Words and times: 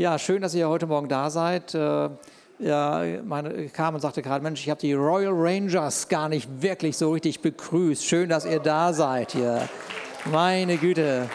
Ja, 0.00 0.18
schön, 0.18 0.40
dass 0.40 0.54
ihr 0.54 0.66
heute 0.66 0.86
Morgen 0.86 1.10
da 1.10 1.28
seid. 1.28 1.74
Äh, 1.74 2.08
ja, 2.58 3.04
meine 3.22 3.68
Carmen 3.68 4.00
sagte 4.00 4.22
gerade, 4.22 4.42
Mensch, 4.42 4.62
ich 4.62 4.70
habe 4.70 4.80
die 4.80 4.94
Royal 4.94 5.34
Rangers 5.34 6.08
gar 6.08 6.30
nicht 6.30 6.48
wirklich 6.62 6.96
so 6.96 7.12
richtig 7.12 7.42
begrüßt. 7.42 8.02
Schön, 8.02 8.30
dass 8.30 8.46
ihr 8.46 8.60
da 8.60 8.94
seid 8.94 9.32
hier. 9.32 9.68
Meine 10.24 10.78
Güte. 10.78 11.28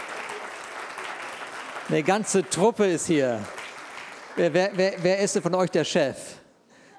Eine 1.89 2.01
ganze 2.01 2.49
Truppe 2.49 2.87
ist 2.87 3.05
hier. 3.05 3.39
Wer, 4.35 4.51
wer, 4.51 4.71
wer, 4.73 4.93
wer 4.99 5.19
ist 5.19 5.35
denn 5.35 5.43
von 5.43 5.53
euch 5.53 5.69
der 5.69 5.83
Chef? 5.83 6.17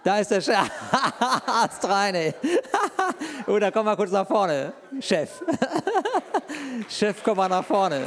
Da 0.04 0.18
ist 0.18 0.30
der 0.30 0.42
Chef. 0.42 0.70
Astreine. 1.46 2.32
da 3.60 3.70
komm 3.72 3.86
mal 3.86 3.96
kurz 3.96 4.12
nach 4.12 4.28
vorne. 4.28 4.72
Chef. 5.00 5.42
Chef, 6.88 7.16
komm 7.24 7.38
mal 7.38 7.48
nach 7.48 7.64
vorne. 7.64 8.02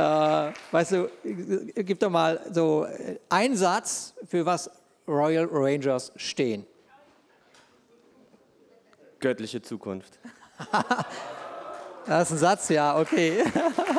Äh, 0.00 0.52
weißt 0.70 0.92
du, 0.92 1.10
gib 1.22 1.98
doch 2.00 2.10
mal 2.10 2.40
so 2.50 2.86
einen 3.28 3.56
Satz, 3.56 4.14
für 4.26 4.46
was 4.46 4.70
Royal 5.06 5.48
Rangers 5.50 6.12
stehen. 6.16 6.66
Göttliche 9.18 9.60
Zukunft. 9.60 10.18
das 12.06 12.28
ist 12.28 12.36
ein 12.36 12.38
Satz, 12.38 12.68
ja, 12.70 12.98
okay. 12.98 13.44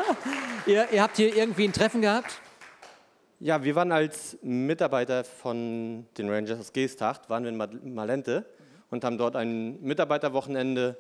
ihr, 0.66 0.88
ihr 0.92 1.02
habt 1.04 1.18
hier 1.18 1.36
irgendwie 1.36 1.66
ein 1.66 1.74
Treffen 1.74 2.02
gehabt? 2.02 2.40
Ja, 3.40 3.64
wir 3.64 3.76
waren 3.76 3.92
als 3.92 4.38
Mitarbeiter 4.42 5.24
von 5.24 6.08
den 6.18 6.30
Rangers 6.30 6.60
aus 6.60 6.74
Geesthacht, 6.74 7.30
waren 7.30 7.44
wir 7.44 7.52
in 7.52 7.94
Malente 7.94 8.46
und 8.90 9.04
haben 9.04 9.18
dort 9.18 9.36
ein 9.36 9.82
Mitarbeiterwochenende 9.82 10.98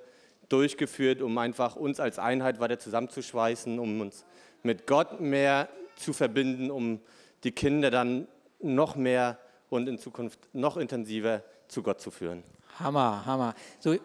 durchgeführt, 0.49 1.21
um 1.21 1.37
einfach 1.37 1.75
uns 1.75 1.99
als 1.99 2.19
Einheit 2.19 2.59
weiter 2.59 2.77
zusammenzuschweißen, 2.79 3.79
um 3.79 4.01
uns 4.01 4.25
mit 4.63 4.87
Gott 4.87 5.19
mehr 5.19 5.69
zu 5.95 6.13
verbinden, 6.13 6.71
um 6.71 6.99
die 7.43 7.51
Kinder 7.51 7.91
dann 7.91 8.27
noch 8.59 8.95
mehr 8.95 9.37
und 9.69 9.87
in 9.87 9.97
Zukunft 9.97 10.39
noch 10.53 10.77
intensiver 10.77 11.43
zu 11.67 11.81
Gott 11.83 12.01
zu 12.01 12.11
führen. 12.11 12.43
Hammer, 12.79 13.25
Hammer. 13.25 13.53
So, 13.79 13.93
äh, 13.93 13.99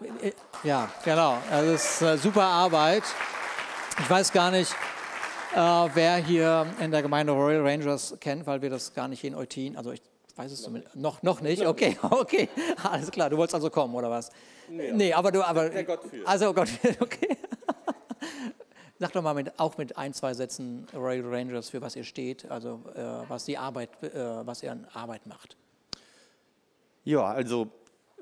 ja, 0.63 0.91
genau. 1.05 1.39
Das 1.51 1.65
ist 1.67 2.03
äh, 2.03 2.19
super 2.19 2.43
Arbeit. 2.43 3.03
Ich 3.99 4.11
weiß 4.11 4.33
gar 4.33 4.51
nicht, 4.51 4.73
äh, 5.55 5.59
wer 5.59 6.17
hier 6.17 6.67
in 6.81 6.91
der 6.91 7.03
Gemeinde 7.03 7.33
Royal 7.33 7.67
Rangers 7.67 8.17
kennt, 8.21 8.47
weil 8.47 8.61
wir 8.63 8.71
das 8.71 8.93
gar 8.93 9.09
nicht 9.09 9.25
in 9.25 9.35
Eutin, 9.35 9.77
also 9.77 9.93
ich 9.93 10.03
weiß 10.37 10.53
es 10.53 10.63
zumindest, 10.63 10.95
noch, 10.97 11.23
noch 11.23 11.41
nicht, 11.41 11.67
okay, 11.67 11.97
okay, 12.11 12.49
alles 12.83 13.11
klar, 13.11 13.31
du 13.31 13.37
wolltest 13.37 13.55
also 13.55 13.71
kommen, 13.71 13.95
oder 13.95 14.11
was? 14.11 14.31
Nee, 14.69 14.93
nee 14.93 15.13
aber 15.13 15.33
du, 15.33 15.43
aber. 15.43 15.71
Also 16.25 16.53
Gott 16.53 16.69
okay. 17.01 17.37
Sag 18.99 19.13
doch 19.13 19.23
mal 19.23 19.35
mit, 19.35 19.59
auch 19.59 19.77
mit 19.77 19.99
ein, 19.99 20.15
zwei 20.15 20.33
Sätzen 20.33 20.87
Royal 20.95 21.27
Rangers, 21.27 21.69
für 21.69 21.83
was 21.83 21.97
ihr 21.97 22.05
steht, 22.05 22.51
also 22.51 22.81
äh, 22.95 23.29
was 23.29 23.45
die 23.45 23.59
Arbeit, 23.59 23.91
äh, 24.03 24.47
was 24.47 24.63
ihr 24.63 24.73
an 24.73 24.87
Arbeit 24.93 25.27
macht. 25.27 25.57
Ja, 27.05 27.25
also 27.25 27.69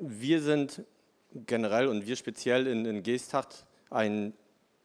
wir 0.01 0.43
sind 0.43 0.83
generell 1.35 1.87
und 1.87 2.07
wir 2.07 2.17
speziell 2.17 2.67
in, 2.67 2.85
in 2.87 3.03
Geesthacht 3.03 3.67
ein 3.91 4.35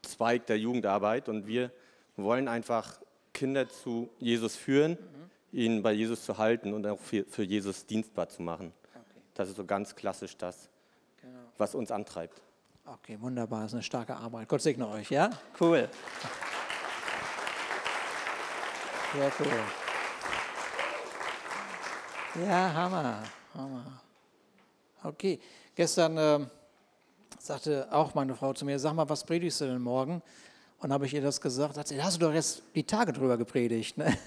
Zweig 0.03 0.45
der 0.45 0.57
Jugendarbeit 0.57 1.27
und 1.27 1.47
wir 1.47 1.71
wollen 2.15 2.47
einfach 2.47 2.99
Kinder 3.33 3.67
zu 3.67 4.09
Jesus 4.19 4.55
führen, 4.55 4.91
mhm. 4.91 5.57
ihn 5.57 5.83
bei 5.83 5.91
Jesus 5.91 6.23
zu 6.23 6.37
halten 6.37 6.73
und 6.73 6.85
auch 6.85 6.99
für, 6.99 7.25
für 7.25 7.43
Jesus 7.43 7.85
dienstbar 7.85 8.29
zu 8.29 8.41
machen. 8.41 8.73
Okay. 8.93 9.21
Das 9.33 9.49
ist 9.49 9.57
so 9.57 9.65
ganz 9.65 9.95
klassisch 9.95 10.37
das, 10.37 10.69
genau. 11.21 11.39
was 11.57 11.75
uns 11.75 11.91
antreibt. 11.91 12.41
Okay, 12.85 13.17
wunderbar, 13.19 13.61
das 13.61 13.71
ist 13.71 13.75
eine 13.75 13.83
starke 13.83 14.15
Arbeit. 14.15 14.47
Gott 14.47 14.61
segne 14.61 14.87
euch, 14.87 15.11
ja? 15.11 15.29
Cool. 15.59 15.89
Sehr 19.13 19.31
cool. 19.39 19.63
Ja, 22.45 22.73
Hammer, 22.73 23.23
Hammer. 23.55 24.01
Okay, 25.03 25.39
gestern 25.75 26.17
äh, 26.17 26.45
sagte 27.39 27.87
auch 27.91 28.13
meine 28.13 28.35
Frau 28.35 28.53
zu 28.53 28.65
mir, 28.65 28.77
sag 28.77 28.93
mal, 28.93 29.09
was 29.09 29.23
predigst 29.23 29.61
du 29.61 29.65
denn 29.65 29.81
morgen? 29.81 30.21
Und 30.79 30.93
habe 30.93 31.05
ich 31.05 31.13
ihr 31.13 31.21
das 31.21 31.41
gesagt, 31.41 31.75
sagt 31.75 31.87
sie, 31.87 31.97
da 31.97 32.03
hast 32.03 32.21
du 32.21 32.25
doch 32.25 32.33
jetzt 32.33 32.61
die 32.75 32.83
Tage 32.83 33.11
drüber 33.11 33.37
gepredigt. 33.37 33.97
Ne? 33.97 34.17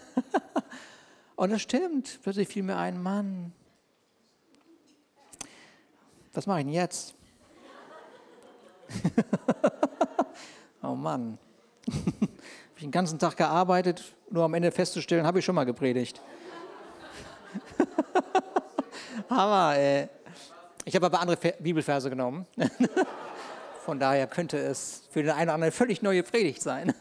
Und 1.36 1.50
das 1.50 1.62
stimmt, 1.62 2.20
plötzlich 2.22 2.48
fiel 2.48 2.62
mir 2.62 2.76
ein, 2.76 3.02
Mann, 3.02 3.52
was 6.32 6.46
mache 6.46 6.60
ich 6.60 6.64
denn 6.66 6.74
jetzt? 6.74 7.14
oh 10.82 10.94
Mann. 10.94 11.38
habe 11.88 12.28
ich 12.76 12.82
den 12.82 12.90
ganzen 12.90 13.18
Tag 13.18 13.36
gearbeitet, 13.36 14.14
nur 14.30 14.44
am 14.44 14.54
Ende 14.54 14.70
festzustellen, 14.70 15.26
habe 15.26 15.38
ich 15.38 15.44
schon 15.44 15.54
mal 15.54 15.64
gepredigt. 15.64 16.20
Hammer, 19.30 19.76
ey. 19.76 20.08
Ich 20.84 20.94
habe 20.96 21.06
aber 21.06 21.20
andere 21.20 21.36
Bibelverse 21.60 22.10
genommen. 22.10 22.46
Von 23.84 23.98
daher 23.98 24.26
könnte 24.26 24.58
es 24.58 25.04
für 25.10 25.22
den 25.22 25.30
einen 25.30 25.44
oder 25.44 25.54
anderen 25.54 25.72
völlig 25.72 26.02
neue 26.02 26.22
Predigt 26.22 26.62
sein. 26.62 26.92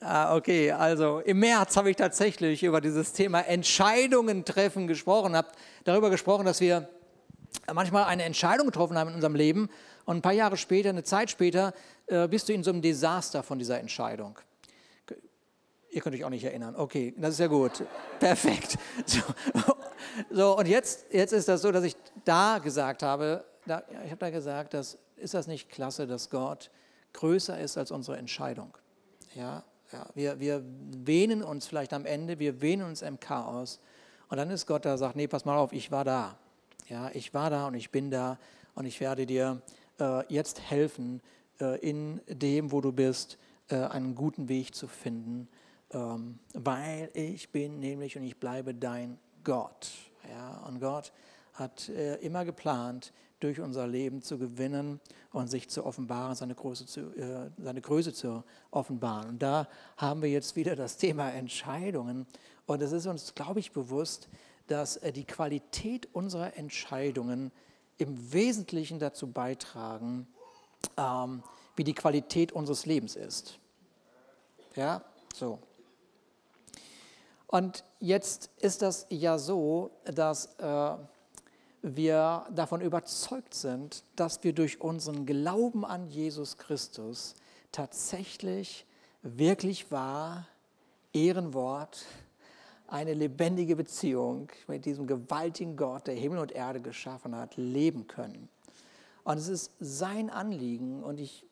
ah, 0.00 0.34
okay, 0.34 0.72
also 0.72 1.20
im 1.20 1.40
März 1.40 1.76
habe 1.76 1.90
ich 1.90 1.96
tatsächlich 1.96 2.62
über 2.62 2.80
dieses 2.80 3.12
Thema 3.12 3.40
Entscheidungen 3.40 4.44
treffen 4.44 4.86
gesprochen, 4.86 5.36
habe 5.36 5.48
darüber 5.84 6.10
gesprochen, 6.10 6.46
dass 6.46 6.60
wir 6.60 6.88
manchmal 7.72 8.04
eine 8.04 8.24
Entscheidung 8.24 8.66
getroffen 8.66 8.96
haben 8.96 9.08
in 9.08 9.14
unserem 9.14 9.34
Leben 9.34 9.68
und 10.04 10.16
ein 10.16 10.22
paar 10.22 10.32
Jahre 10.32 10.56
später, 10.56 10.90
eine 10.90 11.02
Zeit 11.02 11.30
später, 11.30 11.74
äh, 12.06 12.28
bist 12.28 12.48
du 12.48 12.52
in 12.52 12.62
so 12.62 12.70
einem 12.70 12.82
Desaster 12.82 13.42
von 13.42 13.58
dieser 13.58 13.80
Entscheidung. 13.80 14.38
Ihr 15.90 16.02
könnt 16.02 16.14
euch 16.14 16.24
auch 16.24 16.30
nicht 16.30 16.44
erinnern. 16.44 16.76
Okay, 16.76 17.14
das 17.16 17.34
ist 17.34 17.40
ja 17.40 17.46
gut. 17.46 17.84
Perfekt. 18.20 18.76
So, 19.06 19.20
so 20.30 20.58
und 20.58 20.68
jetzt, 20.68 21.06
jetzt 21.10 21.32
ist 21.32 21.48
das 21.48 21.62
so, 21.62 21.72
dass 21.72 21.84
ich 21.84 21.96
da 22.24 22.58
gesagt 22.58 23.02
habe, 23.02 23.44
da, 23.66 23.82
ich 24.04 24.10
habe 24.10 24.18
da 24.18 24.30
gesagt, 24.30 24.74
dass, 24.74 24.98
ist 25.16 25.34
das 25.34 25.46
nicht 25.46 25.70
klasse, 25.70 26.06
dass 26.06 26.30
Gott 26.30 26.70
größer 27.14 27.58
ist 27.58 27.78
als 27.78 27.90
unsere 27.90 28.18
Entscheidung? 28.18 28.76
Ja, 29.34 29.64
ja, 29.92 30.06
wir, 30.14 30.40
wir 30.40 30.62
wähnen 30.64 31.42
uns 31.42 31.66
vielleicht 31.66 31.92
am 31.92 32.04
Ende, 32.04 32.38
wir 32.38 32.60
wähnen 32.60 32.86
uns 32.86 33.02
im 33.02 33.18
Chaos. 33.18 33.80
Und 34.28 34.38
dann 34.38 34.50
ist 34.50 34.66
Gott 34.66 34.84
da, 34.84 34.98
sagt, 34.98 35.16
nee, 35.16 35.28
pass 35.28 35.44
mal 35.44 35.56
auf, 35.56 35.72
ich 35.72 35.90
war 35.90 36.04
da. 36.04 36.36
Ja, 36.88 37.10
ich 37.14 37.34
war 37.34 37.50
da 37.50 37.66
und 37.66 37.74
ich 37.74 37.90
bin 37.90 38.10
da 38.10 38.38
und 38.74 38.86
ich 38.86 39.00
werde 39.00 39.26
dir 39.26 39.60
äh, 39.98 40.32
jetzt 40.32 40.60
helfen, 40.60 41.20
äh, 41.60 41.78
in 41.80 42.20
dem, 42.28 42.70
wo 42.70 42.80
du 42.80 42.92
bist, 42.92 43.38
äh, 43.68 43.76
einen 43.76 44.14
guten 44.14 44.48
Weg 44.48 44.74
zu 44.74 44.86
finden, 44.86 45.48
ähm, 45.90 46.38
weil 46.54 47.10
ich 47.14 47.50
bin 47.50 47.80
nämlich 47.80 48.16
und 48.16 48.22
ich 48.22 48.36
bleibe 48.36 48.72
dein 48.72 49.18
Gott. 49.42 49.90
Ja, 50.30 50.58
und 50.66 50.80
Gott 50.80 51.12
hat 51.54 51.88
äh, 51.88 52.16
immer 52.16 52.44
geplant, 52.44 53.12
durch 53.40 53.60
unser 53.60 53.86
Leben 53.86 54.22
zu 54.22 54.38
gewinnen 54.38 55.00
und 55.32 55.48
sich 55.48 55.68
zu 55.68 55.84
offenbaren, 55.84 56.34
seine 56.34 56.54
Größe 56.54 56.86
zu, 56.86 57.14
äh, 57.16 57.50
seine 57.58 57.80
Größe 57.80 58.12
zu 58.12 58.44
offenbaren. 58.70 59.28
Und 59.30 59.42
da 59.42 59.68
haben 59.96 60.22
wir 60.22 60.30
jetzt 60.30 60.56
wieder 60.56 60.74
das 60.74 60.96
Thema 60.96 61.30
Entscheidungen. 61.30 62.26
Und 62.66 62.80
es 62.80 62.92
ist 62.92 63.06
uns, 63.06 63.34
glaube 63.34 63.60
ich, 63.60 63.72
bewusst, 63.72 64.28
dass 64.66 65.00
die 65.14 65.24
Qualität 65.24 66.08
unserer 66.12 66.56
Entscheidungen 66.56 67.52
im 67.98 68.32
Wesentlichen 68.32 68.98
dazu 68.98 69.28
beitragen, 69.28 70.26
ähm, 70.96 71.42
wie 71.76 71.84
die 71.84 71.94
Qualität 71.94 72.52
unseres 72.52 72.86
Lebens 72.86 73.16
ist. 73.16 73.58
Ja, 74.74 75.02
so. 75.34 75.58
Und 77.46 77.84
jetzt 78.00 78.50
ist 78.58 78.82
das 78.82 79.06
ja 79.08 79.38
so, 79.38 79.90
dass 80.04 80.54
äh, 80.58 80.96
wir 81.82 82.46
davon 82.50 82.80
überzeugt 82.80 83.54
sind, 83.54 84.02
dass 84.16 84.42
wir 84.42 84.52
durch 84.52 84.80
unseren 84.80 85.24
Glauben 85.26 85.84
an 85.84 86.08
Jesus 86.08 86.58
Christus 86.58 87.34
tatsächlich 87.70 88.84
wirklich 89.22 89.90
wahr, 89.90 90.46
Ehrenwort, 91.12 92.04
eine 92.88 93.14
lebendige 93.14 93.76
Beziehung 93.76 94.48
mit 94.66 94.84
diesem 94.84 95.06
gewaltigen 95.06 95.76
Gott, 95.76 96.06
der 96.06 96.14
Himmel 96.14 96.38
und 96.38 96.52
Erde 96.52 96.80
geschaffen 96.80 97.34
hat, 97.34 97.56
leben 97.56 98.06
können. 98.06 98.48
Und 99.24 99.38
es 99.38 99.48
ist 99.48 99.72
sein 99.80 100.30
Anliegen, 100.30 101.02
und 101.02 101.18
ich 101.18 101.44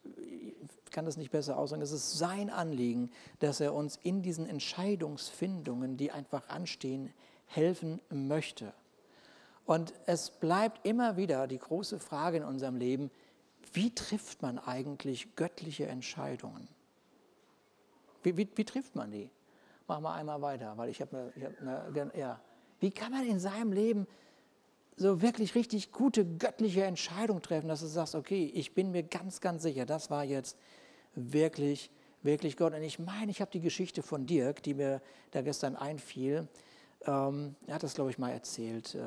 kann 0.93 1.05
das 1.05 1.17
nicht 1.17 1.33
besser 1.33 1.59
aussagen, 1.59 1.83
es 1.83 1.91
ist 1.91 2.17
sein 2.17 2.51
Anliegen, 2.51 3.11
dass 3.41 3.61
er 3.61 3.75
uns 3.75 3.97
in 4.03 4.23
diesen 4.23 4.49
Entscheidungsfindungen, 4.49 5.97
die 5.97 6.13
einfach 6.13 6.49
anstehen, 6.49 7.13
helfen 7.47 8.01
möchte. 8.11 8.73
Und 9.67 9.93
es 10.07 10.31
bleibt 10.31 10.87
immer 10.87 11.17
wieder 11.17 11.49
die 11.49 11.59
große 11.59 11.99
Frage 11.99 12.39
in 12.39 12.45
unserem 12.45 12.77
Leben, 12.77 13.11
wie 13.73 13.93
trifft 13.93 14.43
man 14.43 14.59
eigentlich 14.59 15.35
göttliche 15.35 15.87
Entscheidungen? 15.87 16.69
Wie, 18.23 18.37
wie, 18.37 18.49
wie 18.55 18.65
trifft 18.65 18.95
man 18.95 19.11
die? 19.11 19.31
Mach 19.87 20.01
mal 20.01 20.15
einmal 20.15 20.41
weiter, 20.41 20.77
weil 20.77 20.89
ich 20.89 21.01
habe 21.01 21.33
hab 21.41 21.61
eine, 21.61 22.13
ja. 22.17 22.41
Wie 22.81 22.91
kann 22.91 23.13
man 23.13 23.27
in 23.27 23.39
seinem 23.39 23.73
Leben 23.73 24.07
so 24.97 25.21
wirklich 25.21 25.55
richtig 25.55 25.93
gute 25.93 26.25
göttliche 26.25 26.85
Entscheidungen 26.85 27.43
treffen, 27.43 27.69
dass 27.69 27.81
du 27.81 27.87
sagst, 27.87 28.15
okay, 28.15 28.51
ich 28.55 28.75
bin 28.75 28.93
mir 28.93 29.03
ganz, 29.03 29.41
ganz 29.41 29.63
sicher, 29.63 29.87
das 29.87 30.11
war 30.11 30.25
jetzt 30.25 30.57
wirklich, 31.15 31.91
wirklich 32.23 32.57
Gott. 32.57 32.75
Und 32.75 32.83
ich 32.83 32.99
meine, 32.99 33.31
ich 33.31 33.41
habe 33.41 33.51
die 33.51 33.61
Geschichte 33.61 34.03
von 34.03 34.27
Dirk, 34.27 34.63
die 34.63 34.75
mir 34.75 35.03
da 35.33 35.43
gestern 35.43 35.77
einfiel. 35.77 36.49
Ähm, 37.07 37.57
er 37.67 37.75
hat 37.75 37.83
das, 37.83 37.95
glaube 37.95 38.11
ich, 38.11 38.19
mal 38.19 38.31
erzählt. 38.31 38.95
Äh, 38.95 39.01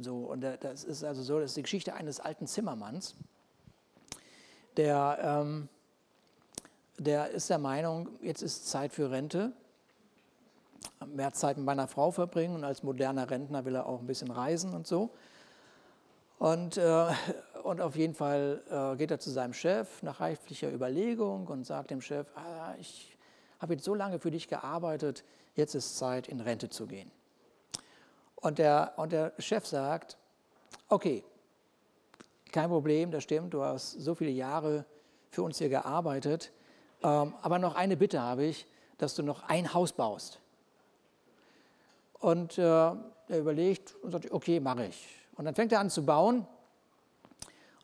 so, 0.00 0.16
und 0.18 0.42
das 0.42 0.84
ist 0.84 1.02
also 1.02 1.22
so, 1.22 1.40
das 1.40 1.50
ist 1.50 1.56
die 1.56 1.62
Geschichte 1.62 1.94
eines 1.94 2.20
alten 2.20 2.46
Zimmermanns, 2.46 3.16
der, 4.76 5.18
ähm, 5.20 5.68
der 6.98 7.30
ist 7.30 7.48
der 7.48 7.58
Meinung, 7.58 8.08
jetzt 8.22 8.42
ist 8.42 8.68
Zeit 8.68 8.92
für 8.92 9.10
Rente. 9.10 9.52
Mehr 11.06 11.32
Zeit 11.32 11.56
mit 11.56 11.66
meiner 11.66 11.88
Frau 11.88 12.10
verbringen 12.10 12.56
und 12.56 12.64
als 12.64 12.82
moderner 12.82 13.30
Rentner 13.30 13.64
will 13.64 13.76
er 13.76 13.86
auch 13.86 14.00
ein 14.00 14.06
bisschen 14.06 14.30
reisen 14.30 14.74
und 14.74 14.86
so. 14.86 15.10
Und, 16.38 16.76
äh, 16.76 17.06
und 17.64 17.80
auf 17.80 17.96
jeden 17.96 18.14
Fall 18.14 18.62
äh, 18.70 18.96
geht 18.96 19.10
er 19.10 19.18
zu 19.18 19.30
seinem 19.30 19.52
Chef 19.52 20.02
nach 20.02 20.20
reiflicher 20.20 20.72
Überlegung 20.72 21.46
und 21.48 21.64
sagt 21.64 21.90
dem 21.90 22.00
Chef, 22.00 22.26
ah, 22.36 22.74
ich 22.78 23.16
habe 23.58 23.74
jetzt 23.74 23.84
so 23.84 23.94
lange 23.94 24.20
für 24.20 24.30
dich 24.30 24.48
gearbeitet, 24.48 25.24
jetzt 25.54 25.74
ist 25.74 25.98
Zeit, 25.98 26.28
in 26.28 26.40
Rente 26.40 26.68
zu 26.68 26.86
gehen. 26.86 27.10
Und 28.36 28.58
der, 28.58 28.92
und 28.96 29.10
der 29.10 29.32
Chef 29.38 29.66
sagt, 29.66 30.16
okay, 30.88 31.24
kein 32.52 32.68
Problem, 32.68 33.10
das 33.10 33.24
stimmt, 33.24 33.52
du 33.52 33.62
hast 33.62 33.92
so 33.92 34.14
viele 34.14 34.30
Jahre 34.30 34.84
für 35.30 35.42
uns 35.42 35.58
hier 35.58 35.68
gearbeitet, 35.68 36.52
ähm, 37.02 37.34
aber 37.42 37.58
noch 37.58 37.74
eine 37.74 37.96
Bitte 37.96 38.20
habe 38.20 38.44
ich, 38.44 38.66
dass 38.98 39.14
du 39.14 39.22
noch 39.22 39.42
ein 39.48 39.72
Haus 39.74 39.92
baust. 39.92 40.40
Und 42.14 42.58
äh, 42.58 42.62
er 42.62 43.38
überlegt 43.38 43.94
und 44.02 44.10
sagt, 44.10 44.30
okay, 44.32 44.60
mache 44.60 44.86
ich. 44.86 45.06
Und 45.36 45.44
dann 45.44 45.54
fängt 45.54 45.72
er 45.72 45.80
an 45.80 45.90
zu 45.90 46.04
bauen. 46.04 46.46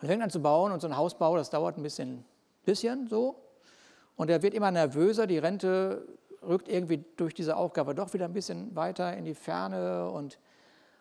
Und 0.01 0.09
fängt 0.09 0.23
an 0.23 0.31
zu 0.31 0.43
bauen 0.43 0.73
und 0.73 0.81
so 0.81 0.89
ein 0.89 0.97
Hausbau, 0.97 1.37
das 1.37 1.51
dauert 1.51 1.77
ein 1.77 1.83
bisschen, 1.83 2.25
bisschen 2.65 3.07
so. 3.09 3.37
Und 4.17 4.29
er 4.29 4.43
wird 4.43 4.55
immer 4.55 4.71
nervöser, 4.71 5.27
die 5.27 5.39
Rente 5.39 6.07
rückt 6.43 6.69
irgendwie 6.69 7.05
durch 7.17 7.35
diese 7.35 7.57
Aufgabe 7.57 7.95
doch 7.95 8.13
wieder 8.13 8.27
ein 8.27 8.33
bisschen 8.33 8.75
weiter 8.77 9.17
in 9.17 9.25
die 9.25 9.35
Ferne 9.35 10.11
und, 10.11 10.39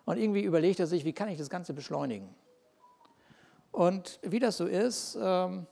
und 0.06 0.18
irgendwie 0.18 0.42
überlegt 0.42 0.80
er 0.80 0.88
sich, 0.88 1.06
wie 1.06 1.13
kann 1.13 1.30
ich 1.30 1.38
das 1.38 1.50
Ganze 1.50 1.74
beschleunigen. 1.74 2.30
Und 3.71 4.19
wie 4.21 4.39
das 4.39 4.57
so 4.57 4.68
ist, 4.68 5.18
ähm, 5.19 5.65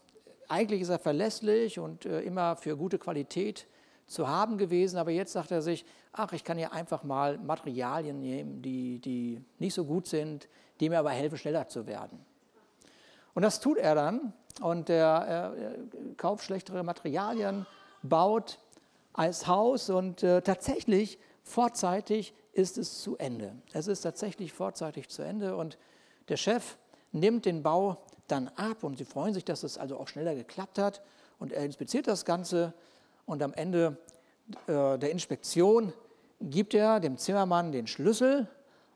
eigentlich 0.51 0.81
ist 0.81 0.89
er 0.89 0.99
verlässlich 0.99 1.79
und 1.79 2.05
äh, 2.05 2.21
immer 2.21 2.57
für 2.57 2.75
gute 2.75 2.99
Qualität 2.99 3.67
zu 4.05 4.27
haben 4.27 4.57
gewesen, 4.57 4.97
aber 4.97 5.11
jetzt 5.11 5.31
sagt 5.31 5.51
er 5.51 5.61
sich, 5.61 5.85
ach, 6.11 6.33
ich 6.33 6.43
kann 6.43 6.59
ja 6.59 6.71
einfach 6.71 7.03
mal 7.03 7.37
Materialien 7.37 8.19
nehmen, 8.19 8.61
die, 8.61 8.99
die 8.99 9.41
nicht 9.59 9.73
so 9.73 9.85
gut 9.85 10.07
sind, 10.07 10.49
die 10.81 10.89
mir 10.89 10.99
aber 10.99 11.11
helfen, 11.11 11.37
schneller 11.37 11.69
zu 11.69 11.87
werden. 11.87 12.19
Und 13.33 13.43
das 13.43 13.61
tut 13.61 13.77
er 13.77 13.95
dann 13.95 14.33
und 14.59 14.89
er, 14.89 15.07
er 15.07 15.75
kauft 16.17 16.43
schlechtere 16.43 16.83
Materialien, 16.83 17.65
baut 18.03 18.59
als 19.13 19.47
Haus 19.47 19.89
und 19.89 20.21
äh, 20.23 20.41
tatsächlich 20.41 21.17
vorzeitig 21.43 22.33
ist 22.51 22.77
es 22.77 23.01
zu 23.01 23.17
Ende. 23.17 23.55
Es 23.71 23.87
ist 23.87 24.01
tatsächlich 24.01 24.51
vorzeitig 24.51 25.07
zu 25.07 25.21
Ende 25.21 25.55
und 25.55 25.77
der 26.27 26.35
Chef 26.35 26.77
nimmt 27.13 27.45
den 27.45 27.63
Bau 27.63 28.03
dann 28.31 28.47
ab 28.55 28.83
und 28.83 28.97
sie 28.97 29.05
freuen 29.05 29.33
sich, 29.33 29.45
dass 29.45 29.63
es 29.63 29.77
also 29.77 29.97
auch 29.97 30.07
schneller 30.07 30.35
geklappt 30.35 30.77
hat 30.77 31.01
und 31.39 31.51
er 31.51 31.65
inspiziert 31.65 32.07
das 32.07 32.25
Ganze 32.25 32.73
und 33.25 33.43
am 33.43 33.53
Ende 33.53 33.97
äh, 34.67 34.97
der 34.97 35.11
Inspektion 35.11 35.93
gibt 36.39 36.73
er 36.73 36.99
dem 36.99 37.17
Zimmermann 37.17 37.71
den 37.71 37.87
Schlüssel 37.87 38.47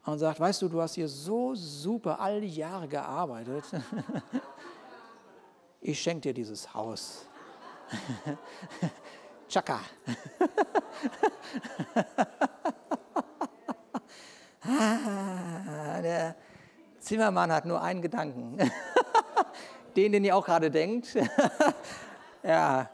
und 0.05 0.19
sagt, 0.19 0.39
weißt 0.39 0.61
du, 0.61 0.69
du 0.69 0.81
hast 0.81 0.95
hier 0.95 1.07
so 1.07 1.55
super 1.55 2.19
all 2.19 2.41
die 2.41 2.55
Jahre 2.55 2.87
gearbeitet. 2.87 3.63
Ich 5.87 6.01
schenke 6.01 6.21
dir 6.21 6.33
dieses 6.33 6.73
Haus. 6.73 7.27
Chaka. 9.47 9.81
Der 16.01 16.35
Zimmermann 16.99 17.51
hat 17.51 17.65
nur 17.65 17.83
einen 17.83 18.01
Gedanken. 18.01 18.57
Den, 19.95 20.11
den 20.11 20.25
ihr 20.25 20.35
auch 20.35 20.45
gerade 20.45 20.71
denkt. 20.71 21.15
Ja, 22.47 22.91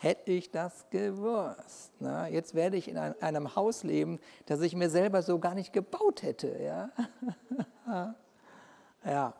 hätte 0.00 0.32
ich 0.32 0.50
das 0.50 0.88
gewusst. 0.88 1.92
Na, 2.00 2.22
ne? 2.22 2.32
jetzt 2.32 2.54
werde 2.54 2.78
ich 2.78 2.88
in 2.88 2.96
einem 2.96 3.54
Haus 3.54 3.82
leben, 3.82 4.18
das 4.46 4.62
ich 4.62 4.74
mir 4.74 4.88
selber 4.88 5.20
so 5.22 5.38
gar 5.38 5.54
nicht 5.54 5.74
gebaut 5.74 6.22
hätte. 6.22 6.58
Ja, 6.58 6.90
ja. 9.04 9.34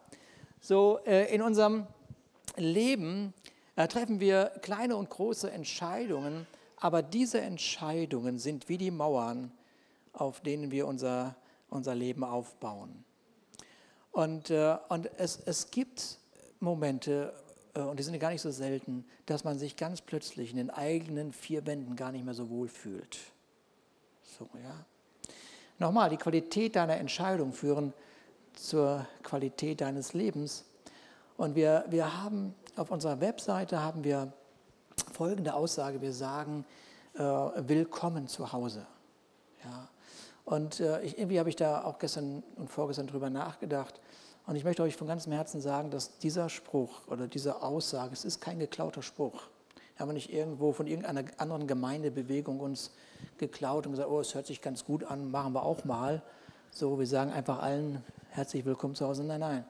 so 0.60 0.98
äh, 1.06 1.34
in 1.34 1.40
unserem 1.40 1.86
Leben 2.56 3.32
äh, 3.76 3.88
treffen 3.88 4.20
wir 4.20 4.52
kleine 4.60 4.96
und 4.96 5.08
große 5.08 5.50
Entscheidungen, 5.50 6.46
aber 6.76 7.00
diese 7.00 7.40
Entscheidungen 7.40 8.38
sind 8.38 8.68
wie 8.68 8.76
die 8.76 8.90
Mauern, 8.90 9.50
auf 10.12 10.40
denen 10.40 10.70
wir 10.70 10.86
unser, 10.86 11.36
unser 11.70 11.94
Leben 11.94 12.22
aufbauen. 12.22 13.02
Und, 14.12 14.50
äh, 14.50 14.76
und 14.90 15.08
es, 15.16 15.40
es 15.46 15.70
gibt 15.70 16.18
Momente, 16.60 17.32
äh, 17.74 17.80
und 17.80 17.98
die 17.98 18.02
sind 18.02 18.18
gar 18.18 18.30
nicht 18.30 18.42
so 18.42 18.50
selten, 18.50 19.04
dass 19.26 19.44
man 19.44 19.58
sich 19.58 19.76
ganz 19.76 20.00
plötzlich 20.00 20.50
in 20.50 20.56
den 20.56 20.70
eigenen 20.70 21.32
vier 21.32 21.66
Wänden 21.66 21.96
gar 21.96 22.12
nicht 22.12 22.24
mehr 22.24 22.34
so 22.34 22.50
wohl 22.50 22.68
fühlt. 22.68 23.18
So, 24.22 24.48
ja. 24.62 24.84
Nochmal, 25.78 26.10
die 26.10 26.16
Qualität 26.16 26.76
deiner 26.76 26.96
Entscheidung 26.96 27.52
führen 27.52 27.92
zur 28.54 29.06
Qualität 29.22 29.80
deines 29.80 30.12
Lebens. 30.12 30.64
Und 31.36 31.54
wir, 31.54 31.84
wir 31.88 32.20
haben 32.20 32.54
auf 32.76 32.90
unserer 32.90 33.20
Webseite 33.20 33.80
haben 33.80 34.02
wir 34.02 34.32
folgende 35.12 35.54
Aussage. 35.54 36.00
Wir 36.00 36.12
sagen, 36.12 36.64
äh, 37.14 37.20
willkommen 37.20 38.26
zu 38.26 38.52
Hause. 38.52 38.86
Ja. 39.64 39.88
Und 40.44 40.80
äh, 40.80 41.02
ich, 41.02 41.18
irgendwie 41.18 41.38
habe 41.38 41.48
ich 41.48 41.56
da 41.56 41.84
auch 41.84 41.98
gestern 41.98 42.42
und 42.56 42.70
vorgestern 42.70 43.06
drüber 43.06 43.30
nachgedacht. 43.30 44.00
Und 44.48 44.56
ich 44.56 44.64
möchte 44.64 44.82
euch 44.82 44.96
von 44.96 45.06
ganzem 45.06 45.34
Herzen 45.34 45.60
sagen, 45.60 45.90
dass 45.90 46.16
dieser 46.20 46.48
Spruch 46.48 47.06
oder 47.08 47.28
diese 47.28 47.60
Aussage, 47.60 48.14
es 48.14 48.24
ist 48.24 48.40
kein 48.40 48.58
geklauter 48.58 49.02
Spruch. 49.02 49.42
Wir 49.94 50.06
haben 50.06 50.14
nicht 50.14 50.32
irgendwo 50.32 50.72
von 50.72 50.86
irgendeiner 50.86 51.24
anderen 51.36 51.66
Gemeindebewegung 51.66 52.58
uns 52.58 52.92
geklaut 53.36 53.84
und 53.84 53.92
gesagt, 53.92 54.08
oh, 54.08 54.20
es 54.20 54.34
hört 54.34 54.46
sich 54.46 54.62
ganz 54.62 54.86
gut 54.86 55.04
an, 55.04 55.30
machen 55.30 55.52
wir 55.52 55.64
auch 55.64 55.84
mal. 55.84 56.22
So, 56.70 56.98
wir 56.98 57.06
sagen 57.06 57.30
einfach 57.30 57.60
allen 57.60 58.02
herzlich 58.30 58.64
willkommen 58.64 58.94
zu 58.94 59.06
Hause. 59.06 59.22
Nein, 59.22 59.40
nein. 59.40 59.64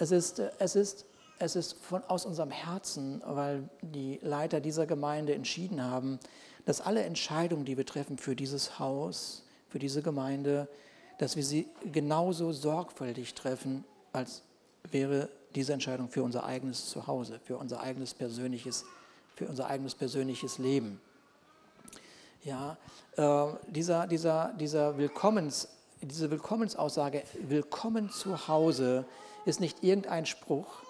Es 0.00 0.10
ist, 0.10 0.40
es 0.40 0.74
ist, 0.74 1.06
es 1.38 1.54
ist 1.54 1.74
von, 1.74 2.02
aus 2.08 2.26
unserem 2.26 2.50
Herzen, 2.50 3.22
weil 3.24 3.68
die 3.82 4.18
Leiter 4.20 4.60
dieser 4.60 4.86
Gemeinde 4.86 5.32
entschieden 5.32 5.80
haben, 5.80 6.18
dass 6.64 6.80
alle 6.80 7.04
Entscheidungen, 7.04 7.64
die 7.64 7.76
wir 7.76 7.86
treffen 7.86 8.18
für 8.18 8.34
dieses 8.34 8.80
Haus, 8.80 9.44
für 9.68 9.78
diese 9.78 10.02
Gemeinde, 10.02 10.66
dass 11.18 11.36
wir 11.36 11.44
sie 11.44 11.68
genauso 11.92 12.50
sorgfältig 12.50 13.34
treffen 13.34 13.84
als 14.12 14.42
wäre 14.90 15.28
diese 15.54 15.72
Entscheidung 15.72 16.08
für 16.08 16.22
unser 16.22 16.44
eigenes 16.44 16.88
Zuhause, 16.88 17.40
für 17.44 17.56
unser 17.56 17.80
eigenes 17.80 18.14
persönliches, 18.14 18.84
für 19.34 19.46
unser 19.46 19.66
eigenes 19.68 19.94
persönliches 19.94 20.58
Leben. 20.58 21.00
Ja, 22.44 22.76
äh, 23.16 23.46
dieser, 23.68 24.06
dieser, 24.06 24.52
dieser 24.54 24.96
Willkommens, 24.96 25.68
diese 26.00 26.30
Willkommensaussage, 26.30 27.24
willkommen 27.40 28.10
zu 28.10 28.48
Hause, 28.48 29.04
ist 29.44 29.60
nicht 29.60 29.82
irgendein 29.82 30.26
Spruch, 30.26 30.82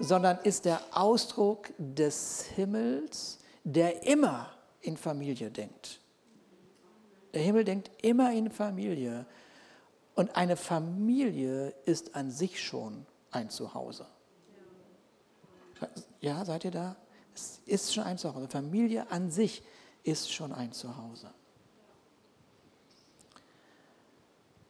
sondern 0.00 0.38
ist 0.42 0.64
der 0.64 0.80
Ausdruck 0.92 1.72
des 1.78 2.42
Himmels, 2.56 3.38
der 3.64 4.04
immer 4.04 4.50
in 4.80 4.96
Familie 4.96 5.50
denkt. 5.50 6.00
Der 7.34 7.42
Himmel 7.42 7.64
denkt 7.64 7.90
immer 8.02 8.32
in 8.32 8.50
Familie. 8.50 9.26
Und 10.14 10.36
eine 10.36 10.56
Familie 10.56 11.74
ist 11.84 12.14
an 12.14 12.30
sich 12.30 12.62
schon 12.62 13.06
ein 13.30 13.48
Zuhause. 13.50 14.06
Ja, 16.20 16.44
seid 16.44 16.64
ihr 16.64 16.70
da? 16.70 16.96
Es 17.34 17.60
ist 17.66 17.94
schon 17.94 18.04
ein 18.04 18.18
Zuhause. 18.18 18.46
Familie 18.48 19.10
an 19.10 19.30
sich 19.30 19.62
ist 20.04 20.32
schon 20.32 20.52
ein 20.52 20.72
Zuhause. 20.72 21.30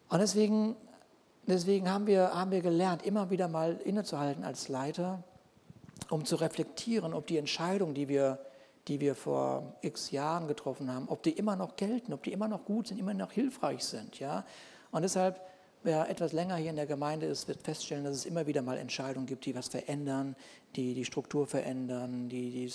Und 0.09 0.19
deswegen, 0.19 0.77
deswegen 1.47 1.91
haben, 1.91 2.07
wir, 2.07 2.35
haben 2.35 2.51
wir 2.51 2.61
gelernt, 2.61 3.03
immer 3.03 3.31
wieder 3.31 3.49
mal 3.49 3.81
innezuhalten 3.85 4.45
als 4.45 4.69
Leiter, 4.69 5.25
um 6.11 6.25
zu 6.25 6.37
reflektieren, 6.37 7.15
ob 7.15 7.27
die 7.27 7.39
Entscheidungen, 7.39 7.95
die 7.95 8.09
wir, 8.09 8.39
die 8.89 9.01
wir 9.01 9.15
vor 9.15 9.75
x 9.81 10.11
Jahren 10.11 10.49
getroffen 10.49 10.93
haben, 10.93 11.09
ob 11.09 11.23
die 11.23 11.33
immer 11.33 11.57
noch 11.57 11.77
gelten, 11.77 12.13
ob 12.13 12.23
die 12.23 12.33
immer 12.33 12.47
noch 12.47 12.65
gut 12.65 12.89
sind, 12.89 12.99
immer 12.99 13.15
noch 13.15 13.33
hilfreich 13.33 13.85
sind. 13.85 14.19
Ja? 14.19 14.45
Und 14.93 15.03
deshalb, 15.03 15.41
wer 15.83 16.09
etwas 16.09 16.33
länger 16.33 16.57
hier 16.57 16.71
in 16.71 16.77
der 16.77 16.87
Gemeinde 16.87 17.27
ist, 17.27 17.49
wird 17.49 17.63
feststellen, 17.63 18.05
dass 18.05 18.15
es 18.15 18.25
immer 18.25 18.47
wieder 18.47 18.63
mal 18.63 18.79
Entscheidungen 18.79 19.27
gibt, 19.27 19.45
die 19.47 19.55
was 19.57 19.69
verändern, 19.69 20.37
die 20.77 20.95
die 20.95 21.05
Struktur 21.05 21.47
verändern, 21.47 22.29
die, 22.29 22.71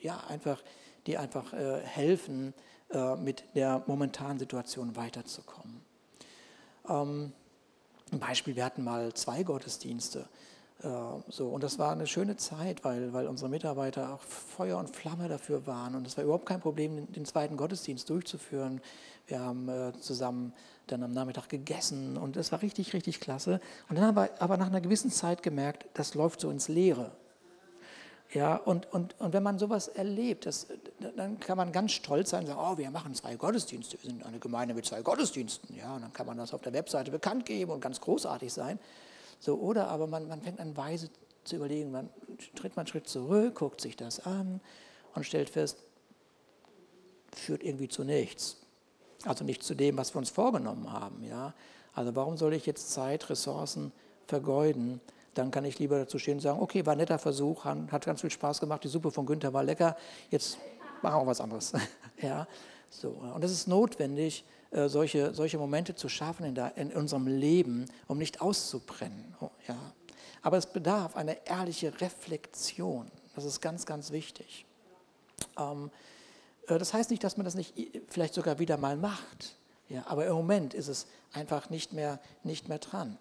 ja, 0.00 0.22
einfach, 0.28 0.62
die 1.06 1.18
einfach 1.18 1.52
äh, 1.52 1.80
helfen, 1.80 2.54
äh, 2.90 3.16
mit 3.16 3.42
der 3.54 3.82
momentanen 3.86 4.38
Situation 4.38 4.94
weiterzukommen. 4.94 5.80
Ähm, 6.88 7.32
ein 8.12 8.20
Beispiel, 8.20 8.54
wir 8.54 8.64
hatten 8.64 8.84
mal 8.84 9.14
zwei 9.14 9.42
Gottesdienste. 9.42 10.28
Äh, 10.82 10.88
so, 11.28 11.48
und 11.48 11.62
das 11.62 11.78
war 11.78 11.92
eine 11.92 12.06
schöne 12.06 12.36
Zeit, 12.36 12.84
weil, 12.84 13.14
weil 13.14 13.26
unsere 13.28 13.48
Mitarbeiter 13.48 14.12
auch 14.12 14.20
Feuer 14.20 14.78
und 14.78 14.94
Flamme 14.94 15.28
dafür 15.28 15.66
waren. 15.66 15.94
Und 15.94 16.06
es 16.06 16.16
war 16.16 16.24
überhaupt 16.24 16.46
kein 16.46 16.60
Problem, 16.60 17.10
den 17.12 17.24
zweiten 17.24 17.56
Gottesdienst 17.56 18.10
durchzuführen. 18.10 18.82
Wir 19.26 19.40
haben 19.40 19.68
äh, 19.68 19.92
zusammen 20.00 20.52
dann 20.86 21.02
am 21.02 21.12
Nachmittag 21.12 21.48
gegessen 21.48 22.16
und 22.16 22.36
es 22.36 22.52
war 22.52 22.62
richtig, 22.62 22.92
richtig 22.92 23.20
klasse. 23.20 23.60
Und 23.88 23.96
dann 23.96 24.06
haben 24.06 24.16
wir 24.16 24.30
aber 24.40 24.56
nach 24.56 24.66
einer 24.66 24.80
gewissen 24.80 25.10
Zeit 25.10 25.42
gemerkt, 25.42 25.86
das 25.94 26.14
läuft 26.14 26.40
so 26.40 26.50
ins 26.50 26.68
Leere. 26.68 27.12
Ja, 28.32 28.56
und, 28.56 28.90
und, 28.92 29.14
und 29.20 29.34
wenn 29.34 29.42
man 29.42 29.58
sowas 29.58 29.88
erlebt, 29.88 30.46
das, 30.46 30.66
dann 31.16 31.38
kann 31.38 31.58
man 31.58 31.70
ganz 31.70 31.92
stolz 31.92 32.30
sein 32.30 32.40
und 32.40 32.46
sagen, 32.46 32.60
oh, 32.62 32.78
wir 32.78 32.90
machen 32.90 33.14
zwei 33.14 33.36
Gottesdienste, 33.36 33.98
wir 34.02 34.10
sind 34.10 34.24
eine 34.24 34.38
Gemeinde 34.38 34.72
mit 34.74 34.86
zwei 34.86 35.02
Gottesdiensten. 35.02 35.76
Ja, 35.76 35.94
und 35.94 36.02
dann 36.02 36.12
kann 36.14 36.26
man 36.26 36.38
das 36.38 36.54
auf 36.54 36.62
der 36.62 36.72
Webseite 36.72 37.10
bekannt 37.10 37.44
geben 37.44 37.70
und 37.70 37.80
ganz 37.80 38.00
großartig 38.00 38.50
sein. 38.50 38.78
So, 39.38 39.56
oder 39.56 39.88
aber 39.88 40.06
man, 40.06 40.28
man 40.28 40.40
fängt 40.40 40.60
an, 40.60 40.74
weise 40.76 41.10
zu 41.44 41.56
überlegen, 41.56 41.90
man 41.90 42.08
tritt 42.54 42.74
man 42.76 42.84
einen 42.84 42.86
Schritt 42.86 43.06
zurück, 43.06 43.56
guckt 43.56 43.82
sich 43.82 43.96
das 43.96 44.24
an 44.24 44.60
und 45.14 45.26
stellt 45.26 45.50
fest, 45.50 45.76
führt 47.34 47.62
irgendwie 47.62 47.88
zu 47.88 48.02
nichts. 48.04 48.61
Also 49.24 49.44
nicht 49.44 49.62
zu 49.62 49.74
dem, 49.74 49.96
was 49.96 50.14
wir 50.14 50.18
uns 50.18 50.30
vorgenommen 50.30 50.92
haben. 50.92 51.24
Ja? 51.24 51.54
Also 51.94 52.14
warum 52.16 52.36
soll 52.36 52.54
ich 52.54 52.66
jetzt 52.66 52.92
Zeit, 52.92 53.28
Ressourcen 53.30 53.92
vergeuden? 54.26 55.00
Dann 55.34 55.50
kann 55.50 55.64
ich 55.64 55.78
lieber 55.78 55.98
dazu 55.98 56.18
stehen 56.18 56.34
und 56.34 56.40
sagen, 56.40 56.60
okay, 56.60 56.84
war 56.84 56.92
ein 56.92 56.98
netter 56.98 57.18
Versuch, 57.18 57.64
hat 57.64 58.04
ganz 58.04 58.20
viel 58.20 58.30
Spaß 58.30 58.60
gemacht, 58.60 58.84
die 58.84 58.88
Suppe 58.88 59.10
von 59.10 59.24
Günther 59.24 59.52
war 59.52 59.64
lecker, 59.64 59.96
jetzt 60.30 60.58
machen 61.00 61.22
wir 61.22 61.26
was 61.26 61.40
anderes. 61.40 61.72
ja? 62.22 62.46
so, 62.90 63.10
und 63.34 63.42
es 63.42 63.50
ist 63.50 63.68
notwendig, 63.68 64.44
äh, 64.70 64.88
solche, 64.88 65.32
solche 65.34 65.58
Momente 65.58 65.94
zu 65.94 66.08
schaffen 66.08 66.44
in, 66.44 66.54
der, 66.54 66.76
in 66.76 66.92
unserem 66.92 67.26
Leben, 67.26 67.86
um 68.08 68.18
nicht 68.18 68.40
auszubrennen. 68.40 69.34
Oh, 69.40 69.50
ja. 69.68 69.76
Aber 70.42 70.58
es 70.58 70.66
bedarf 70.66 71.16
eine 71.16 71.46
ehrliche 71.46 72.00
Reflexion. 72.00 73.10
Das 73.34 73.44
ist 73.44 73.60
ganz, 73.60 73.86
ganz 73.86 74.10
wichtig. 74.10 74.66
Ähm, 75.58 75.86
äh, 75.86 76.11
das 76.78 76.94
heißt 76.94 77.10
nicht, 77.10 77.24
dass 77.24 77.36
man 77.36 77.44
das 77.44 77.54
nicht 77.54 77.74
vielleicht 78.08 78.34
sogar 78.34 78.58
wieder 78.58 78.76
mal 78.76 78.96
macht. 78.96 79.56
Ja, 79.88 80.04
aber 80.06 80.26
im 80.26 80.34
Moment 80.34 80.74
ist 80.74 80.88
es 80.88 81.06
einfach 81.32 81.70
nicht 81.70 81.92
mehr, 81.92 82.18
nicht 82.44 82.68
mehr 82.68 82.78
dran. 82.78 83.18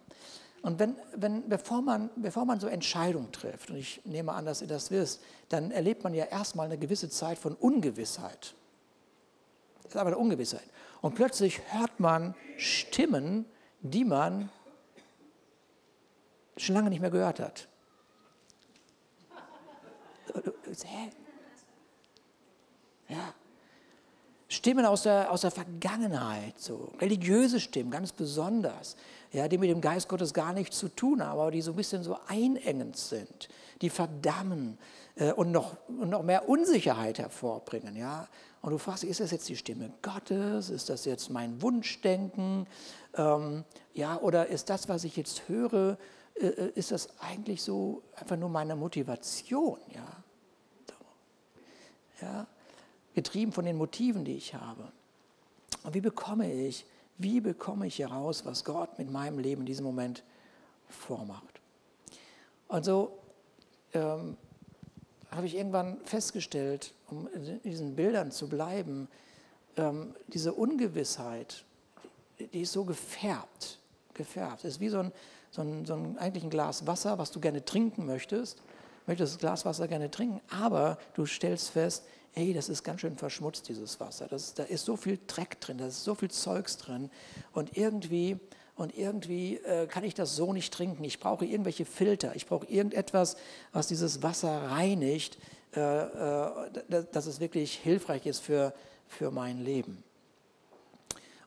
Und 0.61 0.79
wenn, 0.79 0.95
wenn, 1.15 1.49
bevor, 1.49 1.81
man, 1.81 2.09
bevor 2.15 2.45
man 2.45 2.59
so 2.59 2.67
Entscheidungen 2.67 3.31
trifft, 3.31 3.71
und 3.71 3.77
ich 3.77 4.01
nehme 4.05 4.31
an, 4.31 4.45
dass 4.45 4.61
ihr 4.61 4.67
das 4.67 4.91
wisst, 4.91 5.21
dann 5.49 5.71
erlebt 5.71 6.03
man 6.03 6.13
ja 6.13 6.25
erstmal 6.25 6.67
eine 6.67 6.77
gewisse 6.77 7.09
Zeit 7.09 7.39
von 7.39 7.55
Ungewissheit. 7.55 8.53
Das 9.83 9.95
ist 9.95 9.97
aber 9.97 10.11
eine 10.11 10.17
Ungewissheit. 10.17 10.63
Und 11.01 11.15
plötzlich 11.15 11.61
hört 11.73 11.99
man 11.99 12.35
Stimmen, 12.57 13.45
die 13.81 14.05
man 14.05 14.49
schon 16.57 16.75
lange 16.75 16.91
nicht 16.91 17.01
mehr 17.01 17.09
gehört 17.09 17.39
hat. 17.39 17.67
Ja. 23.09 23.33
Stimmen 24.51 24.85
aus 24.85 25.03
der, 25.03 25.31
aus 25.31 25.41
der 25.41 25.51
Vergangenheit, 25.51 26.59
so 26.59 26.91
religiöse 26.99 27.61
Stimmen, 27.61 27.89
ganz 27.89 28.11
besonders, 28.11 28.97
ja, 29.31 29.47
die 29.47 29.57
mit 29.57 29.69
dem 29.69 29.79
Geist 29.79 30.09
Gottes 30.09 30.33
gar 30.33 30.51
nichts 30.51 30.77
zu 30.77 30.89
tun 30.89 31.23
haben, 31.23 31.39
aber 31.39 31.51
die 31.51 31.61
so 31.61 31.71
ein 31.71 31.77
bisschen 31.77 32.03
so 32.03 32.17
einengend 32.27 32.97
sind, 32.97 33.47
die 33.79 33.89
verdammen 33.89 34.77
äh, 35.15 35.31
und, 35.31 35.51
noch, 35.51 35.77
und 35.87 36.09
noch 36.09 36.21
mehr 36.23 36.49
Unsicherheit 36.49 37.17
hervorbringen. 37.17 37.95
Ja. 37.95 38.27
Und 38.61 38.71
du 38.71 38.77
fragst 38.77 39.05
ist 39.05 39.21
das 39.21 39.31
jetzt 39.31 39.47
die 39.47 39.55
Stimme 39.55 39.93
Gottes? 40.01 40.69
Ist 40.69 40.89
das 40.89 41.05
jetzt 41.05 41.29
mein 41.29 41.61
Wunschdenken? 41.61 42.67
Ähm, 43.15 43.63
ja, 43.93 44.19
oder 44.19 44.47
ist 44.47 44.69
das, 44.69 44.89
was 44.89 45.05
ich 45.05 45.15
jetzt 45.15 45.47
höre, 45.47 45.97
äh, 46.35 46.47
äh, 46.47 46.71
ist 46.75 46.91
das 46.91 47.07
eigentlich 47.21 47.63
so 47.63 48.03
einfach 48.17 48.35
nur 48.35 48.49
meine 48.49 48.75
Motivation? 48.75 49.79
Ja? 49.95 50.07
So. 50.89 52.25
ja? 52.25 52.47
Getrieben 53.13 53.51
von 53.51 53.65
den 53.65 53.77
Motiven, 53.77 54.25
die 54.25 54.35
ich 54.35 54.53
habe. 54.53 54.91
Und 55.83 55.93
wie 55.93 56.01
bekomme 56.01 56.51
ich, 56.51 56.85
wie 57.17 57.39
bekomme 57.39 57.87
ich 57.87 57.99
heraus, 57.99 58.45
was 58.45 58.63
Gott 58.63 58.97
mit 58.97 59.11
meinem 59.11 59.39
Leben 59.39 59.61
in 59.61 59.65
diesem 59.65 59.85
Moment 59.85 60.23
vormacht? 60.89 61.61
Also 62.67 63.17
ähm, 63.93 64.37
habe 65.29 65.45
ich 65.45 65.55
irgendwann 65.55 65.97
festgestellt, 66.05 66.93
um 67.09 67.27
in 67.33 67.61
diesen 67.63 67.95
Bildern 67.95 68.31
zu 68.31 68.47
bleiben, 68.47 69.07
ähm, 69.77 70.15
diese 70.27 70.53
Ungewissheit, 70.53 71.63
die 72.53 72.61
ist 72.61 72.73
so 72.73 72.83
gefärbt, 72.83 73.79
gefärbt. 74.13 74.65
Es 74.65 74.75
ist 74.75 74.79
wie 74.79 74.89
so 74.89 74.99
ein, 74.99 75.11
so, 75.51 75.61
ein, 75.61 75.85
so 75.85 75.93
ein, 75.93 76.17
eigentlich 76.17 76.43
ein 76.43 76.49
Glas 76.49 76.87
Wasser, 76.87 77.17
was 77.17 77.31
du 77.31 77.39
gerne 77.39 77.63
trinken 77.63 78.05
möchtest. 78.05 78.61
Möchtest 79.07 79.33
das 79.33 79.39
Glas 79.39 79.65
Wasser 79.65 79.87
gerne 79.87 80.11
trinken, 80.11 80.41
aber 80.49 80.97
du 81.15 81.25
stellst 81.25 81.71
fest, 81.71 82.03
ey, 82.33 82.53
das 82.53 82.69
ist 82.69 82.83
ganz 82.83 83.01
schön 83.01 83.17
verschmutzt, 83.17 83.67
dieses 83.69 83.99
Wasser. 83.99 84.27
Das, 84.27 84.53
da 84.53 84.63
ist 84.63 84.85
so 84.85 84.95
viel 84.95 85.19
Dreck 85.27 85.59
drin, 85.59 85.77
da 85.77 85.87
ist 85.87 86.03
so 86.03 86.15
viel 86.15 86.31
Zeugs 86.31 86.77
drin. 86.77 87.09
Und 87.53 87.77
irgendwie 87.77 88.39
und 88.75 88.97
irgendwie 88.97 89.57
äh, 89.57 89.85
kann 89.85 90.03
ich 90.03 90.15
das 90.15 90.35
so 90.35 90.53
nicht 90.53 90.73
trinken. 90.73 91.03
Ich 91.03 91.19
brauche 91.19 91.45
irgendwelche 91.45 91.85
Filter, 91.85 92.35
ich 92.35 92.47
brauche 92.47 92.65
irgendetwas, 92.65 93.35
was 93.73 93.87
dieses 93.87 94.23
Wasser 94.23 94.71
reinigt, 94.71 95.37
äh, 95.75 95.79
äh, 95.79 97.05
dass 97.11 97.27
es 97.27 97.39
wirklich 97.39 97.73
hilfreich 97.75 98.25
ist 98.25 98.39
für, 98.39 98.73
für 99.07 99.29
mein 99.29 99.63
Leben. 99.63 100.03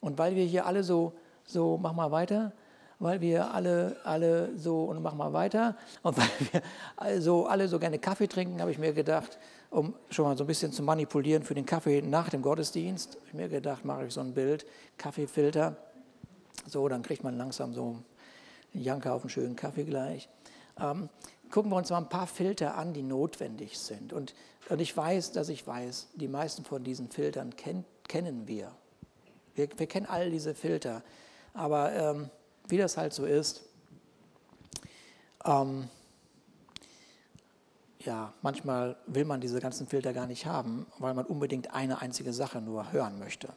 Und 0.01 0.19
weil 0.19 0.37
wir 0.37 0.45
hier 0.45 0.67
alle 0.67 0.85
so, 0.85 1.13
so, 1.45 1.77
mach 1.77 1.93
mal 1.93 2.11
weiter, 2.11 2.53
weil 3.05 3.21
wir 3.21 3.55
alle, 3.55 3.97
alle 4.03 4.57
so, 4.57 4.85
und 4.85 5.03
mach 5.03 5.15
mal 5.15 5.33
weiter, 5.33 5.77
und 6.03 6.17
weil 6.17 6.29
wir 6.53 6.63
also 6.97 7.47
alle 7.47 7.69
so 7.69 7.79
gerne 7.79 7.99
Kaffee 7.99 8.27
trinken, 8.27 8.61
habe 8.61 8.71
ich 8.71 8.79
mir 8.79 8.93
gedacht, 8.93 9.39
um 9.71 9.95
schon 10.11 10.25
mal 10.25 10.37
so 10.37 10.45
ein 10.45 10.47
bisschen 10.47 10.73
zu 10.73 10.83
manipulieren 10.83 11.43
für 11.43 11.55
den 11.55 11.67
Kaffee 11.67 12.03
nach 12.03 12.29
dem 12.31 12.43
Gottesdienst, 12.43 13.17
habe 13.17 13.27
ich 13.27 13.35
mir 13.35 13.49
gedacht, 13.49 13.85
mache 13.85 14.07
ich 14.07 14.15
so 14.15 14.21
ein 14.21 14.35
Bild, 14.35 14.67
Kaffeefilter. 14.99 15.77
So, 16.67 16.89
dann 16.89 17.03
kriegt 17.03 17.25
man 17.25 17.37
langsam 17.37 17.75
so 17.75 17.97
einen 18.73 18.83
Janker 18.83 19.13
auf 19.13 19.23
einen 19.23 19.31
schönen 19.31 19.57
Kaffee 19.57 19.85
gleich. 19.85 20.29
Ähm, 20.81 21.09
gucken 21.51 21.71
wir 21.71 21.77
uns 21.77 21.91
mal 21.91 21.99
ein 21.99 22.09
paar 22.09 22.27
Filter 22.27 22.77
an, 22.77 22.93
die 22.93 23.03
notwendig 23.03 23.79
sind. 23.79 24.13
Und, 24.13 24.35
und 24.71 24.81
ich 24.81 24.97
weiß, 24.97 25.33
dass 25.33 25.49
ich 25.49 25.67
weiß, 25.67 26.09
die 26.15 26.29
meisten 26.29 26.65
von 26.65 26.83
diesen 26.85 27.11
Filtern 27.11 27.55
kenn, 27.55 27.85
kennen 28.09 28.49
wir. 28.49 28.73
wir. 29.55 29.69
wir. 29.77 29.87
kennen 29.87 30.07
all 30.07 30.31
diese 30.31 30.55
Filter. 30.55 31.03
Aber 31.53 31.93
ähm, 31.93 32.31
wie 32.69 32.79
das 32.79 32.97
halt 32.97 33.13
so 33.13 33.25
ist, 33.25 33.63
ähm, 35.45 35.89
ja, 38.01 38.33
manchmal 38.43 38.97
will 39.07 39.25
man 39.25 39.41
diese 39.41 39.61
ganzen 39.61 39.87
Filter 39.87 40.13
gar 40.13 40.27
nicht 40.27 40.47
haben, 40.47 40.87
weil 40.99 41.15
man 41.15 41.25
unbedingt 41.25 41.75
eine 41.75 42.01
einzige 42.01 42.33
Sache 42.33 42.61
nur 42.61 42.93
hören 42.93 43.19
möchte. 43.19 43.49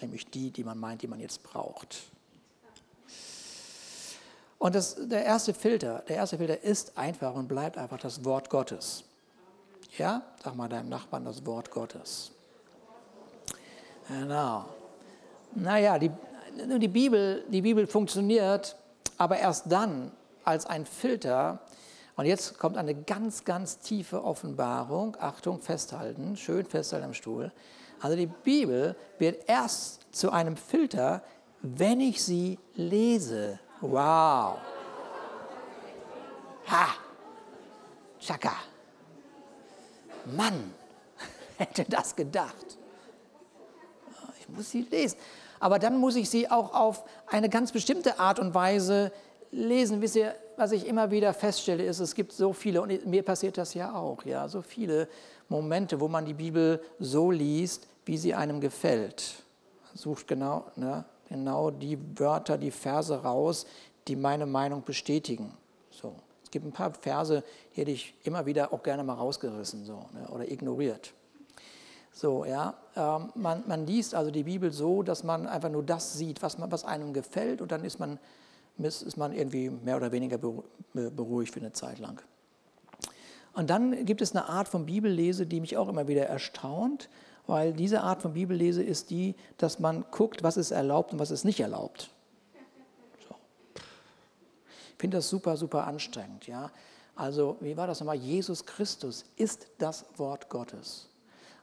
Nämlich 0.00 0.30
die, 0.30 0.50
die 0.50 0.64
man 0.64 0.78
meint, 0.78 1.02
die 1.02 1.06
man 1.06 1.20
jetzt 1.20 1.42
braucht. 1.42 1.98
Und 4.58 4.74
das, 4.74 4.96
der 5.08 5.24
erste 5.24 5.54
Filter, 5.54 6.02
der 6.08 6.16
erste 6.16 6.38
Filter 6.38 6.62
ist 6.62 6.96
einfach 6.96 7.34
und 7.34 7.48
bleibt 7.48 7.78
einfach 7.78 7.98
das 7.98 8.24
Wort 8.24 8.50
Gottes. 8.50 9.04
Ja, 9.96 10.22
sag 10.42 10.54
mal 10.54 10.68
deinem 10.68 10.88
Nachbarn 10.88 11.24
das 11.24 11.44
Wort 11.46 11.70
Gottes. 11.70 12.30
Genau. 14.08 14.66
Naja, 15.54 15.98
die, 15.98 16.10
die, 16.78 16.88
Bibel, 16.88 17.44
die 17.48 17.62
Bibel 17.62 17.86
funktioniert, 17.86 18.76
aber 19.18 19.38
erst 19.38 19.70
dann 19.70 20.12
als 20.44 20.66
ein 20.66 20.86
Filter. 20.86 21.60
Und 22.16 22.26
jetzt 22.26 22.58
kommt 22.58 22.76
eine 22.76 22.94
ganz, 22.94 23.44
ganz 23.44 23.78
tiefe 23.78 24.24
Offenbarung. 24.24 25.16
Achtung, 25.20 25.60
festhalten, 25.60 26.36
schön 26.36 26.66
festhalten 26.66 27.06
am 27.06 27.14
Stuhl. 27.14 27.52
Also 28.00 28.16
die 28.16 28.26
Bibel 28.26 28.96
wird 29.18 29.48
erst 29.48 30.06
zu 30.10 30.30
einem 30.30 30.56
Filter, 30.56 31.22
wenn 31.62 32.00
ich 32.00 32.22
sie 32.22 32.58
lese. 32.74 33.58
Wow. 33.80 34.58
Ha. 36.66 36.88
Chaka. 38.18 38.54
Mann, 40.36 40.74
hätte 41.58 41.84
das 41.88 42.14
gedacht. 42.14 42.78
Ich 44.38 44.48
muss 44.48 44.70
sie 44.70 44.82
lesen. 44.82 45.18
Aber 45.60 45.78
dann 45.78 45.98
muss 45.98 46.16
ich 46.16 46.28
sie 46.28 46.50
auch 46.50 46.74
auf 46.74 47.04
eine 47.26 47.48
ganz 47.48 47.70
bestimmte 47.70 48.18
Art 48.18 48.38
und 48.38 48.54
Weise 48.54 49.12
lesen. 49.52 50.00
Wisst 50.00 50.16
ihr, 50.16 50.34
was 50.56 50.72
ich 50.72 50.86
immer 50.86 51.10
wieder 51.10 51.32
feststelle, 51.32 51.84
ist, 51.84 52.00
es 52.00 52.14
gibt 52.14 52.32
so 52.32 52.52
viele, 52.52 52.82
und 52.82 53.06
mir 53.06 53.22
passiert 53.22 53.58
das 53.58 53.74
ja 53.74 53.94
auch, 53.94 54.24
ja, 54.24 54.48
so 54.48 54.62
viele 54.62 55.08
Momente, 55.48 56.00
wo 56.00 56.08
man 56.08 56.24
die 56.24 56.34
Bibel 56.34 56.82
so 56.98 57.30
liest, 57.30 57.86
wie 58.04 58.16
sie 58.16 58.34
einem 58.34 58.60
gefällt. 58.60 59.42
Sucht 59.94 60.26
genau, 60.26 60.64
ne, 60.76 61.04
genau 61.28 61.70
die 61.70 61.98
Wörter, 62.18 62.56
die 62.56 62.70
Verse 62.70 63.14
raus, 63.22 63.66
die 64.08 64.16
meine 64.16 64.46
Meinung 64.46 64.82
bestätigen. 64.82 65.52
So. 65.90 66.14
Es 66.42 66.50
gibt 66.50 66.66
ein 66.66 66.72
paar 66.72 66.92
Verse, 66.92 67.44
die 67.74 67.80
hätte 67.80 67.90
ich 67.90 68.14
immer 68.24 68.46
wieder 68.46 68.72
auch 68.72 68.82
gerne 68.82 69.04
mal 69.04 69.14
rausgerissen 69.14 69.84
so, 69.84 70.06
ne, 70.12 70.28
oder 70.32 70.50
ignoriert. 70.50 71.12
So, 72.12 72.44
ja, 72.44 72.74
man, 72.96 73.62
man, 73.66 73.86
liest 73.86 74.14
also 74.14 74.30
die 74.30 74.44
Bibel 74.44 74.72
so, 74.72 75.02
dass 75.02 75.22
man 75.22 75.46
einfach 75.46 75.70
nur 75.70 75.82
das 75.82 76.14
sieht, 76.14 76.42
was, 76.42 76.58
man, 76.58 76.72
was 76.72 76.84
einem 76.84 77.12
gefällt 77.12 77.60
und 77.62 77.70
dann 77.72 77.84
ist 77.84 77.98
man 77.98 78.18
ist 78.78 79.16
man 79.16 79.32
irgendwie 79.32 79.68
mehr 79.68 79.96
oder 79.96 80.10
weniger 80.10 80.38
beruhigt 80.38 81.52
für 81.52 81.60
eine 81.60 81.72
Zeit 81.72 81.98
lang. 81.98 82.22
Und 83.52 83.68
dann 83.68 84.06
gibt 84.06 84.22
es 84.22 84.34
eine 84.34 84.48
Art 84.48 84.68
von 84.68 84.86
Bibellese, 84.86 85.46
die 85.46 85.60
mich 85.60 85.76
auch 85.76 85.88
immer 85.88 86.08
wieder 86.08 86.26
erstaunt, 86.26 87.08
weil 87.46 87.72
diese 87.72 88.02
Art 88.02 88.22
von 88.22 88.32
Bibellese 88.32 88.82
ist 88.82 89.10
die, 89.10 89.34
dass 89.58 89.80
man 89.80 90.04
guckt, 90.10 90.42
was 90.42 90.56
ist 90.56 90.70
erlaubt 90.70 91.12
und 91.12 91.18
was 91.18 91.30
ist 91.30 91.44
nicht 91.44 91.60
erlaubt. 91.60 92.10
So. 93.28 93.34
Ich 93.74 94.96
finde 94.98 95.18
das 95.18 95.28
super, 95.28 95.56
super 95.56 95.86
anstrengend. 95.86 96.46
Ja? 96.46 96.70
Also, 97.16 97.56
wie 97.60 97.76
war 97.76 97.86
das 97.86 98.00
nochmal? 98.00 98.16
Jesus 98.16 98.64
Christus 98.64 99.24
ist 99.36 99.66
das 99.78 100.06
Wort 100.16 100.48
Gottes. 100.48 101.09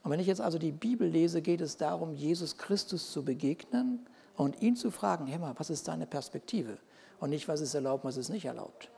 Und 0.02 0.10
wenn 0.10 0.20
ich 0.20 0.26
jetzt 0.26 0.40
also 0.40 0.58
die 0.58 0.72
Bibel 0.72 1.08
lese, 1.08 1.42
geht 1.42 1.60
es 1.60 1.76
darum, 1.76 2.12
Jesus 2.14 2.56
Christus 2.56 3.10
zu 3.10 3.24
begegnen 3.24 4.06
und 4.36 4.62
ihn 4.62 4.76
zu 4.76 4.90
fragen, 4.90 5.26
hey 5.26 5.38
mal, 5.38 5.54
was 5.56 5.70
ist 5.70 5.88
deine 5.88 6.06
Perspektive? 6.06 6.78
Und 7.20 7.30
nicht, 7.30 7.48
was 7.48 7.60
ist 7.60 7.74
erlaubt, 7.74 8.04
was 8.04 8.16
ist 8.16 8.28
nicht 8.28 8.44
erlaubt. 8.44 8.90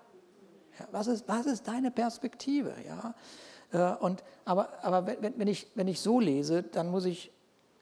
Ja, 0.79 0.87
was, 0.93 1.07
ist, 1.07 1.27
was 1.27 1.47
ist 1.47 1.67
deine 1.67 1.91
Perspektive? 1.91 2.75
Ja? 2.87 3.15
Äh, 3.73 3.97
und, 4.03 4.23
aber 4.45 4.69
aber 4.83 5.07
wenn, 5.07 5.39
wenn, 5.39 5.49
ich, 5.49 5.67
wenn 5.75 5.89
ich 5.89 6.01
so 6.01 6.21
lese, 6.21 6.63
dann 6.63 6.91
muss 6.91 7.07
ich 7.07 7.31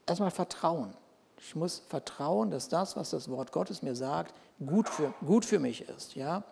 erstmal 0.07 0.31
vertrauen. 0.31 0.95
Ich 1.41 1.55
muss 1.55 1.83
vertrauen, 1.89 2.51
dass 2.51 2.69
das, 2.69 2.97
was 2.97 3.11
das 3.11 3.29
Wort 3.29 3.53
Gottes 3.53 3.83
mir 3.83 3.95
sagt, 3.95 4.35
gut 4.65 4.89
für, 4.89 5.15
gut 5.25 5.45
für 5.45 5.59
mich 5.59 5.89
ist. 5.89 6.15
Ja? 6.15 6.45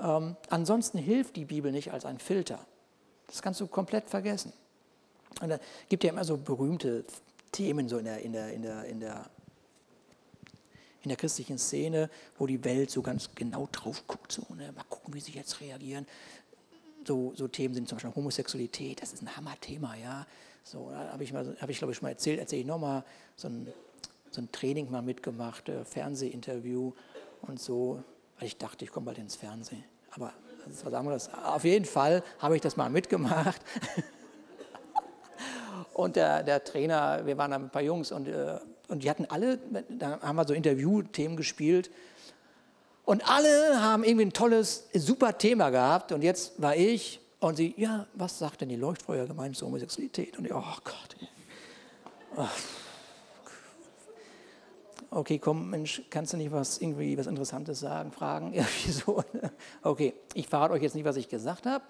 Ähm, 0.00 0.36
ansonsten 0.50 0.98
hilft 0.98 1.36
die 1.36 1.44
Bibel 1.44 1.72
nicht 1.72 1.92
als 1.92 2.04
ein 2.04 2.18
Filter. 2.18 2.58
Das 3.26 3.42
kannst 3.42 3.60
du 3.60 3.66
komplett 3.66 4.08
vergessen. 4.08 4.52
Und 5.40 5.50
da 5.50 5.58
gibt 5.88 6.04
ja 6.04 6.10
immer 6.10 6.24
so 6.24 6.36
berühmte 6.36 7.04
Themen 7.52 7.88
so 7.88 7.98
in 7.98 8.04
der, 8.04 8.20
in 8.20 8.32
der, 8.32 8.52
in 8.52 8.62
der, 8.62 8.84
in 8.84 9.00
der, 9.00 9.30
in 11.02 11.08
der 11.08 11.16
christlichen 11.16 11.58
Szene, 11.58 12.10
wo 12.38 12.46
die 12.46 12.62
Welt 12.64 12.90
so 12.90 13.02
ganz 13.02 13.30
genau 13.34 13.68
drauf 13.70 14.06
guckt. 14.06 14.32
So, 14.32 14.42
ne? 14.54 14.72
Mal 14.72 14.84
gucken, 14.88 15.14
wie 15.14 15.20
sie 15.20 15.32
jetzt 15.32 15.60
reagieren. 15.60 16.06
So, 17.06 17.32
so 17.34 17.48
Themen 17.48 17.74
sind 17.74 17.88
zum 17.88 17.96
Beispiel 17.96 18.14
Homosexualität, 18.14 19.00
das 19.00 19.12
ist 19.12 19.22
ein 19.22 19.34
Hammerthema, 19.34 19.94
ja. 19.96 20.26
So, 20.64 20.90
da 20.90 21.12
habe 21.12 21.24
ich, 21.24 21.32
hab 21.32 21.70
ich 21.70 21.78
glaube 21.78 21.92
ich, 21.92 21.98
schon 21.98 22.06
mal 22.06 22.10
erzählt, 22.10 22.38
erzähle 22.38 22.60
ich 22.60 22.66
nochmal, 22.66 23.04
so 23.36 23.48
ein, 23.48 23.72
so 24.30 24.42
ein 24.42 24.52
Training 24.52 24.90
mal 24.90 25.00
mitgemacht, 25.00 25.68
äh, 25.70 25.84
Fernsehinterview 25.84 26.92
und 27.42 27.60
so, 27.60 28.02
weil 28.38 28.48
ich 28.48 28.58
dachte, 28.58 28.84
ich 28.84 28.90
komme 28.90 29.06
bald 29.06 29.18
ins 29.18 29.36
Fernsehen. 29.36 29.84
Aber 30.10 30.34
das 30.66 30.74
ist 30.74 30.84
was 30.84 30.92
anderes. 30.92 31.30
Auf 31.32 31.64
jeden 31.64 31.86
Fall 31.86 32.22
habe 32.40 32.56
ich 32.56 32.60
das 32.60 32.76
mal 32.76 32.90
mitgemacht. 32.90 33.62
Und 35.98 36.14
der, 36.14 36.44
der 36.44 36.62
Trainer, 36.62 37.26
wir 37.26 37.36
waren 37.38 37.50
da 37.50 37.58
mit 37.58 37.66
ein 37.66 37.72
paar 37.72 37.82
Jungs 37.82 38.12
und, 38.12 38.28
äh, 38.28 38.60
und 38.86 39.02
die 39.02 39.10
hatten 39.10 39.26
alle, 39.28 39.58
da 39.88 40.20
haben 40.20 40.36
wir 40.36 40.46
so 40.46 40.54
Interviewthemen 40.54 41.36
gespielt. 41.36 41.90
Und 43.04 43.28
alle 43.28 43.82
haben 43.82 44.04
irgendwie 44.04 44.26
ein 44.26 44.32
tolles, 44.32 44.86
super 44.94 45.36
Thema 45.38 45.70
gehabt. 45.70 46.12
Und 46.12 46.22
jetzt 46.22 46.62
war 46.62 46.76
ich 46.76 47.18
und 47.40 47.56
sie, 47.56 47.74
ja, 47.76 48.06
was 48.14 48.38
sagt 48.38 48.60
denn 48.60 48.68
die 48.68 48.76
Leuchtfeuergemeinde 48.76 49.58
zur 49.58 49.66
Homosexualität? 49.66 50.38
Und 50.38 50.44
ich, 50.44 50.54
oh 50.54 50.62
Gott. 50.84 51.16
Oh. 52.36 52.46
Okay, 55.10 55.40
komm, 55.40 55.70
Mensch, 55.70 56.02
kannst 56.10 56.32
du 56.32 56.36
nicht 56.36 56.52
was 56.52 56.78
irgendwie 56.78 57.18
was 57.18 57.26
Interessantes 57.26 57.80
sagen, 57.80 58.12
fragen? 58.12 58.52
Irgendwie 58.54 58.92
so. 58.92 59.24
Okay, 59.82 60.14
ich 60.34 60.46
verrate 60.46 60.74
euch 60.74 60.82
jetzt 60.82 60.94
nicht, 60.94 61.04
was 61.04 61.16
ich 61.16 61.28
gesagt 61.28 61.66
habe. 61.66 61.82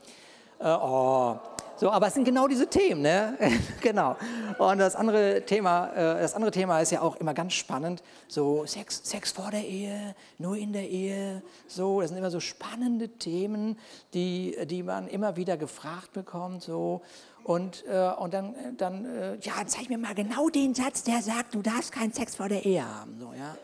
Äh, 0.60 0.72
oh, 0.80 1.38
so, 1.78 1.92
aber 1.92 2.08
es 2.08 2.14
sind 2.14 2.24
genau 2.24 2.48
diese 2.48 2.66
Themen, 2.66 3.02
ne? 3.02 3.38
genau. 3.80 4.16
Und 4.58 4.78
das 4.78 4.96
andere 4.96 5.44
Thema, 5.46 5.92
äh, 5.92 6.20
das 6.20 6.34
andere 6.34 6.50
Thema 6.50 6.80
ist 6.80 6.90
ja 6.90 7.02
auch 7.02 7.14
immer 7.16 7.34
ganz 7.34 7.54
spannend. 7.54 8.02
So 8.26 8.66
Sex, 8.66 9.00
Sex 9.04 9.30
vor 9.30 9.52
der 9.52 9.64
Ehe, 9.64 10.16
nur 10.38 10.56
in 10.56 10.72
der 10.72 10.88
Ehe. 10.88 11.40
So, 11.68 12.00
das 12.00 12.10
sind 12.10 12.18
immer 12.18 12.32
so 12.32 12.40
spannende 12.40 13.08
Themen, 13.08 13.78
die, 14.12 14.56
die 14.66 14.82
man 14.82 15.06
immer 15.06 15.36
wieder 15.36 15.56
gefragt 15.56 16.12
bekommt. 16.12 16.62
So. 16.64 17.02
Und, 17.44 17.84
äh, 17.86 18.10
und 18.18 18.34
dann, 18.34 18.54
dann 18.76 19.04
äh, 19.04 19.36
ja, 19.40 19.52
zeig 19.66 19.88
mir 19.88 19.98
mal 19.98 20.14
genau 20.16 20.48
den 20.48 20.74
Satz, 20.74 21.04
der 21.04 21.22
sagt, 21.22 21.54
du 21.54 21.62
darfst 21.62 21.92
keinen 21.92 22.12
Sex 22.12 22.34
vor 22.34 22.48
der 22.48 22.66
Ehe 22.66 22.84
haben. 22.84 23.20
So, 23.20 23.32
ja. 23.32 23.56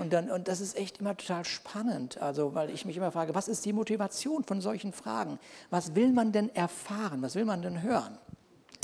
Und, 0.00 0.12
dann, 0.14 0.30
und 0.30 0.48
das 0.48 0.60
ist 0.60 0.78
echt 0.78 1.00
immer 1.00 1.14
total 1.14 1.44
spannend, 1.44 2.16
also, 2.22 2.54
weil 2.54 2.70
ich 2.70 2.86
mich 2.86 2.96
immer 2.96 3.12
frage, 3.12 3.34
was 3.34 3.48
ist 3.48 3.66
die 3.66 3.74
Motivation 3.74 4.44
von 4.44 4.62
solchen 4.62 4.92
Fragen? 4.92 5.38
Was 5.68 5.94
will 5.94 6.12
man 6.12 6.32
denn 6.32 6.54
erfahren? 6.54 7.20
Was 7.20 7.34
will 7.34 7.44
man 7.44 7.60
denn 7.60 7.82
hören? 7.82 8.16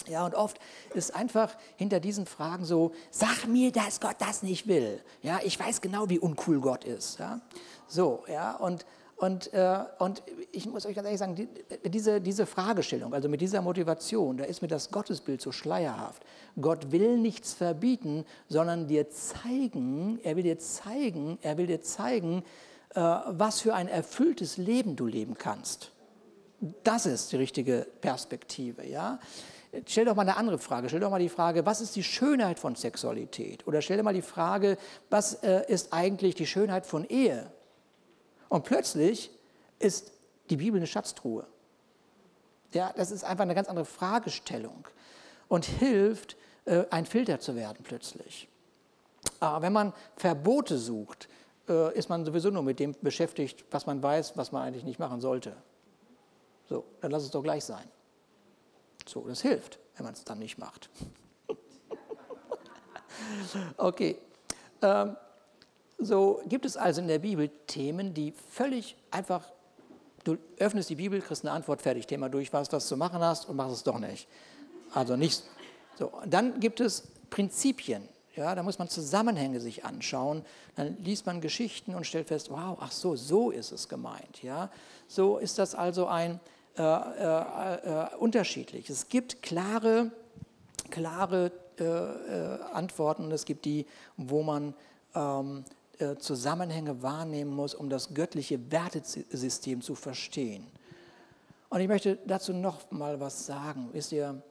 Ja, 0.09 0.27
und 0.27 0.35
oft 0.35 0.59
ist 0.95 1.15
einfach 1.17 1.57
hinter 1.77 2.01
diesen 2.01 2.27
Fragen 2.27 2.65
so, 2.65 2.93
sag 3.11 3.47
mir, 3.47 3.73
dass 3.73 4.01
Gott 4.01 4.17
das 4.19 4.43
nicht 4.43 4.69
will. 4.69 5.03
Ja, 5.23 5.41
ich 5.43 5.59
weiß 5.59 5.81
genau, 5.81 6.09
wie 6.11 6.19
uncool 6.19 6.61
Gott 6.61 6.85
ist. 6.85 7.19
Ja, 7.19 7.41
so, 7.89 8.25
ja, 8.29 8.55
und, 8.57 8.85
und, 9.17 9.53
äh, 9.55 9.79
und 9.99 10.23
ich 10.53 10.67
muss 10.67 10.85
euch 10.85 10.95
ganz 10.95 11.07
ehrlich 11.07 11.19
sagen, 11.19 11.35
die, 11.35 11.49
diese, 11.89 12.21
diese 12.21 12.45
Fragestellung, 12.45 13.15
also 13.15 13.31
mit 13.31 13.41
dieser 13.41 13.63
Motivation, 13.63 14.37
da 14.37 14.45
ist 14.45 14.61
mir 14.61 14.69
das 14.69 14.91
Gottesbild 14.91 15.41
so 15.41 15.53
schleierhaft. 15.53 16.23
Gott 16.61 16.93
will 16.93 17.17
nichts 17.17 17.55
verbieten, 17.55 18.27
sondern 18.49 18.89
dir 18.89 19.09
zeigen, 19.09 20.21
er 20.23 20.37
will 20.37 20.43
dir 20.43 20.59
zeigen, 20.59 21.39
er 21.41 21.57
will 21.57 21.67
dir 21.67 21.81
zeigen, 21.81 22.43
äh, 22.95 23.01
was 23.01 23.63
für 23.63 23.75
ein 23.75 23.89
erfülltes 23.89 24.59
Leben 24.59 24.97
du 24.97 25.07
leben 25.07 25.35
kannst. 25.35 25.93
Das 26.85 27.07
ist 27.07 27.33
die 27.33 27.37
richtige 27.37 27.87
Perspektive, 28.03 28.87
ja. 28.87 29.19
Stell 29.87 30.05
doch 30.05 30.15
mal 30.15 30.23
eine 30.23 30.37
andere 30.37 30.59
Frage. 30.59 30.89
Stell 30.89 31.01
doch 31.01 31.11
mal 31.11 31.21
die 31.21 31.29
Frage, 31.29 31.65
was 31.65 31.81
ist 31.81 31.97
die 31.97 32.03
Schönheit 32.03 32.59
von 32.59 32.77
Sexualität? 32.77 33.67
Oder 33.67 33.83
stell 33.83 33.97
dir 33.97 34.03
mal 34.03 34.15
die 34.15 34.23
Frage, 34.23 34.77
was 35.09 35.35
äh, 35.43 35.65
ist 35.69 35.93
eigentlich 35.93 36.35
die 36.35 36.47
Schönheit 36.47 36.87
von 36.87 37.05
Ehe? 37.05 37.51
Und 38.49 38.65
plötzlich 38.65 39.31
ist 39.79 40.13
die 40.51 40.57
Bibel 40.57 40.79
eine 40.79 40.87
Schatztruhe. 40.87 41.47
Ja, 42.73 42.93
das 42.97 43.11
ist 43.11 43.25
einfach 43.25 43.43
eine 43.43 43.55
ganz 43.55 43.69
andere 43.69 43.85
Fragestellung 43.85 44.87
und 45.49 45.65
hilft, 45.65 46.37
äh, 46.65 46.85
ein 46.91 47.07
Filter 47.07 47.41
zu 47.41 47.57
werden 47.57 47.85
plötzlich. 47.85 48.49
Aber 49.41 49.63
wenn 49.63 49.73
man 49.73 49.93
Verbote 50.17 50.79
sucht, 50.79 51.29
äh, 51.69 51.97
ist 51.97 52.09
man 52.09 52.25
sowieso 52.25 52.51
nur 52.51 52.63
mit 52.63 52.79
dem 52.79 52.95
beschäftigt, 53.01 53.65
was 53.71 53.87
man 53.87 54.03
weiß, 54.03 54.37
was 54.37 54.53
man 54.53 54.63
eigentlich 54.63 54.85
nicht 54.85 54.99
machen 54.99 55.21
sollte. 55.21 55.57
So, 56.69 56.85
dann 57.01 57.11
lass 57.11 57.23
es 57.23 57.31
doch 57.31 57.43
gleich 57.43 57.65
sein. 57.65 57.89
So, 59.07 59.27
das 59.29 59.43
hilft, 59.43 59.79
wenn 59.97 60.05
man 60.05 60.15
es 60.15 60.25
dann 60.25 60.39
nicht 60.39 60.59
macht. 60.59 60.91
okay. 63.77 64.19
Ähm, 64.83 65.17
so 65.99 66.43
gibt 66.47 66.65
es 66.65 66.77
also 66.77 67.01
in 67.01 67.09
der 67.09 67.19
Bibel 67.19 67.51
Themen, 67.67 68.15
die 68.15 68.33
völlig 68.51 68.97
einfach, 69.11 69.43
du 70.25 70.37
öffnest 70.59 70.91
die 70.91 70.97
Bibel, 70.97 71.21
kriegst 71.21 71.45
eine 71.45 71.53
Antwort, 71.53 71.83
fertig, 71.83 72.07
Thema 72.07 72.29
durch, 72.29 72.53
was 72.53 72.69
du 72.69 72.97
machen 72.97 73.21
hast 73.21 73.49
und 73.49 73.57
machst 73.57 73.75
es 73.75 73.83
doch 73.83 73.99
nicht. 73.99 74.29
Also 74.93 75.17
nicht 75.17 75.43
so. 75.99 76.13
Dann 76.27 76.61
gibt 76.61 76.81
es 76.81 77.09
Prinzipien. 77.31 78.09
Ja, 78.35 78.55
da 78.55 78.63
muss 78.63 78.79
man 78.79 78.89
Zusammenhänge 78.91 79.61
sich 79.61 79.87
anschauen. 79.87 80.45
Dann 80.75 80.99
liest 81.03 81.25
man 81.25 81.41
Geschichten 81.41 81.95
und 81.95 82.07
stellt 82.07 82.29
fest, 82.29 82.51
wow, 82.51 82.77
ach 82.81 82.93
so, 82.93 83.17
so 83.17 83.51
ist 83.51 83.73
es 83.73 83.89
gemeint. 83.89 84.43
Ja, 84.43 84.71
so 85.09 85.39
ist 85.39 85.59
das 85.59 85.75
also 85.75 86.07
ein 86.07 86.39
äh, 86.77 86.83
äh, 86.83 88.05
äh, 88.05 88.17
unterschiedlich. 88.17 88.91
Es 88.91 89.09
gibt 89.09 89.43
klare, 89.43 90.11
klare 90.91 91.51
äh, 91.81 91.85
äh, 91.85 92.59
Antworten 92.73 93.31
es 93.33 93.47
gibt 93.47 93.65
die, 93.65 93.87
wo 94.19 94.43
man 94.43 94.75
ähm, 95.15 95.65
äh, 95.65 95.76
Zusammenhänge 96.19 97.03
wahrnehmen 97.03 97.53
muss, 97.53 97.75
um 97.75 97.89
das 97.89 98.15
göttliche 98.15 98.71
Wertesystem 98.71 99.81
zu 99.83 99.95
verstehen. 99.95 100.67
Und 101.69 101.81
ich 101.81 101.89
möchte 101.89 102.19
dazu 102.27 102.53
noch 102.53 102.91
mal 102.91 103.21
was 103.21 103.47
sagen. 103.47 103.89
Wisst 103.93 104.13
ihr, 104.13 104.43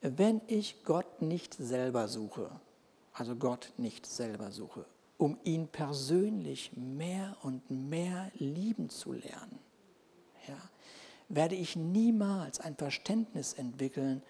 wenn 0.00 0.40
ich 0.46 0.84
Gott 0.84 1.22
nicht 1.22 1.54
selber 1.54 2.08
suche, 2.08 2.50
also 3.12 3.34
Gott 3.36 3.72
nicht 3.76 4.06
selber 4.06 4.52
suche, 4.52 4.84
um 5.16 5.38
ihn 5.44 5.68
persönlich 5.68 6.72
mehr 6.76 7.36
und 7.42 7.68
mehr 7.70 8.30
lieben 8.34 8.90
zu 8.90 9.12
lernen, 9.12 9.58
ja, 10.46 10.56
werde 11.28 11.56
ich 11.56 11.76
niemals 11.76 12.60
ein 12.60 12.76
Verständnis 12.76 13.54
entwickeln 13.54 14.22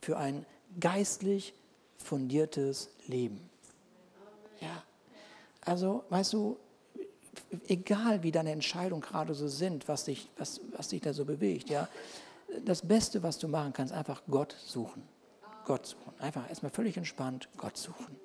für 0.00 0.18
ein 0.18 0.44
geistlich 0.78 1.54
fundiertes 1.96 2.90
Leben. 3.06 3.48
Ja, 4.60 4.82
also, 5.68 6.04
weißt 6.08 6.32
du, 6.32 6.56
egal 7.68 8.22
wie 8.22 8.32
deine 8.32 8.52
Entscheidungen 8.52 9.02
gerade 9.02 9.34
so 9.34 9.48
sind, 9.48 9.86
was 9.86 10.04
dich, 10.04 10.30
was, 10.38 10.60
was 10.72 10.88
dich 10.88 11.02
da 11.02 11.12
so 11.12 11.24
bewegt, 11.24 11.68
ja, 11.68 11.88
das 12.64 12.80
Beste, 12.80 13.22
was 13.22 13.38
du 13.38 13.48
machen 13.48 13.74
kannst, 13.74 13.92
einfach 13.92 14.22
Gott 14.30 14.56
suchen. 14.64 15.02
Gott 15.66 15.84
suchen. 15.84 16.14
Einfach 16.18 16.48
erstmal 16.48 16.70
völlig 16.70 16.96
entspannt 16.96 17.50
Gott 17.58 17.76
suchen. 17.76 18.16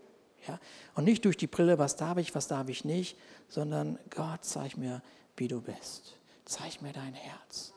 Ja? 0.47 0.57
Und 0.95 1.03
nicht 1.03 1.25
durch 1.25 1.35
die 1.35 1.47
Brille, 1.47 1.77
was 1.77 1.97
darf 1.97 2.17
ich, 2.17 2.33
was 2.33 2.47
darf 2.47 2.69
ich 2.69 2.85
nicht, 2.85 3.17
sondern 3.49 3.99
Gott, 4.09 4.45
zeig 4.45 4.77
mir, 4.77 5.01
wie 5.35 5.49
du 5.49 5.59
bist. 5.59 6.15
Zeig 6.45 6.81
mir 6.81 6.93
dein 6.93 7.13
Herz. 7.13 7.73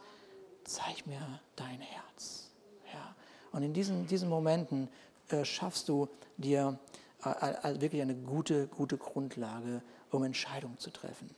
Zeig 0.62 1.08
mir 1.08 1.40
dein 1.56 1.80
Herz. 1.80 2.50
Ja? 2.92 3.16
Und 3.50 3.64
in 3.64 3.72
diesen, 3.72 4.06
diesen 4.06 4.28
Momenten 4.28 4.88
äh, 5.30 5.44
schaffst 5.44 5.88
du 5.88 6.08
dir 6.36 6.78
also 7.20 7.80
wirklich 7.80 8.02
eine 8.02 8.14
gute, 8.14 8.66
gute 8.68 8.98
Grundlage, 8.98 9.82
um 10.10 10.24
Entscheidungen 10.24 10.78
zu 10.78 10.90
treffen. 10.90 11.30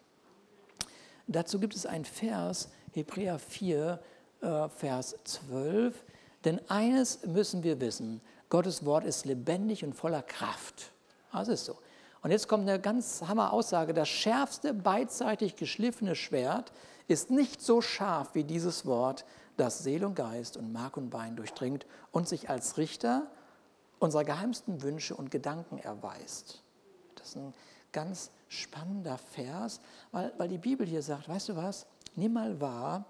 Dazu 1.26 1.60
gibt 1.60 1.74
es 1.74 1.86
einen 1.86 2.04
Vers, 2.04 2.68
Hebräer 2.92 3.38
4, 3.38 4.00
äh, 4.40 4.68
Vers 4.68 5.16
12. 5.24 6.04
Denn 6.44 6.60
eines 6.68 7.24
müssen 7.26 7.62
wir 7.62 7.80
wissen, 7.80 8.20
Gottes 8.48 8.84
Wort 8.84 9.04
ist 9.04 9.26
lebendig 9.26 9.84
und 9.84 9.94
voller 9.94 10.22
Kraft. 10.22 10.92
Das 11.32 11.48
ist 11.48 11.66
so. 11.66 11.76
Und 12.22 12.30
jetzt 12.30 12.48
kommt 12.48 12.68
eine 12.68 12.80
ganz 12.80 13.22
hammer 13.26 13.52
Aussage. 13.52 13.94
Das 13.94 14.08
schärfste 14.08 14.74
beidseitig 14.74 15.56
geschliffene 15.56 16.14
Schwert 16.14 16.72
ist 17.06 17.30
nicht 17.30 17.60
so 17.60 17.80
scharf 17.80 18.34
wie 18.34 18.44
dieses 18.44 18.86
Wort, 18.86 19.24
das 19.56 19.80
Seele 19.80 20.06
und 20.06 20.14
Geist 20.14 20.56
und 20.56 20.72
Mark 20.72 20.96
und 20.96 21.10
Bein 21.10 21.36
durchdringt 21.36 21.86
und 22.10 22.28
sich 22.28 22.48
als 22.48 22.76
Richter 22.78 23.30
unserer 23.98 24.24
geheimsten 24.24 24.82
Wünsche 24.82 25.14
und 25.14 25.30
Gedanken 25.30 25.78
erweist. 25.78 26.62
Das 27.16 27.28
ist 27.28 27.36
ein 27.36 27.54
ganz 27.92 28.30
spannender 28.48 29.18
Vers, 29.18 29.80
weil, 30.12 30.32
weil 30.38 30.48
die 30.48 30.58
Bibel 30.58 30.86
hier 30.86 31.02
sagt, 31.02 31.28
weißt 31.28 31.50
du 31.50 31.56
was, 31.56 31.86
nimm 32.16 32.32
mal 32.32 32.60
wahr, 32.60 33.04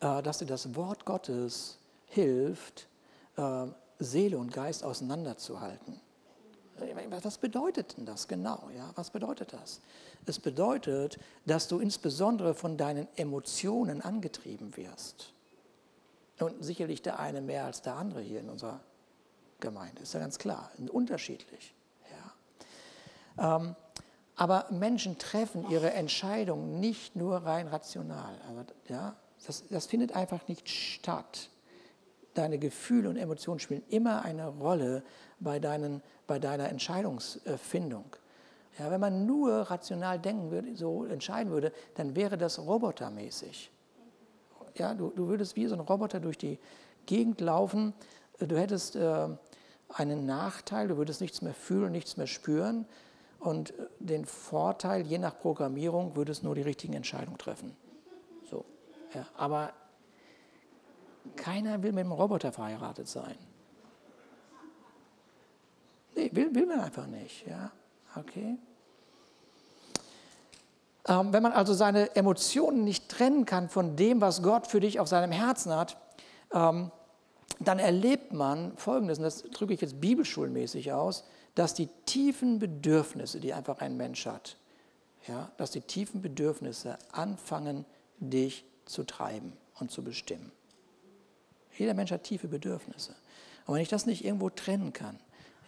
äh, 0.00 0.22
dass 0.22 0.38
dir 0.38 0.46
das 0.46 0.74
Wort 0.74 1.04
Gottes 1.04 1.78
hilft, 2.06 2.88
äh, 3.36 3.66
Seele 3.98 4.38
und 4.38 4.52
Geist 4.52 4.84
auseinanderzuhalten. 4.84 6.00
Was 7.22 7.38
bedeutet 7.38 7.96
denn 7.96 8.06
das 8.06 8.26
genau? 8.26 8.68
Ja, 8.74 8.90
was 8.96 9.10
bedeutet 9.10 9.52
das? 9.52 9.80
Es 10.26 10.40
bedeutet, 10.40 11.18
dass 11.46 11.68
du 11.68 11.78
insbesondere 11.78 12.54
von 12.54 12.76
deinen 12.76 13.06
Emotionen 13.14 14.00
angetrieben 14.02 14.76
wirst. 14.76 15.32
Und 16.40 16.64
sicherlich 16.64 17.02
der 17.02 17.20
eine 17.20 17.40
mehr 17.40 17.66
als 17.66 17.82
der 17.82 17.94
andere 17.94 18.20
hier 18.20 18.40
in 18.40 18.48
unserer 18.48 18.80
Gemeinde, 19.62 20.02
ist 20.02 20.12
ja 20.12 20.20
ganz 20.20 20.38
klar, 20.38 20.70
unterschiedlich. 20.92 21.74
Ja. 23.38 23.56
Ähm, 23.56 23.74
aber 24.36 24.66
Menschen 24.70 25.16
treffen 25.18 25.70
ihre 25.70 25.92
Entscheidungen 25.92 26.80
nicht 26.80 27.16
nur 27.16 27.38
rein 27.38 27.68
rational. 27.68 28.34
Also, 28.48 28.64
ja, 28.88 29.16
das, 29.46 29.64
das 29.68 29.86
findet 29.86 30.14
einfach 30.14 30.46
nicht 30.48 30.68
statt. 30.68 31.48
Deine 32.34 32.58
Gefühle 32.58 33.08
und 33.08 33.16
Emotionen 33.16 33.60
spielen 33.60 33.82
immer 33.88 34.22
eine 34.22 34.48
Rolle 34.48 35.02
bei, 35.38 35.58
deinen, 35.58 36.02
bei 36.26 36.38
deiner 36.38 36.68
Entscheidungsfindung. 36.68 38.16
Ja, 38.78 38.90
wenn 38.90 39.00
man 39.00 39.26
nur 39.26 39.52
rational 39.52 40.18
denken 40.18 40.50
würde, 40.50 40.74
so 40.76 41.04
entscheiden 41.04 41.52
würde, 41.52 41.72
dann 41.94 42.16
wäre 42.16 42.38
das 42.38 42.58
robotermäßig. 42.58 43.70
Ja, 44.76 44.94
du, 44.94 45.10
du 45.10 45.28
würdest 45.28 45.56
wie 45.56 45.66
so 45.66 45.74
ein 45.74 45.80
Roboter 45.80 46.20
durch 46.20 46.38
die 46.38 46.58
Gegend 47.04 47.40
laufen, 47.42 47.92
du 48.38 48.58
hättest 48.58 48.96
äh, 48.96 49.28
einen 49.94 50.26
Nachteil, 50.26 50.88
du 50.88 50.96
würdest 50.96 51.20
nichts 51.20 51.42
mehr 51.42 51.54
fühlen, 51.54 51.92
nichts 51.92 52.16
mehr 52.16 52.26
spüren 52.26 52.86
und 53.40 53.70
äh, 53.70 53.86
den 53.98 54.24
Vorteil, 54.24 55.06
je 55.06 55.18
nach 55.18 55.38
Programmierung, 55.38 56.16
würdest 56.16 56.42
nur 56.42 56.54
die 56.54 56.62
richtigen 56.62 56.94
Entscheidungen 56.94 57.38
treffen. 57.38 57.76
So, 58.50 58.64
ja, 59.14 59.26
aber 59.36 59.72
keiner 61.36 61.82
will 61.82 61.92
mit 61.92 62.04
einem 62.04 62.12
Roboter 62.12 62.52
verheiratet 62.52 63.08
sein. 63.08 63.36
Nee, 66.14 66.30
will, 66.32 66.54
will 66.54 66.66
man 66.66 66.80
einfach 66.80 67.06
nicht. 67.06 67.46
Ja? 67.46 67.70
Okay. 68.16 68.58
Ähm, 71.08 71.32
wenn 71.32 71.42
man 71.42 71.52
also 71.52 71.74
seine 71.74 72.14
Emotionen 72.14 72.84
nicht 72.84 73.08
trennen 73.08 73.44
kann 73.44 73.68
von 73.68 73.96
dem, 73.96 74.20
was 74.20 74.42
Gott 74.42 74.66
für 74.66 74.80
dich 74.80 75.00
auf 75.00 75.08
seinem 75.08 75.32
Herzen 75.32 75.74
hat, 75.74 75.96
ähm, 76.52 76.90
dann 77.68 77.78
erlebt 77.78 78.32
man 78.32 78.76
Folgendes, 78.76 79.18
und 79.18 79.24
das 79.24 79.42
drücke 79.42 79.74
ich 79.74 79.80
jetzt 79.80 80.00
bibelschulmäßig 80.00 80.92
aus, 80.92 81.24
dass 81.54 81.74
die 81.74 81.88
tiefen 82.06 82.58
Bedürfnisse, 82.58 83.40
die 83.40 83.52
einfach 83.52 83.80
ein 83.80 83.96
Mensch 83.96 84.26
hat, 84.26 84.56
ja, 85.28 85.52
dass 85.56 85.70
die 85.70 85.82
tiefen 85.82 86.22
Bedürfnisse 86.22 86.98
anfangen, 87.12 87.84
dich 88.18 88.64
zu 88.86 89.04
treiben 89.04 89.52
und 89.78 89.90
zu 89.90 90.02
bestimmen. 90.02 90.50
Jeder 91.76 91.94
Mensch 91.94 92.10
hat 92.10 92.24
tiefe 92.24 92.48
Bedürfnisse. 92.48 93.14
Und 93.66 93.74
wenn 93.74 93.82
ich 93.82 93.88
das 93.88 94.06
nicht 94.06 94.24
irgendwo 94.24 94.50
trennen 94.50 94.92
kann, 94.92 95.18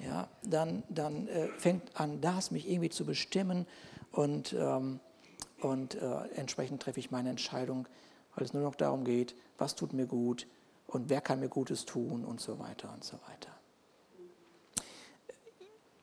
ja, 0.00 0.28
dann, 0.42 0.82
dann 0.88 1.28
äh, 1.28 1.48
fängt 1.58 1.98
an, 1.98 2.20
das 2.20 2.50
mich 2.50 2.68
irgendwie 2.68 2.90
zu 2.90 3.04
bestimmen 3.04 3.66
und, 4.10 4.52
ähm, 4.52 5.00
und 5.60 5.94
äh, 5.94 6.28
entsprechend 6.34 6.82
treffe 6.82 6.98
ich 6.98 7.10
meine 7.10 7.30
Entscheidung, 7.30 7.86
weil 8.34 8.44
es 8.44 8.52
nur 8.52 8.62
noch 8.62 8.74
darum 8.74 9.04
geht, 9.04 9.34
was 9.56 9.76
tut 9.76 9.92
mir 9.92 10.06
gut 10.06 10.46
und 10.86 11.10
wer 11.10 11.20
kann 11.20 11.40
mir 11.40 11.48
Gutes 11.48 11.84
tun 11.84 12.24
und 12.24 12.40
so 12.40 12.58
weiter 12.58 12.92
und 12.92 13.04
so 13.04 13.16
weiter. 13.28 13.50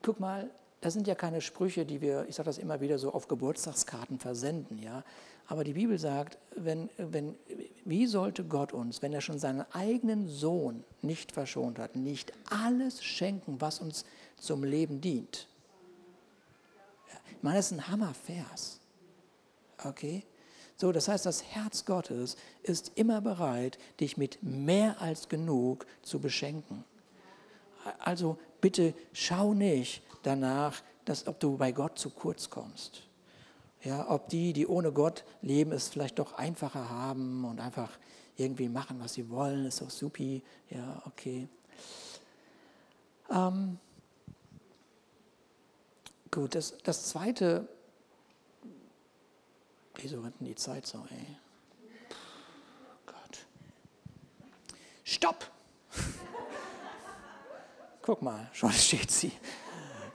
Guck 0.02 0.18
mal, 0.18 0.50
das 0.80 0.94
sind 0.94 1.06
ja 1.06 1.14
keine 1.14 1.40
Sprüche, 1.40 1.86
die 1.86 2.00
wir, 2.00 2.26
ich 2.28 2.34
sage 2.34 2.48
das 2.48 2.58
immer 2.58 2.80
wieder 2.80 2.98
so, 2.98 3.12
auf 3.12 3.28
Geburtstagskarten 3.28 4.18
versenden. 4.18 4.78
Ja? 4.78 5.04
Aber 5.46 5.62
die 5.62 5.74
Bibel 5.74 5.96
sagt, 5.98 6.38
wenn, 6.56 6.90
wenn, 6.96 7.36
wie 7.84 8.06
sollte 8.06 8.44
Gott 8.44 8.72
uns, 8.72 9.00
wenn 9.00 9.12
er 9.12 9.20
schon 9.20 9.38
seinen 9.38 9.64
eigenen 9.72 10.28
Sohn 10.28 10.82
nicht 11.00 11.30
verschont 11.30 11.78
hat, 11.78 11.94
nicht 11.94 12.32
alles 12.50 13.04
schenken, 13.04 13.60
was 13.60 13.78
uns 13.78 14.04
zum 14.36 14.64
Leben 14.64 15.00
dient? 15.00 15.46
Ich 17.30 17.42
meine, 17.42 17.58
das 17.58 17.66
ist 17.66 17.78
ein 17.78 17.88
Hammervers. 17.88 18.80
Okay? 19.84 20.24
So, 20.76 20.90
das 20.92 21.08
heißt, 21.08 21.26
das 21.26 21.44
Herz 21.44 21.84
Gottes 21.84 22.36
ist 22.62 22.92
immer 22.96 23.20
bereit, 23.20 23.78
dich 24.00 24.16
mit 24.16 24.42
mehr 24.42 25.00
als 25.00 25.28
genug 25.28 25.86
zu 26.02 26.18
beschenken. 26.18 26.84
Also 27.98 28.38
bitte 28.60 28.94
schau 29.12 29.54
nicht 29.54 30.02
danach, 30.22 30.82
dass, 31.04 31.26
ob 31.26 31.40
du 31.40 31.56
bei 31.56 31.72
Gott 31.72 31.98
zu 31.98 32.10
kurz 32.10 32.50
kommst. 32.50 33.02
Ja, 33.82 34.08
ob 34.10 34.28
die, 34.28 34.52
die 34.52 34.66
ohne 34.66 34.92
Gott 34.92 35.24
leben, 35.40 35.72
es 35.72 35.88
vielleicht 35.88 36.18
doch 36.18 36.34
einfacher 36.34 36.88
haben 36.88 37.44
und 37.44 37.60
einfach 37.60 37.98
irgendwie 38.36 38.68
machen, 38.68 39.00
was 39.00 39.14
sie 39.14 39.28
wollen, 39.28 39.66
ist 39.66 39.80
doch 39.80 39.90
supi. 39.90 40.42
Ja, 40.70 41.02
okay. 41.06 41.48
Ähm, 43.30 43.78
gut, 46.30 46.54
das, 46.54 46.74
das 46.84 47.06
Zweite, 47.06 47.68
wieso 49.96 50.20
rennt 50.20 50.38
denn 50.40 50.46
die 50.46 50.54
Zeit 50.54 50.86
so, 50.86 51.04
ey? 51.10 51.36
Gott. 53.06 53.46
Stopp! 55.04 55.50
Guck 58.02 58.22
mal, 58.22 58.48
schon 58.52 58.72
steht 58.72 59.10
sie. 59.10 59.32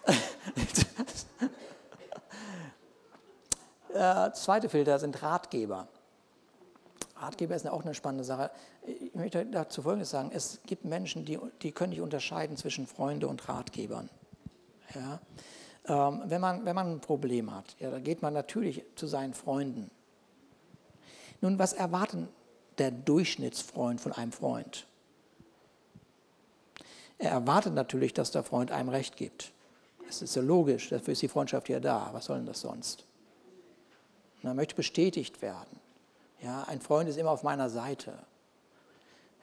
äh, 3.94 4.32
zweite 4.34 4.70
Filter 4.70 5.00
sind 5.00 5.22
Ratgeber. 5.22 5.88
Ratgeber 7.20 7.56
ist 7.56 7.68
auch 7.68 7.84
eine 7.84 7.96
spannende 7.96 8.24
Sache. 8.24 8.52
Ich 8.86 9.14
möchte 9.16 9.46
dazu 9.46 9.82
Folgendes 9.82 10.10
sagen. 10.10 10.32
Es 10.34 10.60
gibt 10.66 10.86
Menschen, 10.86 11.26
die, 11.26 11.40
die 11.62 11.72
können 11.72 11.90
nicht 11.90 12.02
unterscheiden 12.02 12.58
zwischen 12.58 12.88
Freunde 12.88 13.28
und 13.28 13.48
Ratgebern. 13.50 14.10
Ja? 14.94 15.20
Ähm, 15.88 16.24
wenn, 16.26 16.42
man, 16.42 16.66
wenn 16.66 16.76
man 16.76 16.92
ein 16.94 17.00
Problem 17.00 17.54
hat, 17.54 17.76
ja, 17.80 17.90
dann 17.90 18.04
geht 18.04 18.22
man 18.22 18.34
natürlich 18.34 18.84
zu 18.96 19.08
seinen 19.08 19.34
Freunden. 19.34 19.90
Nun, 21.42 21.60
was 21.60 21.74
erwartet 21.74 22.28
der 22.78 22.92
Durchschnittsfreund 22.92 24.02
von 24.02 24.12
einem 24.12 24.32
Freund? 24.32 24.86
Er 27.20 27.32
erwartet 27.32 27.74
natürlich, 27.74 28.14
dass 28.14 28.32
der 28.32 28.44
Freund 28.44 28.72
einem 28.72 28.90
Recht 28.90 29.18
gibt. 29.18 29.52
Das 30.06 30.22
ist 30.22 30.36
ja 30.36 30.42
logisch, 30.42 30.90
dafür 30.90 31.14
ist 31.14 31.22
die 31.22 31.28
Freundschaft 31.28 31.70
ja 31.70 31.80
da. 31.80 32.10
Was 32.12 32.26
soll 32.26 32.38
denn 32.38 32.46
das 32.46 32.62
sonst? 32.62 33.06
Und 34.42 34.50
er 34.50 34.54
möchte 34.54 34.76
bestätigt 34.76 35.42
werden. 35.42 35.80
Ja, 36.42 36.64
ein 36.64 36.82
Freund 36.82 37.10
ist 37.10 37.18
immer 37.18 37.32
auf 37.32 37.44
meiner 37.44 37.70
Seite. 37.70 38.14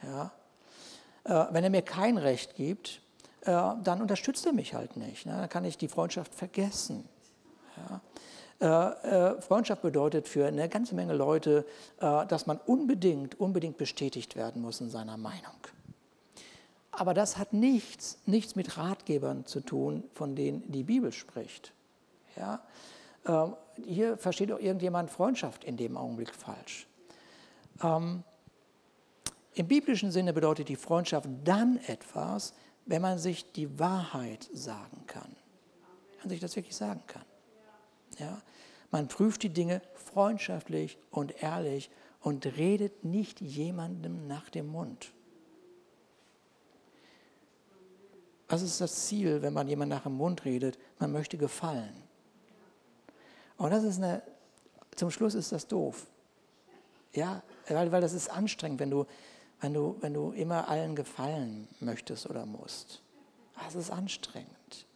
Ja, 0.02 0.30
äh, 1.24 1.52
wenn 1.52 1.64
er 1.64 1.70
mir 1.70 1.82
kein 1.82 2.18
Recht 2.18 2.54
gibt, 2.54 3.00
dann 3.50 4.00
unterstützt 4.00 4.46
er 4.46 4.52
mich 4.52 4.74
halt 4.74 4.96
nicht. 4.96 5.26
Ne? 5.26 5.32
Dann 5.32 5.48
kann 5.48 5.64
ich 5.64 5.76
die 5.76 5.88
Freundschaft 5.88 6.34
vergessen. 6.34 7.08
Äh, 8.60 8.66
äh 8.66 9.40
Freundschaft 9.40 9.82
bedeutet 9.82 10.28
für 10.28 10.46
eine 10.46 10.68
ganze 10.68 10.94
Menge 10.94 11.14
Leute, 11.14 11.66
äh, 12.00 12.26
dass 12.26 12.46
man 12.46 12.58
unbedingt, 12.66 13.38
unbedingt 13.40 13.76
bestätigt 13.76 14.36
werden 14.36 14.62
muss 14.62 14.80
in 14.80 14.90
seiner 14.90 15.16
Meinung. 15.16 15.56
Aber 16.90 17.14
das 17.14 17.36
hat 17.36 17.52
nichts, 17.52 18.18
nichts 18.26 18.54
mit 18.54 18.78
Ratgebern 18.78 19.46
zu 19.46 19.60
tun, 19.60 20.04
von 20.14 20.36
denen 20.36 20.70
die 20.70 20.84
Bibel 20.84 21.12
spricht. 21.12 21.72
Ja? 22.36 22.62
Ähm, 23.26 23.54
hier 23.84 24.16
versteht 24.16 24.52
auch 24.52 24.60
irgendjemand 24.60 25.10
Freundschaft 25.10 25.64
in 25.64 25.76
dem 25.76 25.96
Augenblick 25.96 26.34
falsch. 26.34 26.86
Ähm, 27.82 28.22
Im 29.54 29.66
biblischen 29.66 30.12
Sinne 30.12 30.32
bedeutet 30.32 30.68
die 30.68 30.76
Freundschaft 30.76 31.28
dann 31.44 31.78
etwas, 31.86 32.54
wenn 32.86 33.02
man 33.02 33.18
sich 33.18 33.50
die 33.52 33.78
Wahrheit 33.78 34.48
sagen 34.52 35.04
kann. 35.06 35.34
Wenn 36.10 36.18
man 36.20 36.28
sich 36.30 36.40
das 36.40 36.56
wirklich 36.56 36.76
sagen 36.76 37.02
kann. 37.06 37.24
Ja? 38.18 38.40
Man 38.90 39.08
prüft 39.08 39.42
die 39.42 39.48
Dinge 39.48 39.82
freundschaftlich 39.94 40.98
und 41.10 41.42
ehrlich 41.42 41.90
und 42.20 42.46
redet 42.56 43.04
nicht 43.04 43.40
jemandem 43.40 44.26
nach 44.26 44.48
dem 44.50 44.68
Mund. 44.68 45.12
Was 48.48 48.62
ist 48.62 48.80
das 48.80 49.06
Ziel, 49.06 49.42
wenn 49.42 49.52
man 49.52 49.66
jemand 49.68 49.90
nach 49.90 50.02
dem 50.02 50.16
Mund 50.16 50.44
redet? 50.44 50.78
Man 50.98 51.12
möchte 51.12 51.36
gefallen. 51.36 51.94
Und 53.56 53.70
das 53.70 53.84
ist 53.84 53.96
eine 53.96 54.22
zum 54.96 55.10
Schluss 55.10 55.34
ist 55.34 55.52
das 55.52 55.66
doof. 55.66 56.06
Ja, 57.12 57.42
weil, 57.68 57.90
weil 57.92 58.00
das 58.00 58.12
ist 58.12 58.28
anstrengend, 58.28 58.80
wenn 58.80 58.90
du, 58.90 59.06
wenn, 59.60 59.74
du, 59.74 59.96
wenn 60.00 60.14
du 60.14 60.32
immer 60.32 60.68
allen 60.68 60.94
gefallen 60.94 61.68
möchtest 61.80 62.28
oder 62.28 62.46
musst. 62.46 63.02
Das 63.64 63.74
ist 63.74 63.90
anstrengend. 63.90 64.86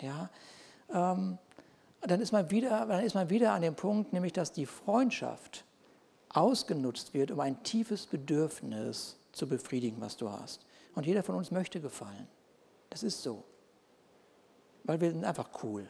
Ja, 0.00 0.30
ähm, 0.92 1.38
dann 2.02 2.20
ist, 2.20 2.32
man 2.32 2.50
wieder, 2.50 2.86
dann 2.86 3.04
ist 3.04 3.14
man 3.14 3.30
wieder 3.30 3.52
an 3.52 3.62
dem 3.62 3.74
Punkt, 3.74 4.12
nämlich 4.12 4.32
dass 4.32 4.52
die 4.52 4.66
Freundschaft 4.66 5.64
ausgenutzt 6.28 7.14
wird, 7.14 7.30
um 7.30 7.40
ein 7.40 7.62
tiefes 7.62 8.06
Bedürfnis 8.06 9.16
zu 9.32 9.48
befriedigen, 9.48 10.00
was 10.00 10.16
du 10.16 10.30
hast. 10.30 10.66
Und 10.94 11.06
jeder 11.06 11.22
von 11.22 11.34
uns 11.34 11.50
möchte 11.50 11.80
gefallen. 11.80 12.28
Das 12.90 13.02
ist 13.02 13.22
so. 13.22 13.44
Weil 14.84 15.00
wir 15.00 15.10
sind 15.10 15.24
einfach 15.24 15.48
cool. 15.62 15.86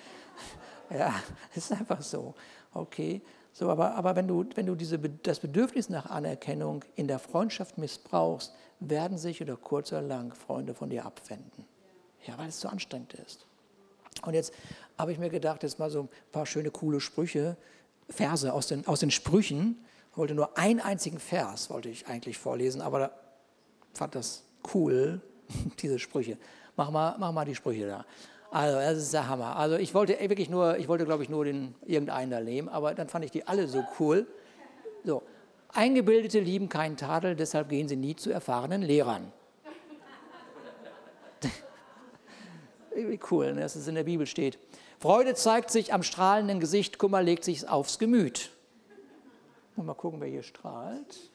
ja, 0.90 1.14
das 1.54 1.70
ist 1.70 1.72
einfach 1.72 2.02
so. 2.02 2.34
Okay. 2.74 3.22
So, 3.52 3.68
aber, 3.68 3.94
aber 3.94 4.16
wenn 4.16 4.26
du, 4.26 4.46
wenn 4.54 4.66
du 4.66 4.74
diese, 4.74 4.98
das 4.98 5.40
Bedürfnis 5.40 5.88
nach 5.88 6.06
Anerkennung 6.06 6.84
in 6.96 7.06
der 7.06 7.18
Freundschaft 7.18 7.76
missbrauchst, 7.78 8.54
werden 8.80 9.18
sich 9.18 9.42
oder 9.42 9.56
kurz 9.56 9.92
oder 9.92 10.02
lang 10.02 10.34
Freunde 10.34 10.74
von 10.74 10.90
dir 10.90 11.04
abwenden. 11.04 11.66
Ja, 12.26 12.38
weil 12.38 12.48
es 12.48 12.60
zu 12.60 12.68
anstrengend 12.68 13.14
ist. 13.14 13.46
Und 14.24 14.34
jetzt 14.34 14.52
habe 14.98 15.12
ich 15.12 15.18
mir 15.18 15.30
gedacht, 15.30 15.62
jetzt 15.62 15.78
mal 15.78 15.90
so 15.90 16.02
ein 16.02 16.08
paar 16.30 16.46
schöne, 16.46 16.70
coole 16.70 17.00
Sprüche, 17.00 17.56
Verse 18.08 18.52
aus 18.52 18.68
den, 18.68 18.86
aus 18.86 19.00
den 19.00 19.10
Sprüchen. 19.10 19.84
Ich 20.10 20.16
wollte 20.16 20.34
nur 20.34 20.56
einen 20.58 20.80
einzigen 20.80 21.18
Vers, 21.18 21.70
wollte 21.70 21.88
ich 21.88 22.06
eigentlich 22.06 22.38
vorlesen, 22.38 22.80
aber 22.80 23.12
fand 23.94 24.14
das 24.14 24.44
cool, 24.74 25.20
diese 25.80 25.98
Sprüche. 25.98 26.38
Mach 26.76 26.90
mal, 26.90 27.16
mach 27.18 27.32
mal 27.32 27.44
die 27.44 27.54
Sprüche 27.54 27.86
da. 27.86 28.06
Also, 28.52 28.76
das 28.78 28.98
ist 28.98 29.12
der 29.12 29.28
Hammer. 29.28 29.56
Also, 29.56 29.76
ich 29.76 29.94
wollte 29.94 30.18
wirklich 30.20 30.50
nur, 30.50 30.78
ich 30.78 30.86
wollte, 30.86 31.04
glaube 31.04 31.22
ich, 31.22 31.28
nur 31.28 31.44
den 31.44 31.74
irgendeinen 31.86 32.30
da 32.30 32.40
nehmen, 32.40 32.68
aber 32.68 32.94
dann 32.94 33.08
fand 33.08 33.24
ich 33.24 33.30
die 33.30 33.46
alle 33.46 33.66
so 33.66 33.82
cool. 33.98 34.26
So, 35.04 35.22
Eingebildete 35.74 36.38
lieben 36.38 36.68
keinen 36.68 36.98
Tadel, 36.98 37.34
deshalb 37.34 37.70
gehen 37.70 37.88
sie 37.88 37.96
nie 37.96 38.14
zu 38.14 38.30
erfahrenen 38.30 38.82
Lehrern. 38.82 39.32
Wie 42.94 43.18
cool, 43.30 43.54
ne, 43.54 43.62
dass 43.62 43.74
es 43.74 43.88
in 43.88 43.94
der 43.94 44.04
Bibel 44.04 44.26
steht. 44.26 44.58
Freude 44.98 45.34
zeigt 45.34 45.70
sich 45.70 45.94
am 45.94 46.02
strahlenden 46.02 46.60
Gesicht, 46.60 46.98
Kummer 46.98 47.22
legt 47.22 47.44
sich 47.44 47.66
aufs 47.66 47.98
Gemüt. 47.98 48.50
Mal 49.76 49.94
gucken, 49.94 50.20
wer 50.20 50.28
hier 50.28 50.42
strahlt. 50.42 51.30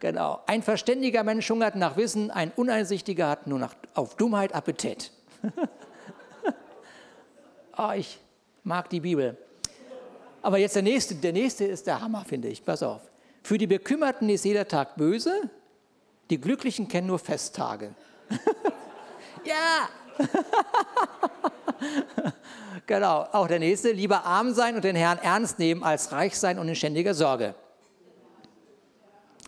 Genau. 0.00 0.42
Ein 0.46 0.62
verständiger 0.62 1.24
Mensch 1.24 1.48
hungert 1.48 1.76
nach 1.76 1.96
Wissen, 1.96 2.30
ein 2.30 2.52
uneinsichtiger 2.54 3.28
hat 3.28 3.46
nur 3.46 3.58
nach, 3.58 3.74
auf 3.94 4.16
Dummheit 4.16 4.54
Appetit. 4.54 5.12
oh, 7.76 7.90
ich 7.96 8.18
mag 8.64 8.88
die 8.90 9.00
Bibel. 9.00 9.36
Aber 10.42 10.58
jetzt 10.58 10.76
der 10.76 10.82
nächste, 10.82 11.14
der 11.14 11.32
nächste 11.32 11.64
ist 11.64 11.86
der 11.86 12.00
Hammer, 12.00 12.24
finde 12.24 12.48
ich. 12.48 12.64
Pass 12.64 12.82
auf. 12.82 13.02
Für 13.42 13.58
die 13.58 13.66
Bekümmerten 13.66 14.28
ist 14.28 14.44
jeder 14.44 14.68
Tag 14.68 14.96
böse, 14.96 15.50
die 16.30 16.40
Glücklichen 16.40 16.88
kennen 16.88 17.06
nur 17.06 17.18
Festtage. 17.18 17.94
ja! 19.44 19.88
genau, 22.86 23.26
auch 23.32 23.48
der 23.48 23.58
nächste. 23.58 23.92
Lieber 23.92 24.24
arm 24.24 24.52
sein 24.52 24.76
und 24.76 24.84
den 24.84 24.96
Herrn 24.96 25.18
ernst 25.18 25.58
nehmen, 25.58 25.82
als 25.82 26.12
reich 26.12 26.38
sein 26.38 26.58
und 26.58 26.68
in 26.68 26.74
ständiger 26.74 27.14
Sorge. 27.14 27.54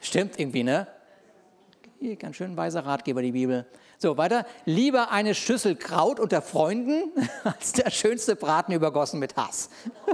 Stimmt 0.00 0.38
irgendwie, 0.38 0.62
ne? 0.62 0.86
Ganz 2.18 2.36
schön 2.36 2.56
weiser 2.56 2.86
Ratgeber, 2.86 3.20
die 3.20 3.32
Bibel. 3.32 3.66
So, 3.98 4.16
weiter. 4.16 4.46
Lieber 4.64 5.10
eine 5.10 5.34
Schüssel 5.34 5.76
Kraut 5.76 6.18
unter 6.18 6.40
Freunden, 6.40 7.12
als 7.44 7.72
der 7.72 7.90
schönste 7.90 8.36
Braten 8.36 8.72
übergossen 8.72 9.20
mit 9.20 9.36
Hass. 9.36 9.68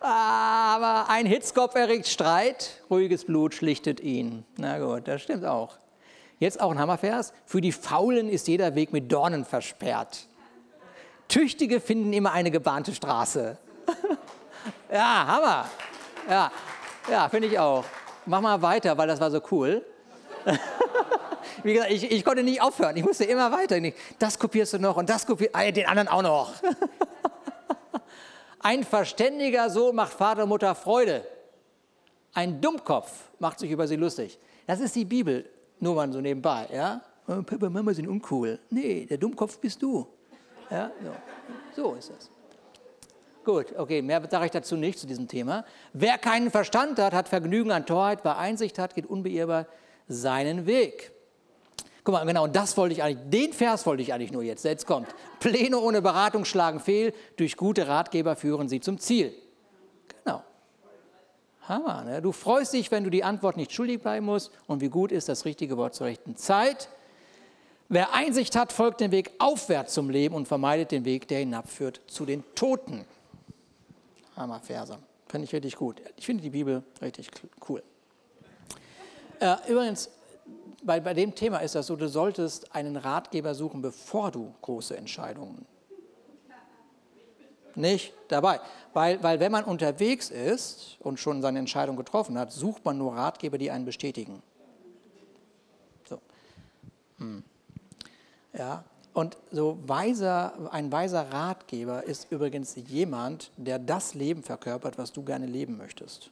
Aber 0.00 1.10
ein 1.10 1.26
Hitzkopf 1.26 1.74
erregt 1.74 2.06
Streit, 2.06 2.82
ruhiges 2.90 3.26
Blut 3.26 3.54
schlichtet 3.54 4.00
ihn. 4.00 4.44
Na 4.56 4.78
gut, 4.78 5.06
das 5.06 5.20
stimmt 5.22 5.44
auch. 5.44 5.78
Jetzt 6.38 6.60
auch 6.60 6.70
ein 6.70 6.78
Hammervers. 6.78 7.34
Für 7.44 7.60
die 7.60 7.72
Faulen 7.72 8.28
ist 8.28 8.48
jeder 8.48 8.74
Weg 8.74 8.92
mit 8.92 9.12
Dornen 9.12 9.44
versperrt. 9.44 10.26
Tüchtige 11.28 11.80
finden 11.80 12.12
immer 12.12 12.32
eine 12.32 12.50
gebahnte 12.50 12.94
Straße. 12.94 13.58
ja, 14.92 15.26
Hammer. 15.26 15.68
Ja, 16.28 16.52
ja 17.10 17.28
finde 17.28 17.48
ich 17.48 17.58
auch. 17.58 17.84
Mach 18.26 18.40
mal 18.40 18.60
weiter, 18.60 18.96
weil 18.98 19.08
das 19.08 19.20
war 19.20 19.30
so 19.30 19.40
cool. 19.50 19.84
Wie 21.62 21.72
gesagt, 21.72 21.90
ich, 21.90 22.10
ich, 22.10 22.24
konnte 22.24 22.42
nicht 22.42 22.60
aufhören. 22.60 22.96
Ich 22.96 23.04
musste 23.04 23.24
immer 23.24 23.50
weiter. 23.50 23.76
Das 24.18 24.38
kopierst 24.38 24.74
du 24.74 24.78
noch 24.78 24.96
und 24.96 25.08
das 25.08 25.26
kopierst 25.26 25.54
du, 25.54 25.72
den 25.72 25.86
anderen 25.86 26.08
auch 26.08 26.22
noch. 26.22 26.52
Ein 28.60 28.84
verständiger 28.84 29.70
Sohn 29.70 29.94
macht 29.96 30.12
Vater 30.12 30.42
und 30.42 30.50
Mutter 30.50 30.74
Freude. 30.74 31.26
Ein 32.34 32.60
Dummkopf 32.60 33.10
macht 33.38 33.58
sich 33.58 33.70
über 33.70 33.88
sie 33.88 33.96
lustig. 33.96 34.38
Das 34.66 34.80
ist 34.80 34.94
die 34.94 35.04
Bibel, 35.04 35.48
nur 35.80 35.94
mal 35.94 36.12
so 36.12 36.20
nebenbei. 36.20 36.68
Ja? 36.72 37.00
Papa 37.26 37.66
und 37.66 37.72
Mama 37.72 37.94
sind 37.94 38.08
uncool. 38.08 38.58
Nee, 38.70 39.06
der 39.06 39.18
Dummkopf 39.18 39.58
bist 39.58 39.82
du. 39.82 40.06
Ja? 40.70 40.90
So. 41.74 41.82
so 41.82 41.94
ist 41.94 42.10
das. 42.10 42.30
Gut, 43.48 43.74
okay, 43.78 44.02
mehr 44.02 44.20
sage 44.28 44.44
ich 44.44 44.50
dazu 44.50 44.76
nicht 44.76 44.98
zu 44.98 45.06
diesem 45.06 45.26
Thema. 45.26 45.64
Wer 45.94 46.18
keinen 46.18 46.50
Verstand 46.50 46.98
hat, 46.98 47.14
hat 47.14 47.30
Vergnügen 47.30 47.70
an 47.70 47.86
Torheit. 47.86 48.18
Wer 48.22 48.36
Einsicht 48.36 48.78
hat, 48.78 48.94
geht 48.94 49.06
unbeirrbar 49.06 49.64
seinen 50.06 50.66
Weg. 50.66 51.12
Guck 52.04 52.12
mal, 52.12 52.26
genau, 52.26 52.46
das 52.46 52.76
wollte 52.76 52.92
ich 52.92 53.02
eigentlich, 53.02 53.30
den 53.30 53.54
Vers 53.54 53.86
wollte 53.86 54.02
ich 54.02 54.12
eigentlich 54.12 54.32
nur 54.32 54.42
jetzt. 54.42 54.66
Jetzt 54.66 54.86
kommt. 54.86 55.08
Pläne 55.40 55.78
ohne 55.78 56.02
Beratung 56.02 56.44
schlagen 56.44 56.78
fehl, 56.78 57.14
durch 57.38 57.56
gute 57.56 57.88
Ratgeber 57.88 58.36
führen 58.36 58.68
sie 58.68 58.80
zum 58.80 58.98
Ziel. 58.98 59.32
Genau. 60.22 60.42
Hammer, 61.62 62.04
ne? 62.04 62.20
Du 62.20 62.32
freust 62.32 62.74
dich, 62.74 62.90
wenn 62.90 63.02
du 63.02 63.08
die 63.08 63.24
Antwort 63.24 63.56
nicht 63.56 63.72
schuldig 63.72 64.02
bleiben 64.02 64.26
musst. 64.26 64.50
Und 64.66 64.82
wie 64.82 64.90
gut 64.90 65.10
ist 65.10 65.26
das 65.30 65.46
richtige 65.46 65.78
Wort 65.78 65.94
zur 65.94 66.08
rechten 66.08 66.36
Zeit? 66.36 66.90
Wer 67.88 68.12
Einsicht 68.12 68.56
hat, 68.56 68.74
folgt 68.74 69.00
den 69.00 69.10
Weg 69.10 69.30
aufwärts 69.38 69.94
zum 69.94 70.10
Leben 70.10 70.34
und 70.34 70.46
vermeidet 70.46 70.90
den 70.90 71.06
Weg, 71.06 71.28
der 71.28 71.38
hinabführt 71.38 72.02
zu 72.08 72.26
den 72.26 72.44
Toten. 72.54 73.06
Hammer 74.38 74.60
Verse. 74.60 74.98
Finde 75.26 75.44
ich 75.44 75.52
richtig 75.52 75.76
gut. 75.76 76.00
Ich 76.16 76.26
finde 76.26 76.42
die 76.42 76.50
Bibel 76.50 76.82
richtig 77.02 77.30
cool. 77.68 77.82
Äh, 79.40 79.56
übrigens, 79.68 80.10
bei, 80.82 81.00
bei 81.00 81.14
dem 81.14 81.34
Thema 81.34 81.58
ist 81.58 81.74
das 81.74 81.86
so, 81.86 81.96
du 81.96 82.08
solltest 82.08 82.74
einen 82.74 82.96
Ratgeber 82.96 83.54
suchen, 83.54 83.82
bevor 83.82 84.30
du 84.30 84.54
große 84.62 84.96
Entscheidungen. 84.96 85.66
Nicht 87.74 88.12
dabei. 88.28 88.60
Weil, 88.92 89.22
weil 89.22 89.38
wenn 89.38 89.52
man 89.52 89.64
unterwegs 89.64 90.30
ist 90.30 90.96
und 91.00 91.20
schon 91.20 91.42
seine 91.42 91.60
Entscheidung 91.60 91.96
getroffen 91.96 92.36
hat, 92.38 92.50
sucht 92.50 92.84
man 92.84 92.98
nur 92.98 93.14
Ratgeber, 93.14 93.58
die 93.58 93.70
einen 93.70 93.84
bestätigen. 93.84 94.42
So. 96.08 96.20
Hm. 97.18 97.44
Ja, 98.52 98.84
und 99.18 99.36
so 99.50 99.76
weiser, 99.84 100.70
ein 100.70 100.92
weiser 100.92 101.32
Ratgeber 101.32 102.04
ist 102.04 102.30
übrigens 102.30 102.76
jemand, 102.86 103.50
der 103.56 103.80
das 103.80 104.14
Leben 104.14 104.44
verkörpert, 104.44 104.96
was 104.96 105.12
du 105.12 105.24
gerne 105.24 105.46
leben 105.46 105.76
möchtest. 105.76 106.30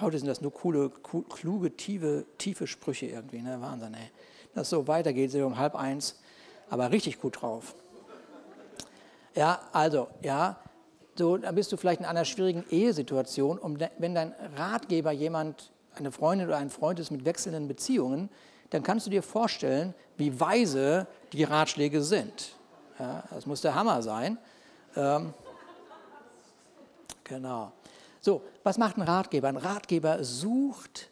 Heute 0.00 0.18
sind 0.18 0.26
das 0.26 0.40
nur 0.40 0.52
coole, 0.52 0.90
kluge, 0.90 1.76
tiefe, 1.76 2.24
tiefe 2.38 2.66
Sprüche 2.66 3.06
irgendwie, 3.06 3.40
ne? 3.40 3.60
Wahnsinn, 3.60 3.94
ey. 3.94 4.10
Das 4.52 4.68
so 4.68 4.88
weitergeht, 4.88 5.30
so 5.30 5.46
um 5.46 5.56
halb 5.58 5.76
eins, 5.76 6.18
aber 6.68 6.90
richtig 6.90 7.20
gut 7.20 7.40
drauf. 7.40 7.76
Ja, 9.36 9.60
also, 9.70 10.08
ja, 10.22 10.58
so, 11.14 11.36
dann 11.36 11.54
bist 11.54 11.70
du 11.70 11.76
vielleicht 11.76 12.00
in 12.00 12.06
einer 12.06 12.24
schwierigen 12.24 12.64
Ehesituation 12.68 13.58
und 13.58 13.78
wenn 13.98 14.16
dein 14.16 14.34
Ratgeber 14.56 15.12
jemand, 15.12 15.70
eine 15.94 16.10
Freundin 16.10 16.48
oder 16.48 16.56
ein 16.56 16.70
Freund 16.70 16.98
ist 16.98 17.12
mit 17.12 17.24
wechselnden 17.24 17.68
Beziehungen, 17.68 18.28
dann 18.70 18.82
kannst 18.82 19.06
du 19.06 19.10
dir 19.10 19.22
vorstellen, 19.22 19.94
wie 20.16 20.38
weise 20.38 21.06
die 21.32 21.44
Ratschläge 21.44 22.02
sind. 22.02 22.54
Ja, 22.98 23.24
das 23.30 23.46
muss 23.46 23.60
der 23.60 23.74
Hammer 23.74 24.02
sein. 24.02 24.38
Ähm, 24.96 25.32
genau. 27.24 27.72
So, 28.20 28.42
was 28.64 28.78
macht 28.78 28.96
ein 28.96 29.02
Ratgeber? 29.02 29.48
Ein 29.48 29.56
Ratgeber 29.56 30.24
sucht, 30.24 31.10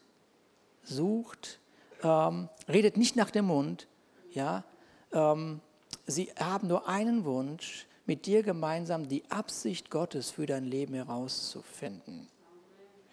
sucht, 0.82 1.60
ähm, 2.02 2.48
redet 2.68 2.96
nicht 2.96 3.16
nach 3.16 3.30
dem 3.30 3.46
Mund. 3.46 3.86
Ja, 4.32 4.64
ähm, 5.12 5.60
sie 6.06 6.32
haben 6.38 6.68
nur 6.68 6.88
einen 6.88 7.24
Wunsch, 7.24 7.86
mit 8.06 8.26
dir 8.26 8.42
gemeinsam 8.42 9.08
die 9.08 9.28
Absicht 9.30 9.90
Gottes 9.90 10.30
für 10.30 10.46
dein 10.46 10.64
Leben 10.64 10.94
herauszufinden. 10.94 12.28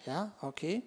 Ja, 0.06 0.32
okay. 0.40 0.82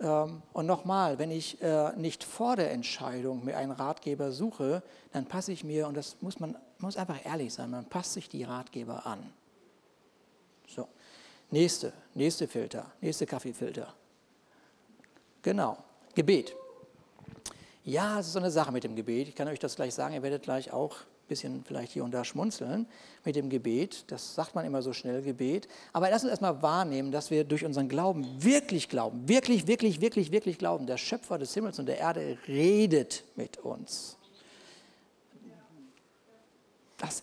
Ähm, 0.00 0.42
und 0.52 0.66
nochmal, 0.66 1.18
wenn 1.18 1.30
ich 1.30 1.60
äh, 1.62 1.92
nicht 1.96 2.24
vor 2.24 2.56
der 2.56 2.72
Entscheidung 2.72 3.44
mir 3.44 3.56
einen 3.56 3.72
Ratgeber 3.72 4.32
suche, 4.32 4.82
dann 5.12 5.26
passe 5.26 5.52
ich 5.52 5.64
mir, 5.64 5.86
und 5.88 5.96
das 5.96 6.16
muss 6.20 6.40
man 6.40 6.56
muss 6.80 6.96
einfach 6.96 7.24
ehrlich 7.24 7.52
sein, 7.52 7.70
man 7.70 7.84
passt 7.84 8.14
sich 8.14 8.28
die 8.28 8.44
Ratgeber 8.44 9.06
an. 9.06 9.32
So. 10.66 10.88
Nächste, 11.50 11.92
nächste 12.14 12.46
Filter, 12.46 12.86
nächste 13.00 13.26
Kaffeefilter. 13.26 13.92
Genau, 15.42 15.78
Gebet. 16.14 16.54
Ja, 17.84 18.20
es 18.20 18.28
ist 18.28 18.34
so 18.34 18.38
eine 18.38 18.50
Sache 18.50 18.70
mit 18.70 18.84
dem 18.84 18.94
Gebet. 18.94 19.28
Ich 19.28 19.34
kann 19.34 19.48
euch 19.48 19.58
das 19.58 19.74
gleich 19.74 19.94
sagen, 19.94 20.14
ihr 20.14 20.22
werdet 20.22 20.42
gleich 20.42 20.72
auch 20.72 20.98
bisschen 21.30 21.64
vielleicht 21.64 21.92
hier 21.92 22.04
und 22.04 22.10
da 22.10 22.24
schmunzeln 22.24 22.86
mit 23.24 23.36
dem 23.36 23.48
Gebet. 23.48 24.04
Das 24.08 24.34
sagt 24.34 24.54
man 24.54 24.66
immer 24.66 24.82
so 24.82 24.92
schnell, 24.92 25.22
Gebet. 25.22 25.68
Aber 25.94 26.10
lass 26.10 26.22
uns 26.22 26.30
erstmal 26.30 26.60
wahrnehmen, 26.60 27.10
dass 27.10 27.30
wir 27.30 27.44
durch 27.44 27.64
unseren 27.64 27.88
Glauben 27.88 28.26
wirklich 28.42 28.90
glauben, 28.90 29.26
wirklich, 29.28 29.66
wirklich, 29.66 30.02
wirklich, 30.02 30.30
wirklich 30.30 30.58
glauben. 30.58 30.86
Der 30.86 30.98
Schöpfer 30.98 31.38
des 31.38 31.54
Himmels 31.54 31.78
und 31.78 31.86
der 31.86 31.98
Erde 31.98 32.36
redet 32.46 33.24
mit 33.36 33.56
uns. 33.58 34.18
Das 36.98 37.22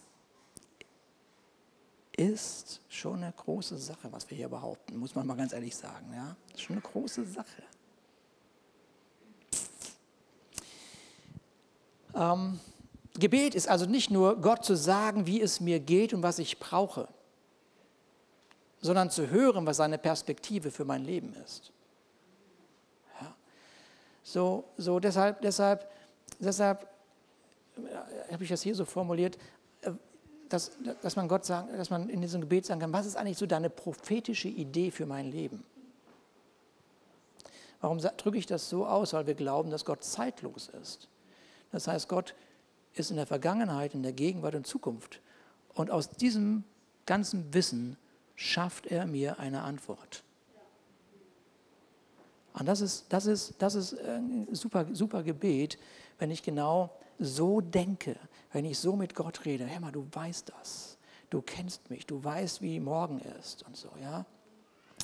ist 2.17 2.81
schon 2.89 3.23
eine 3.23 3.31
große 3.31 3.77
Sache, 3.77 4.11
was 4.11 4.27
wir 4.29 4.37
hier 4.37 4.49
behaupten, 4.49 4.97
muss 4.97 5.13
man 5.13 5.27
mal 5.27 5.37
ganz 5.37 5.53
ehrlich 5.53 5.75
sagen. 5.75 6.11
Ja? 6.15 6.35
Das 6.47 6.61
ist 6.61 6.63
schon 6.63 6.77
eine 6.77 6.81
große 6.81 7.25
Sache. 7.25 7.63
Ähm, 12.15 12.59
Gebet 13.19 13.55
ist 13.55 13.67
also 13.67 13.85
nicht 13.85 14.11
nur 14.11 14.41
Gott 14.41 14.63
zu 14.63 14.75
sagen, 14.75 15.25
wie 15.25 15.41
es 15.41 15.59
mir 15.59 15.79
geht 15.79 16.13
und 16.13 16.21
was 16.21 16.39
ich 16.39 16.59
brauche, 16.59 17.07
sondern 18.81 19.09
zu 19.09 19.29
hören, 19.29 19.65
was 19.65 19.77
seine 19.77 19.97
Perspektive 19.97 20.69
für 20.69 20.85
mein 20.85 21.03
Leben 21.03 21.33
ist. 21.43 21.71
Ja. 23.19 23.35
So, 24.23 24.65
so 24.77 24.99
deshalb, 24.99 25.41
deshalb, 25.41 25.89
deshalb 26.39 26.87
äh, 27.77 28.33
habe 28.33 28.43
ich 28.43 28.49
das 28.49 28.61
hier 28.61 28.75
so 28.75 28.85
formuliert, 28.85 29.37
äh, 29.81 29.91
dass, 30.49 30.71
dass 31.01 31.15
man 31.15 31.27
Gott 31.27 31.43
sagen, 31.43 31.75
dass 31.75 31.89
man 31.89 32.09
in 32.09 32.21
diesem 32.21 32.41
Gebet 32.41 32.67
sagen 32.67 32.79
kann, 32.79 32.93
was 32.93 33.07
ist 33.07 33.15
eigentlich 33.15 33.37
so 33.37 33.47
deine 33.47 33.71
prophetische 33.71 34.47
Idee 34.47 34.91
für 34.91 35.07
mein 35.07 35.31
Leben? 35.31 35.63
Warum 37.81 37.99
drücke 37.99 38.37
ich 38.37 38.45
das 38.45 38.69
so 38.69 38.85
aus? 38.85 39.13
Weil 39.13 39.27
wir 39.27 39.35
glauben, 39.35 39.69
dass 39.69 39.85
Gott 39.85 40.03
zeitlos 40.03 40.69
ist. 40.81 41.07
Das 41.71 41.87
heißt, 41.87 42.07
Gott 42.07 42.33
ist 42.99 43.11
in 43.11 43.17
der 43.17 43.27
Vergangenheit, 43.27 43.93
in 43.93 44.03
der 44.03 44.13
Gegenwart 44.13 44.55
und 44.55 44.67
Zukunft. 44.67 45.21
Und 45.73 45.91
aus 45.91 46.09
diesem 46.09 46.63
ganzen 47.05 47.53
Wissen 47.53 47.97
schafft 48.35 48.87
er 48.87 49.05
mir 49.05 49.39
eine 49.39 49.61
Antwort. 49.61 50.23
Und 52.53 52.65
das 52.65 52.81
ist, 52.81 53.05
das 53.09 53.27
ist, 53.27 53.55
das 53.59 53.75
ist 53.75 53.99
ein 53.99 54.47
super, 54.51 54.87
super 54.93 55.21
Gebet, 55.21 55.77
wenn 56.17 56.31
ich 56.31 56.41
genau 56.41 56.91
so 57.19 57.61
denke, 57.61 58.15
wenn 58.51 58.65
ich 58.65 58.79
so 58.79 58.95
mit 58.95 59.13
Gott 59.13 59.45
rede. 59.45 59.67
Hör 59.67 59.79
mal, 59.79 59.91
du 59.91 60.07
weißt 60.11 60.49
das. 60.57 60.97
Du 61.29 61.41
kennst 61.41 61.89
mich, 61.89 62.05
du 62.05 62.23
weißt, 62.23 62.61
wie 62.61 62.79
morgen 62.79 63.19
ist 63.19 63.63
und 63.63 63.75
so, 63.75 63.89
ja. 64.01 64.25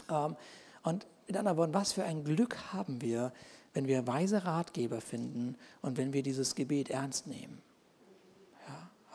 Ähm, 0.10 0.36
und 0.84 1.06
mit 1.27 1.38
anderen 1.38 1.58
Worten, 1.58 1.73
was 1.73 1.93
für 1.93 2.03
ein 2.03 2.23
Glück 2.23 2.73
haben 2.73 3.01
wir, 3.01 3.32
wenn 3.73 3.88
wir 3.88 4.08
weise 4.08 4.45
Ratgeber 4.45 5.01
finden 5.01 5.56
und 5.82 5.97
wenn 5.97 6.13
wir 6.13 6.23
dieses 6.23 6.56
Gebet 6.56 6.89
ernst 6.89 7.27
nehmen. 7.27 7.62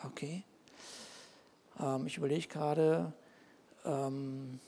Okay. 0.05 0.43
Ähm, 1.79 2.07
ich 2.07 2.17
überlege 2.17 2.47
gerade, 2.47 3.11
ähm, 3.85 4.59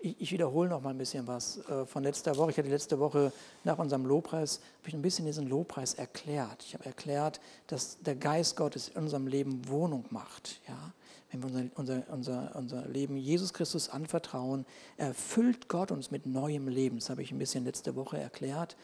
ich, 0.00 0.20
ich, 0.20 0.32
wiederhole 0.32 0.68
noch 0.68 0.80
mal 0.80 0.90
ein 0.90 0.98
bisschen 0.98 1.26
was 1.26 1.58
äh, 1.68 1.86
von 1.86 2.02
letzter 2.02 2.36
Woche. 2.36 2.50
Ich 2.50 2.58
hatte 2.58 2.68
letzte 2.68 2.98
Woche 2.98 3.32
nach 3.64 3.78
unserem 3.78 4.04
Lobpreis, 4.04 4.60
habe 4.78 4.88
ich 4.88 4.94
ein 4.94 5.02
bisschen 5.02 5.26
diesen 5.26 5.48
Lobpreis 5.48 5.94
erklärt. 5.94 6.64
Ich 6.64 6.74
habe 6.74 6.86
erklärt, 6.86 7.40
dass 7.68 7.98
der 8.00 8.16
Geist 8.16 8.56
Gottes 8.56 8.88
in 8.88 9.02
unserem 9.02 9.26
Leben 9.26 9.68
Wohnung 9.68 10.04
macht. 10.10 10.60
Ja? 10.68 10.92
wenn 11.32 11.42
wir 11.42 11.70
unser, 11.74 12.02
unser, 12.02 12.12
unser, 12.12 12.56
unser 12.56 12.88
Leben 12.88 13.16
Jesus 13.16 13.52
Christus 13.52 13.88
anvertrauen, 13.88 14.66
erfüllt 14.96 15.68
Gott 15.68 15.90
uns 15.90 16.10
mit 16.10 16.26
neuem 16.26 16.68
Leben. 16.68 16.98
Das 16.98 17.10
habe 17.10 17.22
ich 17.22 17.32
ein 17.32 17.38
bisschen 17.38 17.64
letzte 17.64 17.96
Woche 17.96 18.18
erklärt. 18.18 18.76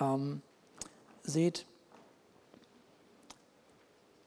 Ähm, 0.00 0.42
seht, 1.24 1.66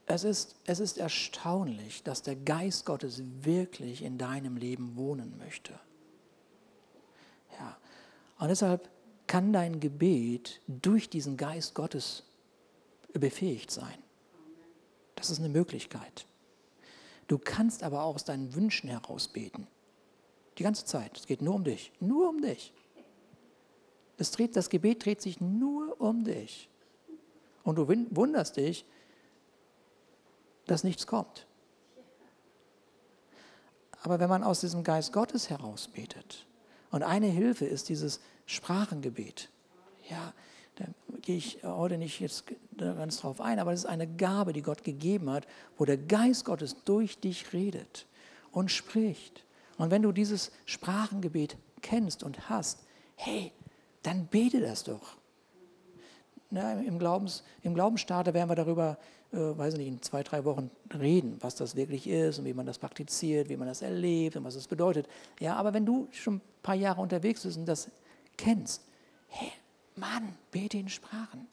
es 0.06 0.22
ist, 0.22 0.56
es 0.64 0.80
ist 0.80 0.98
erstaunlich, 0.98 2.02
dass 2.04 2.22
der 2.22 2.36
Geist 2.36 2.86
Gottes 2.86 3.22
wirklich 3.42 4.02
in 4.02 4.18
deinem 4.18 4.56
Leben 4.56 4.96
wohnen 4.96 5.36
möchte. 5.36 5.72
Ja. 7.58 7.76
Und 8.38 8.48
deshalb 8.48 8.88
kann 9.26 9.52
dein 9.52 9.80
Gebet 9.80 10.60
durch 10.68 11.08
diesen 11.10 11.36
Geist 11.36 11.74
Gottes 11.74 12.22
befähigt 13.12 13.70
sein. 13.72 13.98
Das 15.16 15.30
ist 15.30 15.40
eine 15.40 15.48
Möglichkeit. 15.48 16.26
Du 17.26 17.38
kannst 17.38 17.82
aber 17.82 18.04
auch 18.04 18.14
aus 18.14 18.24
deinen 18.24 18.54
Wünschen 18.54 18.88
heraus 18.88 19.26
beten. 19.26 19.66
Die 20.58 20.62
ganze 20.62 20.84
Zeit. 20.84 21.16
Es 21.18 21.26
geht 21.26 21.42
nur 21.42 21.54
um 21.54 21.64
dich. 21.64 21.90
Nur 21.98 22.28
um 22.28 22.40
dich. 22.40 22.72
Das, 24.18 24.30
dreht, 24.30 24.54
das 24.54 24.70
Gebet 24.70 25.04
dreht 25.04 25.20
sich 25.20 25.40
nur 25.40 26.00
um 26.00 26.22
dich. 26.22 26.70
Und 27.64 27.76
du 27.76 27.88
wunderst 27.88 28.56
dich, 28.56 28.84
dass 30.66 30.84
nichts 30.84 31.06
kommt. 31.06 31.46
Aber 34.02 34.20
wenn 34.20 34.28
man 34.28 34.44
aus 34.44 34.60
diesem 34.60 34.84
Geist 34.84 35.12
Gottes 35.12 35.50
heraus 35.50 35.88
betet, 35.88 36.46
und 36.90 37.02
eine 37.02 37.26
Hilfe 37.26 37.66
ist 37.66 37.88
dieses 37.88 38.20
Sprachengebet, 38.46 39.50
ja, 40.08 40.32
da 40.76 40.84
gehe 41.22 41.36
ich 41.36 41.64
heute 41.64 41.98
nicht 41.98 42.20
jetzt 42.20 42.44
ganz 42.76 43.18
drauf 43.18 43.40
ein, 43.40 43.58
aber 43.58 43.72
es 43.72 43.80
ist 43.80 43.86
eine 43.86 44.06
Gabe, 44.06 44.52
die 44.52 44.62
Gott 44.62 44.84
gegeben 44.84 45.30
hat, 45.30 45.46
wo 45.76 45.84
der 45.84 45.96
Geist 45.96 46.44
Gottes 46.44 46.76
durch 46.84 47.18
dich 47.18 47.52
redet 47.52 48.06
und 48.52 48.70
spricht. 48.70 49.44
Und 49.78 49.90
wenn 49.90 50.02
du 50.02 50.12
dieses 50.12 50.52
Sprachengebet 50.66 51.56
kennst 51.82 52.22
und 52.22 52.48
hast, 52.48 52.84
hey, 53.16 53.52
dann 54.02 54.26
bete 54.26 54.60
das 54.60 54.84
doch. 54.84 55.16
Na, 56.50 56.80
Im, 56.80 56.98
Glaubens, 56.98 57.42
Im 57.62 57.74
Glaubensstarter 57.74 58.32
werden 58.32 58.48
wir 58.48 58.54
darüber, 58.54 58.98
äh, 59.32 59.36
weiß 59.36 59.74
ich 59.74 59.78
nicht, 59.78 59.88
in 59.88 60.02
zwei, 60.02 60.22
drei 60.22 60.44
Wochen 60.44 60.70
reden, 60.98 61.36
was 61.40 61.54
das 61.56 61.76
wirklich 61.76 62.06
ist 62.06 62.38
und 62.38 62.44
wie 62.44 62.54
man 62.54 62.66
das 62.66 62.78
praktiziert, 62.78 63.48
wie 63.48 63.56
man 63.56 63.68
das 63.68 63.82
erlebt 63.82 64.36
und 64.36 64.44
was 64.44 64.54
es 64.54 64.66
bedeutet. 64.66 65.06
Ja, 65.40 65.56
aber 65.56 65.74
wenn 65.74 65.84
du 65.84 66.08
schon 66.12 66.36
ein 66.36 66.42
paar 66.62 66.74
Jahre 66.74 67.00
unterwegs 67.00 67.42
bist 67.42 67.56
und 67.58 67.66
das 67.66 67.90
kennst, 68.36 68.82
hey, 69.28 69.52
Mann, 69.96 70.36
bete 70.50 70.78
in 70.78 70.88
Sprachen. 70.88 71.46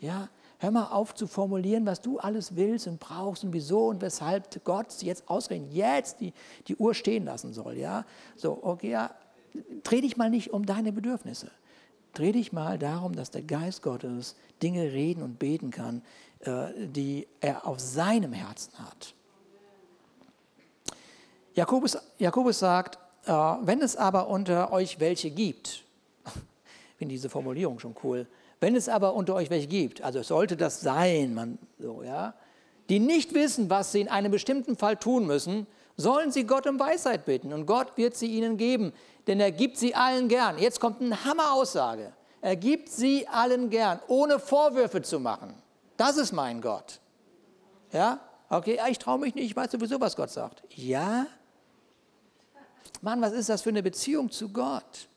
Ja, 0.00 0.28
hör 0.58 0.70
mal 0.70 0.86
auf 0.86 1.14
zu 1.14 1.26
formulieren, 1.26 1.86
was 1.86 2.00
du 2.00 2.18
alles 2.18 2.56
willst 2.56 2.86
und 2.86 2.98
brauchst 3.00 3.44
und 3.44 3.52
wieso 3.52 3.88
und 3.88 4.00
weshalb 4.00 4.64
Gott 4.64 5.02
jetzt 5.02 5.28
ausreden, 5.28 5.70
jetzt 5.70 6.20
die, 6.20 6.32
die 6.68 6.76
Uhr 6.76 6.94
stehen 6.94 7.24
lassen 7.24 7.52
soll. 7.52 7.76
Ja, 7.76 8.04
so, 8.36 8.58
okay, 8.62 8.90
ja, 8.90 9.14
dreh 9.82 10.00
dich 10.00 10.16
mal 10.16 10.30
nicht 10.30 10.52
um 10.52 10.66
deine 10.66 10.92
Bedürfnisse. 10.92 11.50
Dreh 12.12 12.32
dich 12.32 12.52
mal 12.52 12.78
darum, 12.78 13.14
dass 13.14 13.30
der 13.30 13.42
Geist 13.42 13.82
Gottes 13.82 14.36
Dinge 14.62 14.92
reden 14.92 15.22
und 15.22 15.38
beten 15.38 15.70
kann, 15.70 16.02
die 16.44 17.26
er 17.40 17.66
auf 17.66 17.78
seinem 17.80 18.32
Herzen 18.32 18.72
hat. 18.78 19.14
Jakobus, 21.54 21.98
Jakobus 22.18 22.58
sagt, 22.58 22.98
äh, 23.26 23.32
wenn 23.32 23.82
es 23.82 23.96
aber 23.96 24.28
unter 24.28 24.72
euch 24.72 25.00
welche 25.00 25.30
gibt, 25.30 25.84
finde 26.96 27.12
diese 27.12 27.28
Formulierung 27.28 27.78
schon 27.78 27.94
cool. 28.02 28.26
Wenn 28.60 28.76
es 28.76 28.88
aber 28.88 29.14
unter 29.14 29.34
euch 29.34 29.50
welche 29.50 29.66
gibt, 29.66 30.02
also 30.02 30.22
sollte 30.22 30.56
das 30.56 30.80
sein, 30.80 31.34
man, 31.34 31.58
so, 31.78 32.02
ja, 32.02 32.34
die 32.88 33.00
nicht 33.00 33.34
wissen, 33.34 33.70
was 33.70 33.92
sie 33.92 34.00
in 34.00 34.08
einem 34.08 34.30
bestimmten 34.32 34.76
Fall 34.76 34.96
tun 34.96 35.26
müssen, 35.26 35.66
sollen 35.96 36.30
sie 36.30 36.44
Gott 36.44 36.66
um 36.66 36.78
Weisheit 36.78 37.24
bitten 37.24 37.52
und 37.52 37.66
Gott 37.66 37.96
wird 37.96 38.16
sie 38.16 38.26
ihnen 38.26 38.56
geben, 38.56 38.92
denn 39.26 39.40
er 39.40 39.52
gibt 39.52 39.76
sie 39.76 39.94
allen 39.94 40.28
gern. 40.28 40.58
Jetzt 40.58 40.80
kommt 40.80 41.00
eine 41.00 41.24
Hammeraussage. 41.24 42.12
Er 42.40 42.56
gibt 42.56 42.88
sie 42.88 43.28
allen 43.28 43.70
gern, 43.70 44.00
ohne 44.08 44.38
Vorwürfe 44.38 45.02
zu 45.02 45.20
machen. 45.20 45.54
Das 46.00 46.16
ist 46.16 46.32
mein 46.32 46.62
Gott. 46.62 46.98
Ja? 47.92 48.20
Okay, 48.48 48.80
ich 48.88 48.98
traue 48.98 49.18
mich 49.18 49.34
nicht, 49.34 49.44
ich 49.44 49.54
weiß 49.54 49.70
sowieso, 49.70 50.00
was 50.00 50.16
Gott 50.16 50.30
sagt. 50.30 50.62
Ja? 50.70 51.26
Mann, 53.02 53.20
was 53.20 53.34
ist 53.34 53.50
das 53.50 53.60
für 53.60 53.68
eine 53.68 53.82
Beziehung 53.82 54.30
zu 54.30 54.48
Gott? 54.48 55.08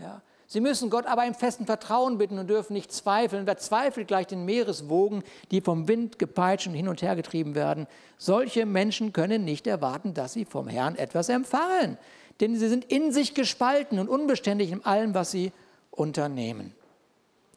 Ja? 0.00 0.22
Sie 0.48 0.58
müssen 0.58 0.90
Gott 0.90 1.06
aber 1.06 1.24
im 1.24 1.36
festen 1.36 1.66
Vertrauen 1.66 2.18
bitten 2.18 2.40
und 2.40 2.48
dürfen 2.48 2.72
nicht 2.72 2.90
zweifeln. 2.90 3.46
Wer 3.46 3.56
zweifelt, 3.56 4.08
gleich 4.08 4.26
den 4.26 4.44
Meereswogen, 4.44 5.22
die 5.52 5.60
vom 5.60 5.86
Wind 5.86 6.18
gepeitscht 6.18 6.66
und 6.66 6.74
hin 6.74 6.88
und 6.88 7.00
her 7.00 7.14
getrieben 7.14 7.54
werden. 7.54 7.86
Solche 8.18 8.66
Menschen 8.66 9.12
können 9.12 9.44
nicht 9.44 9.68
erwarten, 9.68 10.14
dass 10.14 10.32
sie 10.32 10.46
vom 10.46 10.66
Herrn 10.66 10.96
etwas 10.96 11.28
empfangen. 11.28 11.96
Denn 12.40 12.58
sie 12.58 12.68
sind 12.68 12.86
in 12.86 13.12
sich 13.12 13.34
gespalten 13.34 14.00
und 14.00 14.08
unbeständig 14.08 14.72
in 14.72 14.84
allem, 14.84 15.14
was 15.14 15.30
sie 15.30 15.52
unternehmen. 15.92 16.74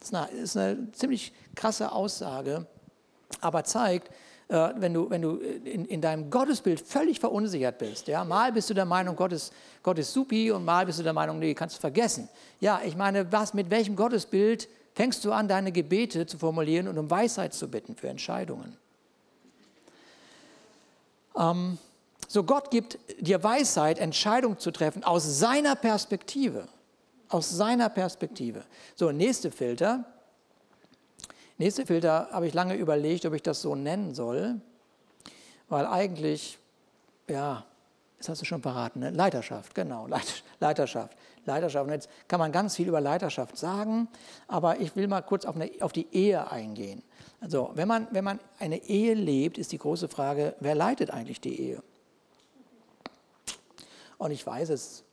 Das 0.00 0.10
ist 0.30 0.56
eine, 0.56 0.92
ziemlich 0.92 1.32
krasse 1.54 1.92
Aussage, 1.92 2.66
aber 3.40 3.64
zeigt, 3.64 4.08
äh, 4.48 4.70
wenn 4.76 4.94
du, 4.94 5.10
wenn 5.10 5.22
du 5.22 5.36
in, 5.36 5.84
in, 5.84 6.00
deinem 6.00 6.30
Gottesbild 6.30 6.80
völlig 6.80 7.20
verunsichert 7.20 7.78
bist. 7.78 8.08
Ja? 8.08 8.24
Mal 8.24 8.52
bist 8.52 8.70
du 8.70 8.74
der 8.74 8.84
Meinung, 8.84 9.16
Gott 9.16 9.32
ist, 9.32 9.52
Gott 9.82 9.98
ist 9.98 10.12
supi 10.12 10.50
und 10.50 10.64
mal 10.64 10.86
bist 10.86 10.98
du 10.98 11.02
der 11.02 11.12
Meinung, 11.12 11.38
nee, 11.38 11.54
kannst 11.54 11.76
du 11.76 11.80
vergessen. 11.80 12.28
Ja, 12.60 12.80
ich 12.84 12.96
meine, 12.96 13.30
was, 13.32 13.54
mit 13.54 13.70
welchem 13.70 13.96
Gottesbild 13.96 14.68
fängst 14.94 15.24
du 15.24 15.32
an, 15.32 15.48
deine 15.48 15.72
Gebete 15.72 16.26
zu 16.26 16.38
formulieren 16.38 16.88
und 16.88 16.96
um 16.98 17.10
Weisheit 17.10 17.54
zu 17.54 17.68
bitten 17.68 17.94
für 17.94 18.08
Entscheidungen? 18.08 18.76
Ähm, 21.36 21.78
so, 22.26 22.42
Gott 22.42 22.70
gibt 22.70 22.98
dir 23.20 23.42
Weisheit, 23.42 23.98
Entscheidungen 23.98 24.58
zu 24.58 24.70
treffen 24.70 25.04
aus 25.04 25.38
seiner 25.38 25.76
Perspektive. 25.76 26.68
Aus 27.28 27.50
seiner 27.50 27.88
Perspektive. 27.88 28.64
So, 28.94 29.12
nächste 29.12 29.50
Filter. 29.50 30.04
Nächste 31.58 31.84
Filter 31.86 32.28
habe 32.30 32.46
ich 32.46 32.54
lange 32.54 32.74
überlegt, 32.74 33.26
ob 33.26 33.34
ich 33.34 33.42
das 33.42 33.60
so 33.60 33.74
nennen 33.74 34.14
soll, 34.14 34.60
weil 35.68 35.86
eigentlich, 35.86 36.58
ja, 37.28 37.64
das 38.18 38.28
hast 38.28 38.40
du 38.40 38.44
schon 38.44 38.62
verraten, 38.62 39.00
ne? 39.00 39.10
Leiterschaft, 39.10 39.74
genau, 39.74 40.06
Leiterschaft. 40.60 41.16
Leiterschaft. 41.48 41.86
Und 41.86 41.92
jetzt 41.92 42.08
kann 42.28 42.38
man 42.38 42.52
ganz 42.52 42.76
viel 42.76 42.86
über 42.86 43.00
Leiterschaft 43.00 43.56
sagen, 43.56 44.08
aber 44.46 44.78
ich 44.78 44.94
will 44.94 45.08
mal 45.08 45.22
kurz 45.22 45.44
auf, 45.44 45.56
eine, 45.56 45.70
auf 45.80 45.92
die 45.92 46.06
Ehe 46.12 46.48
eingehen. 46.50 47.02
Also, 47.40 47.70
wenn 47.74 47.88
man, 47.88 48.06
wenn 48.12 48.24
man 48.24 48.38
eine 48.58 48.84
Ehe 48.84 49.14
lebt, 49.14 49.58
ist 49.58 49.72
die 49.72 49.78
große 49.78 50.08
Frage, 50.08 50.54
wer 50.60 50.74
leitet 50.74 51.10
eigentlich 51.10 51.40
die 51.40 51.60
Ehe? 51.60 51.82
Und 54.18 54.30
ich 54.30 54.46
weiß, 54.46 54.68
es 54.70 55.04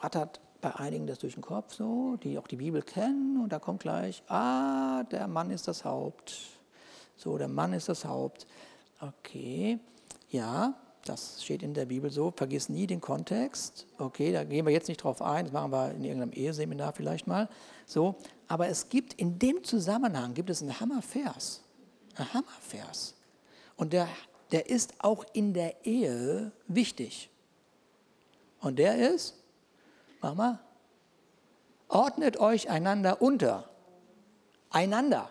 rattert 0.00 0.40
bei 0.64 0.74
einigen 0.76 1.06
das 1.06 1.18
durch 1.18 1.34
den 1.34 1.42
Kopf 1.42 1.74
so, 1.74 2.16
die 2.22 2.38
auch 2.38 2.46
die 2.46 2.56
Bibel 2.56 2.80
kennen, 2.80 3.38
und 3.42 3.52
da 3.52 3.58
kommt 3.58 3.82
gleich, 3.82 4.22
ah, 4.28 5.02
der 5.04 5.28
Mann 5.28 5.50
ist 5.50 5.68
das 5.68 5.84
Haupt. 5.84 6.34
So, 7.16 7.36
der 7.36 7.48
Mann 7.48 7.74
ist 7.74 7.90
das 7.90 8.06
Haupt. 8.06 8.46
Okay, 8.98 9.78
ja, 10.30 10.72
das 11.04 11.44
steht 11.44 11.62
in 11.62 11.74
der 11.74 11.84
Bibel 11.84 12.10
so. 12.10 12.32
Vergiss 12.34 12.70
nie 12.70 12.86
den 12.86 13.02
Kontext. 13.02 13.86
Okay, 13.98 14.32
da 14.32 14.42
gehen 14.44 14.64
wir 14.64 14.72
jetzt 14.72 14.88
nicht 14.88 15.04
drauf 15.04 15.20
ein. 15.20 15.44
Das 15.44 15.52
machen 15.52 15.70
wir 15.70 15.90
in 15.90 16.02
irgendeinem 16.02 16.32
Eheseminar 16.32 16.94
vielleicht 16.94 17.26
mal. 17.26 17.50
So, 17.84 18.14
aber 18.48 18.68
es 18.68 18.88
gibt 18.88 19.12
in 19.12 19.38
dem 19.38 19.62
Zusammenhang 19.64 20.32
gibt 20.32 20.48
es 20.48 20.62
einen 20.62 20.80
Hammervers. 20.80 21.62
Ein 22.16 22.32
Hammervers. 22.32 23.14
Und 23.76 23.92
der, 23.92 24.08
der 24.50 24.70
ist 24.70 24.94
auch 25.00 25.26
in 25.34 25.52
der 25.52 25.84
Ehe 25.84 26.52
wichtig. 26.68 27.28
Und 28.60 28.78
der 28.78 29.10
ist, 29.12 29.43
mach 30.24 30.34
mal, 30.34 30.58
ordnet 31.88 32.38
euch 32.40 32.70
einander 32.70 33.20
unter. 33.20 33.68
Einander. 34.70 35.28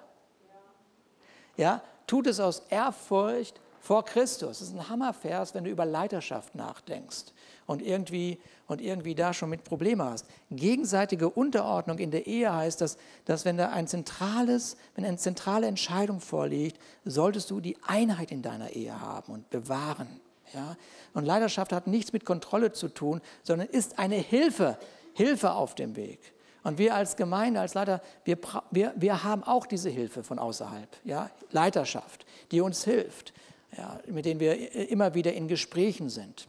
Ja, 1.57 1.81
tut 2.05 2.27
es 2.27 2.39
aus 2.39 2.59
Ehrfurcht 2.69 3.59
vor 3.81 4.05
Christus. 4.05 4.59
Das 4.59 4.67
ist 4.69 4.75
ein 4.75 4.89
Hammervers, 4.89 5.55
wenn 5.55 5.63
du 5.63 5.71
über 5.71 5.85
Leiterschaft 5.85 6.53
nachdenkst 6.53 7.33
und 7.65 7.81
irgendwie, 7.81 8.39
und 8.67 8.81
irgendwie 8.81 9.15
da 9.15 9.33
schon 9.33 9.49
mit 9.49 9.63
Problemen 9.63 10.03
hast. 10.03 10.27
Gegenseitige 10.51 11.27
Unterordnung 11.27 11.97
in 11.97 12.11
der 12.11 12.27
Ehe 12.27 12.53
heißt, 12.53 12.79
dass, 12.79 12.97
dass 13.25 13.45
wenn 13.45 13.57
da 13.57 13.69
ein 13.69 13.87
zentrales, 13.87 14.77
wenn 14.93 15.05
eine 15.05 15.17
zentrale 15.17 15.65
Entscheidung 15.65 16.19
vorliegt, 16.19 16.79
solltest 17.03 17.49
du 17.49 17.59
die 17.59 17.77
Einheit 17.87 18.31
in 18.31 18.43
deiner 18.43 18.69
Ehe 18.69 19.01
haben 19.01 19.33
und 19.33 19.49
bewahren. 19.49 20.21
Ja? 20.53 20.77
Und 21.13 21.25
Leiterschaft 21.25 21.71
hat 21.73 21.87
nichts 21.87 22.13
mit 22.13 22.25
Kontrolle 22.25 22.71
zu 22.71 22.87
tun, 22.87 23.21
sondern 23.43 23.67
ist 23.67 23.99
eine 23.99 24.15
Hilfe, 24.15 24.77
Hilfe 25.13 25.53
auf 25.53 25.75
dem 25.75 25.95
Weg. 25.95 26.19
Und 26.63 26.77
wir 26.77 26.95
als 26.95 27.17
Gemeinde, 27.17 27.59
als 27.59 27.73
Leiter, 27.73 28.01
wir, 28.23 28.37
wir, 28.71 28.93
wir 28.95 29.23
haben 29.23 29.43
auch 29.43 29.65
diese 29.65 29.89
Hilfe 29.89 30.23
von 30.23 30.39
außerhalb, 30.39 30.87
ja? 31.03 31.29
Leiterschaft, 31.51 32.25
die 32.51 32.61
uns 32.61 32.85
hilft 32.85 33.33
ja, 33.77 33.99
mit 34.07 34.25
denen 34.25 34.39
wir 34.39 34.89
immer 34.89 35.13
wieder 35.13 35.33
in 35.33 35.47
Gesprächen 35.47 36.09
sind. 36.09 36.47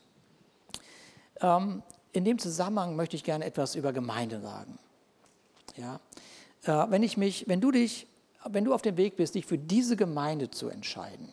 Ähm, 1.41 1.83
in 2.13 2.25
dem 2.25 2.39
Zusammenhang 2.39 2.97
möchte 2.97 3.17
ich 3.17 3.25
gerne 3.25 3.45
etwas 3.45 3.75
über 3.75 3.93
Gemeinde 3.93 4.41
sagen. 4.41 4.79
Ja, 5.77 6.01
äh, 6.65 6.91
wenn, 6.91 7.03
ich 7.03 7.17
mich, 7.17 7.49
wenn, 7.49 7.61
du 7.61 7.71
dich, 7.71 8.07
wenn 8.45 8.65
du 8.65 8.75
auf 8.75 8.83
dem 8.83 8.97
Weg 8.97 9.17
bist, 9.17 9.35
dich 9.35 9.47
für 9.47 9.59
diese 9.59 9.97
Gemeinde 9.97 10.51
zu 10.51 10.69
entscheiden, 10.69 11.33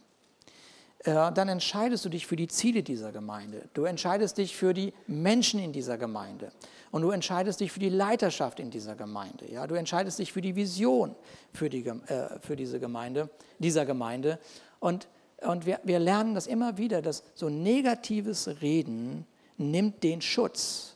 dann 1.04 1.50
entscheidest 1.50 2.06
du 2.06 2.10
dich 2.10 2.28
für 2.28 2.36
die 2.36 2.48
Ziele 2.48 2.84
dieser 2.84 3.12
Gemeinde. 3.12 3.68
Du 3.74 3.86
entscheidest 3.86 4.38
dich 4.38 4.56
für 4.56 4.74
die 4.74 4.94
Menschen 5.08 5.60
in 5.60 5.74
dieser 5.74 5.98
Gemeinde. 5.98 6.52
Und 6.92 7.02
du 7.02 7.10
entscheidest 7.10 7.60
dich 7.60 7.72
für 7.72 7.80
die 7.80 7.90
Leiterschaft 7.90 8.60
in 8.60 8.70
dieser 8.70 8.96
Gemeinde. 8.96 9.50
Ja? 9.52 9.66
Du 9.66 9.76
entscheidest 9.76 10.20
dich 10.20 10.32
für 10.32 10.42
die 10.42 10.56
Vision 10.56 11.16
für, 11.54 11.70
die, 11.70 11.88
äh, 11.88 12.40
für 12.42 12.56
diese 12.56 12.80
Gemeinde, 12.80 13.30
dieser 13.60 13.86
Gemeinde. 13.86 14.40
Und 14.80 15.08
und 15.42 15.66
wir, 15.66 15.80
wir 15.84 16.00
lernen 16.00 16.36
das 16.36 16.48
immer 16.48 16.78
wieder, 16.78 17.02
dass 17.02 17.24
so 17.34 17.50
negatives 17.50 18.62
Reden 18.62 19.26
nimmt 19.58 20.04
den 20.04 20.22
Schutz. 20.22 20.96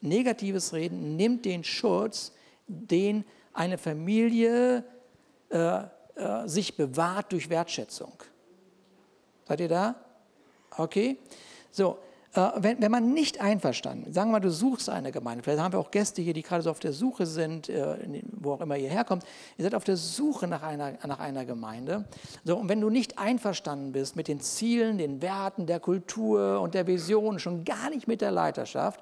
Negatives 0.00 0.72
Reden 0.72 1.16
nimmt 1.16 1.44
den 1.44 1.62
Schutz, 1.62 2.32
den 2.66 3.24
eine 3.52 3.76
Familie 3.76 4.84
äh, 5.50 5.82
äh, 6.14 6.46
sich 6.46 6.76
bewahrt 6.76 7.32
durch 7.32 7.50
Wertschätzung. 7.50 8.12
Seid 9.50 9.58
ihr 9.58 9.68
da? 9.68 9.96
Okay. 10.76 11.18
So, 11.72 11.98
äh, 12.34 12.50
wenn, 12.58 12.80
wenn, 12.80 12.92
man 12.92 13.12
nicht 13.12 13.40
einverstanden, 13.40 14.12
sagen 14.12 14.28
wir 14.28 14.34
mal, 14.34 14.40
du 14.40 14.52
suchst 14.52 14.88
eine 14.88 15.10
Gemeinde, 15.10 15.42
vielleicht 15.42 15.58
haben 15.58 15.72
wir 15.72 15.80
auch 15.80 15.90
Gäste 15.90 16.22
hier, 16.22 16.34
die 16.34 16.42
gerade 16.42 16.62
so 16.62 16.70
auf 16.70 16.78
der 16.78 16.92
Suche 16.92 17.26
sind, 17.26 17.68
äh, 17.68 18.22
wo 18.30 18.52
auch 18.52 18.60
immer 18.60 18.76
ihr 18.76 18.88
herkommt, 18.88 19.24
ihr 19.58 19.64
seid 19.64 19.74
auf 19.74 19.82
der 19.82 19.96
Suche 19.96 20.46
nach 20.46 20.62
einer, 20.62 20.92
nach 21.04 21.18
einer 21.18 21.44
Gemeinde. 21.44 22.04
So, 22.44 22.58
und 22.58 22.68
wenn 22.68 22.80
du 22.80 22.90
nicht 22.90 23.18
einverstanden 23.18 23.90
bist 23.90 24.14
mit 24.14 24.28
den 24.28 24.38
Zielen, 24.38 24.98
den 24.98 25.20
Werten 25.20 25.66
der 25.66 25.80
Kultur 25.80 26.60
und 26.60 26.74
der 26.74 26.86
Vision, 26.86 27.40
schon 27.40 27.64
gar 27.64 27.90
nicht 27.90 28.06
mit 28.06 28.20
der 28.20 28.30
Leiterschaft, 28.30 29.00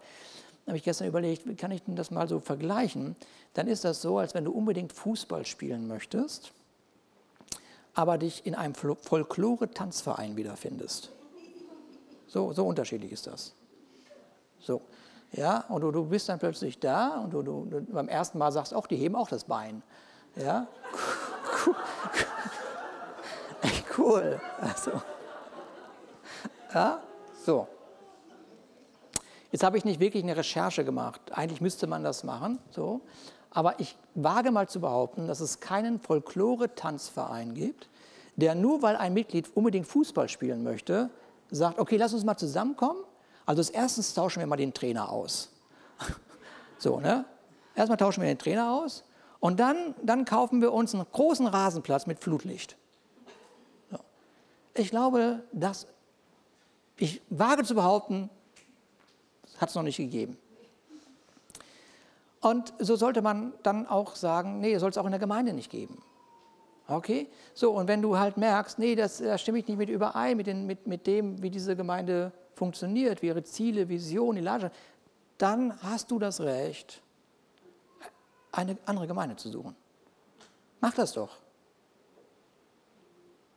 habe 0.67 0.79
ich 0.79 0.83
gestern 0.83 1.09
überlegt, 1.09 1.47
wie 1.47 1.57
kann 1.57 1.73
ich 1.73 1.83
denn 1.83 1.95
das 1.95 2.11
mal 2.11 2.27
so 2.27 2.41
vergleichen? 2.41 3.17
Dann 3.53 3.69
ist 3.69 3.85
das 3.85 4.01
so, 4.01 4.17
als 4.17 4.33
wenn 4.33 4.47
du 4.47 4.53
unbedingt 4.53 4.95
Fußball 4.95 5.45
spielen 5.45 5.89
möchtest, 5.89 6.53
aber 7.95 8.19
dich 8.19 8.47
in 8.47 8.55
einem 8.55 8.75
Folklore-Tanzverein 8.75 10.37
wiederfindest. 10.37 11.11
So, 12.27 12.53
so 12.53 12.67
unterschiedlich 12.67 13.13
ist 13.13 13.27
das. 13.27 13.55
So. 14.61 14.83
Ja, 15.33 15.65
und 15.69 15.83
du, 15.83 15.91
du 15.91 16.07
bist 16.07 16.29
dann 16.29 16.39
plötzlich 16.39 16.79
da 16.79 17.19
und 17.19 17.33
du, 17.33 17.43
du, 17.43 17.67
du 17.67 17.81
beim 17.93 18.09
ersten 18.09 18.39
Mal 18.39 18.53
sagst 18.53 18.73
auch, 18.73 18.87
die 18.87 18.97
heben 18.97 19.15
auch 19.15 19.29
das 19.29 19.45
Bein. 19.45 19.83
Ja, 20.37 20.69
cool. 23.99 24.41
Also. 24.61 24.93
Ja, 26.73 27.03
so. 27.45 27.69
Jetzt 29.51 29.65
habe 29.65 29.79
ich 29.79 29.85
nicht 29.85 30.01
wirklich 30.01 30.23
eine 30.23 30.37
Recherche 30.37 30.85
gemacht. 30.85 31.21
Eigentlich 31.33 31.61
müsste 31.61 31.87
man 31.87 32.05
das 32.05 32.25
machen, 32.25 32.59
so. 32.71 33.01
Aber 33.51 33.81
ich 33.81 33.97
wage 34.15 34.51
mal 34.51 34.69
zu 34.69 34.81
behaupten, 34.81 35.27
dass 35.27 35.41
es 35.41 35.61
keinen 35.61 36.01
Folklore-Tanzverein 36.01 37.55
gibt, 37.55 37.89
der 38.37 38.55
nur 38.55 38.83
weil 38.83 38.97
ein 38.97 39.15
Mitglied 39.15 39.51
unbedingt 39.57 39.87
Fußball 39.87 40.29
spielen 40.29 40.63
möchte, 40.63 41.11
sagt, 41.51 41.79
okay, 41.79 41.97
lass 41.97 42.13
uns 42.13 42.25
mal 42.25 42.37
zusammenkommen. 42.37 43.01
Also 43.47 43.61
als 43.61 43.71
erstes 43.71 44.15
tauschen 44.15 44.41
wir 44.41 44.47
mal 44.47 44.57
den 44.57 44.75
Trainer 44.75 45.11
aus. 45.11 45.51
so, 46.79 47.01
ne? 47.01 47.25
Erstmal 47.75 47.97
tauschen 47.97 48.23
wir 48.23 48.29
den 48.29 48.39
Trainer 48.39 48.73
aus 48.73 49.05
und 49.41 49.61
dann, 49.61 49.95
dann 50.03 50.25
kaufen 50.25 50.61
wir 50.61 50.73
uns 50.73 50.95
einen 50.95 51.07
großen 51.11 51.47
Rasenplatz 51.47 52.07
mit 52.07 52.19
Flutlicht. 52.19 52.77
So. 53.91 53.99
Ich 54.75 54.91
glaube, 54.91 55.45
dass, 55.53 55.87
ich 56.97 57.23
wage 57.31 57.65
zu 57.65 57.75
behaupten, 57.75 58.31
hat 59.59 59.69
es 59.69 59.75
noch 59.75 59.83
nicht 59.83 59.97
gegeben. 59.97 60.37
Und 62.41 62.73
so 62.79 62.97
sollte 62.97 63.23
man 63.23 63.53
dann 63.63 63.87
auch 63.87 64.15
sagen, 64.15 64.61
nee, 64.61 64.77
soll 64.79 64.91
es 64.91 64.99
auch 64.99 65.05
in 65.05 65.11
der 65.11 65.19
Gemeinde 65.19 65.53
nicht 65.53 65.71
geben. 65.71 66.01
Okay? 66.87 67.29
So, 67.53 67.73
und 67.73 67.89
wenn 67.89 68.01
du 68.01 68.17
halt 68.17 68.37
merkst, 68.37 68.79
nee, 68.79 68.95
das, 68.95 69.19
da 69.19 69.37
stimme 69.39 69.59
ich 69.59 69.67
nicht 69.69 69.77
mit 69.77 69.89
überein, 69.89 70.37
mit, 70.37 70.47
den, 70.47 70.67
mit, 70.67 70.87
mit 70.87 71.07
dem, 71.07 71.43
wie 71.43 71.51
diese 71.51 71.77
Gemeinde 71.77 72.33
funktioniert, 72.55 73.23
wie 73.23 73.27
ihre 73.27 73.43
Ziele, 73.43 73.89
Visionen, 73.89 74.37
die 74.37 74.43
Landschaft, 74.43 74.75
dann 75.37 75.81
hast 75.83 76.11
du 76.11 76.19
das 76.19 76.41
Recht, 76.41 77.03
eine 78.53 78.79
andere 78.87 79.07
Gemeinde 79.07 79.37
zu 79.37 79.51
suchen. 79.51 79.77
Mach 80.81 80.95
das 80.95 81.13
doch. 81.13 81.37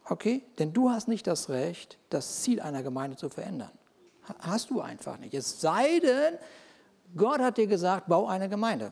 Okay? 0.05 0.43
Denn 0.59 0.73
du 0.73 0.89
hast 0.89 1.07
nicht 1.07 1.25
das 1.27 1.49
Recht, 1.49 1.97
das 2.09 2.41
Ziel 2.41 2.59
einer 2.59 2.83
Gemeinde 2.83 3.15
zu 3.15 3.29
verändern. 3.29 3.71
Hast 4.39 4.69
du 4.69 4.81
einfach 4.81 5.17
nicht. 5.17 5.33
Es 5.33 5.61
sei 5.61 5.99
denn, 5.99 6.37
Gott 7.15 7.39
hat 7.39 7.57
dir 7.57 7.67
gesagt, 7.67 8.07
bau 8.07 8.27
eine 8.27 8.49
Gemeinde. 8.49 8.91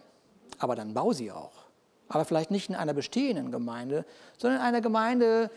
Aber 0.57 0.75
dann 0.75 0.93
bau 0.93 1.13
sie 1.13 1.31
auch 1.31 1.69
aber 2.09 2.25
vielleicht 2.25 2.51
nicht 2.51 2.69
in 2.69 2.75
einer 2.75 2.93
bestehenden 2.93 3.51
Gemeinde, 3.51 4.05
sondern 4.37 4.59
in 4.59 4.65
einer 4.65 4.81
Gemeinde, 4.81 5.49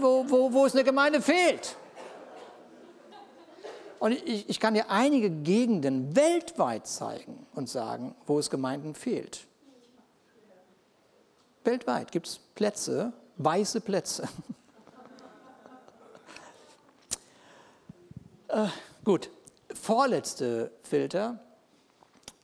wo, 0.00 0.24
wo, 0.28 0.52
wo 0.52 0.64
es 0.64 0.74
eine 0.74 0.84
Gemeinde 0.84 1.20
fehlt. 1.20 1.76
Und 3.98 4.12
ich, 4.12 4.48
ich 4.48 4.60
kann 4.60 4.74
dir 4.74 4.88
einige 4.88 5.28
Gegenden 5.28 6.14
weltweit 6.16 6.86
zeigen 6.86 7.46
und 7.54 7.68
sagen, 7.68 8.14
wo 8.26 8.38
es 8.38 8.48
Gemeinden 8.48 8.94
fehlt. 8.94 9.46
Weltweit 11.64 12.10
gibt 12.10 12.28
es 12.28 12.38
Plätze, 12.54 13.12
weiße 13.36 13.82
Plätze. 13.82 14.22
äh, 18.48 18.68
gut, 19.04 19.28
vorletzte 19.80 20.70
Filter 20.82 21.40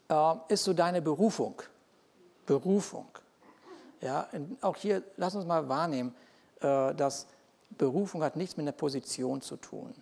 äh, 0.08 0.34
ist 0.48 0.64
so 0.64 0.72
deine 0.72 1.02
Berufung. 1.02 1.62
Berufung. 2.46 3.06
Ja, 4.00 4.28
auch 4.60 4.76
hier, 4.76 5.02
lass 5.16 5.34
uns 5.34 5.46
mal 5.46 5.68
wahrnehmen, 5.68 6.14
äh, 6.60 6.94
dass 6.94 7.26
Berufung 7.70 8.22
hat 8.22 8.36
nichts 8.36 8.56
mit 8.56 8.64
einer 8.64 8.72
Position 8.72 9.40
zu 9.40 9.56
tun. 9.56 9.94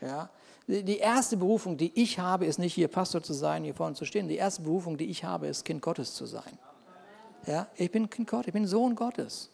Ja? 0.00 0.30
Die 0.66 0.98
erste 0.98 1.36
Berufung, 1.36 1.76
die 1.76 1.92
ich 2.00 2.18
habe, 2.18 2.46
ist 2.46 2.58
nicht 2.58 2.74
hier 2.74 2.88
Pastor 2.88 3.22
zu 3.22 3.32
sein, 3.32 3.64
hier 3.64 3.74
vorne 3.74 3.96
zu 3.96 4.04
stehen. 4.04 4.28
Die 4.28 4.36
erste 4.36 4.62
Berufung, 4.62 4.96
die 4.96 5.06
ich 5.06 5.24
habe, 5.24 5.48
ist 5.48 5.64
Kind 5.64 5.82
Gottes 5.82 6.14
zu 6.14 6.26
sein. 6.26 6.58
Ja? 7.46 7.66
Ich 7.74 7.90
bin 7.90 8.08
Kind 8.08 8.28
Gottes, 8.28 8.48
ich 8.48 8.52
bin 8.52 8.66
Sohn 8.66 8.94
Gottes. 8.94 9.50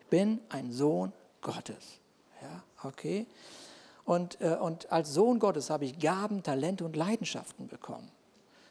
Ich 0.00 0.06
bin 0.06 0.40
ein 0.48 0.72
Sohn 0.72 1.12
Gottes. 1.40 1.98
Ja? 2.40 2.62
Okay? 2.88 3.26
Und, 4.06 4.40
äh, 4.40 4.56
und 4.58 4.90
als 4.90 5.12
Sohn 5.12 5.40
Gottes 5.40 5.68
habe 5.68 5.84
ich 5.84 5.98
Gaben, 5.98 6.42
Talente 6.42 6.84
und 6.84 6.96
Leidenschaften 6.96 7.66
bekommen. 7.66 8.08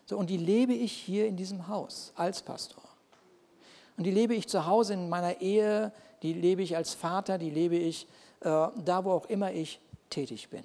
So, 0.05 0.17
und 0.17 0.29
die 0.29 0.37
lebe 0.37 0.73
ich 0.73 0.93
hier 0.93 1.27
in 1.27 1.35
diesem 1.35 1.67
Haus 1.67 2.13
als 2.15 2.41
Pastor. 2.41 2.83
Und 3.97 4.05
die 4.05 4.11
lebe 4.11 4.33
ich 4.33 4.47
zu 4.47 4.65
Hause 4.65 4.93
in 4.93 5.09
meiner 5.09 5.41
Ehe, 5.41 5.91
die 6.23 6.33
lebe 6.33 6.61
ich 6.61 6.75
als 6.75 6.93
Vater, 6.93 7.37
die 7.37 7.49
lebe 7.49 7.75
ich 7.75 8.07
äh, 8.41 8.67
da, 8.75 9.03
wo 9.03 9.11
auch 9.11 9.25
immer 9.25 9.51
ich 9.51 9.79
tätig 10.09 10.49
bin. 10.49 10.63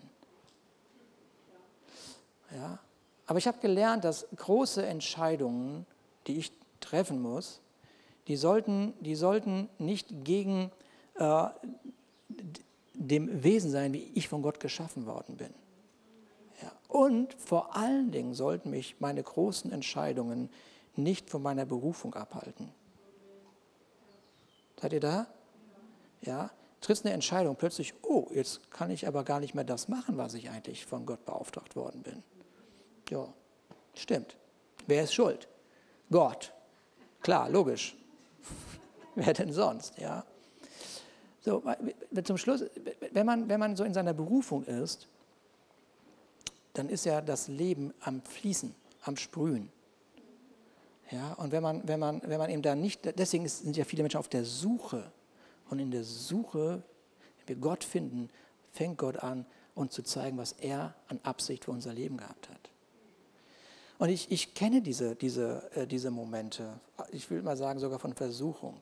Ja? 2.54 2.78
Aber 3.26 3.38
ich 3.38 3.46
habe 3.46 3.58
gelernt, 3.58 4.04
dass 4.04 4.26
große 4.36 4.84
Entscheidungen, 4.84 5.86
die 6.26 6.38
ich 6.38 6.52
treffen 6.80 7.20
muss, 7.20 7.60
die 8.28 8.36
sollten, 8.36 8.94
die 9.00 9.16
sollten 9.16 9.68
nicht 9.78 10.24
gegen 10.24 10.70
äh, 11.14 11.46
dem 13.00 13.42
Wesen 13.42 13.70
sein, 13.70 13.92
wie 13.92 14.10
ich 14.14 14.28
von 14.28 14.42
Gott 14.42 14.60
geschaffen 14.60 15.06
worden 15.06 15.36
bin. 15.36 15.52
Ja. 16.62 16.72
Und 16.88 17.34
vor 17.34 17.76
allen 17.76 18.10
Dingen 18.10 18.34
sollten 18.34 18.70
mich 18.70 18.96
meine 19.00 19.22
großen 19.22 19.72
Entscheidungen 19.72 20.50
nicht 20.96 21.30
von 21.30 21.42
meiner 21.42 21.64
Berufung 21.64 22.14
abhalten. 22.14 22.68
Seid 24.80 24.92
ihr 24.92 25.00
da? 25.00 25.26
Ja, 26.22 26.50
triffst 26.82 27.06
eine 27.06 27.14
Entscheidung, 27.14 27.56
plötzlich, 27.56 27.94
oh, 28.02 28.28
jetzt 28.32 28.70
kann 28.70 28.90
ich 28.90 29.06
aber 29.06 29.24
gar 29.24 29.40
nicht 29.40 29.54
mehr 29.54 29.64
das 29.64 29.88
machen, 29.88 30.18
was 30.18 30.34
ich 30.34 30.50
eigentlich 30.50 30.84
von 30.84 31.06
Gott 31.06 31.24
beauftragt 31.24 31.76
worden 31.76 32.02
bin. 32.02 32.22
Ja, 33.08 33.26
stimmt. 33.94 34.36
Wer 34.86 35.04
ist 35.04 35.14
schuld? 35.14 35.48
Gott. 36.10 36.52
Klar, 37.22 37.48
logisch. 37.48 37.96
Wer 39.14 39.32
denn 39.32 39.52
sonst, 39.52 39.98
ja? 39.98 40.24
So, 41.40 41.62
zum 42.24 42.36
Schluss, 42.36 42.64
wenn 43.12 43.26
man, 43.26 43.48
wenn 43.48 43.60
man 43.60 43.76
so 43.76 43.84
in 43.84 43.94
seiner 43.94 44.12
Berufung 44.12 44.64
ist, 44.64 45.08
dann 46.74 46.88
ist 46.88 47.04
ja 47.04 47.20
das 47.20 47.48
Leben 47.48 47.92
am 48.00 48.22
Fließen, 48.22 48.74
am 49.02 49.16
Sprühen. 49.16 49.70
Ja, 51.10 51.32
und 51.34 51.50
wenn 51.50 51.62
man, 51.62 51.86
wenn, 51.88 51.98
man, 51.98 52.22
wenn 52.24 52.38
man 52.38 52.50
eben 52.50 52.62
da 52.62 52.74
nicht, 52.74 53.00
deswegen 53.18 53.48
sind 53.48 53.76
ja 53.76 53.84
viele 53.84 54.02
Menschen 54.02 54.18
auf 54.18 54.28
der 54.28 54.44
Suche. 54.44 55.10
Und 55.68 55.80
in 55.80 55.90
der 55.90 56.04
Suche, 56.04 56.82
wenn 57.38 57.48
wir 57.48 57.56
Gott 57.56 57.82
finden, 57.82 58.28
fängt 58.72 58.98
Gott 58.98 59.16
an, 59.16 59.44
uns 59.74 59.92
zu 59.92 60.02
zeigen, 60.02 60.38
was 60.38 60.52
er 60.52 60.94
an 61.08 61.18
Absicht 61.22 61.64
für 61.64 61.70
unser 61.72 61.92
Leben 61.92 62.16
gehabt 62.16 62.48
hat. 62.48 62.70
Und 63.98 64.08
ich, 64.08 64.30
ich 64.30 64.54
kenne 64.54 64.80
diese, 64.82 65.14
diese, 65.14 65.70
äh, 65.74 65.86
diese 65.86 66.10
Momente, 66.10 66.80
ich 67.10 67.30
will 67.30 67.42
mal 67.42 67.56
sagen, 67.56 67.78
sogar 67.78 67.98
von 67.98 68.14
Versuchung. 68.14 68.80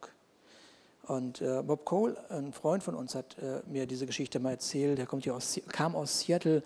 Und 1.08 1.40
äh, 1.40 1.62
Bob 1.62 1.86
Cole, 1.86 2.16
ein 2.30 2.52
Freund 2.52 2.82
von 2.82 2.94
uns, 2.94 3.14
hat 3.14 3.36
äh, 3.38 3.62
mir 3.66 3.86
diese 3.86 4.04
Geschichte 4.04 4.38
mal 4.40 4.50
erzählt. 4.50 4.98
Der 4.98 5.06
kommt 5.06 5.24
hier 5.24 5.34
aus, 5.34 5.58
kam 5.68 5.96
aus 5.96 6.20
Seattle 6.20 6.62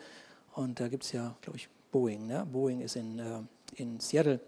und 0.55 0.81
da 0.81 0.89
gibt 0.89 1.05
es 1.05 1.13
ja, 1.13 1.37
glaube 1.41 1.59
ich, 1.59 1.69
Boeing. 1.93 2.27
Ne? 2.27 2.45
Boeing 2.51 2.81
ist 2.81 2.97
in, 2.97 3.21
äh, 3.21 3.25
in 3.77 4.01
Seattle. 4.01 4.41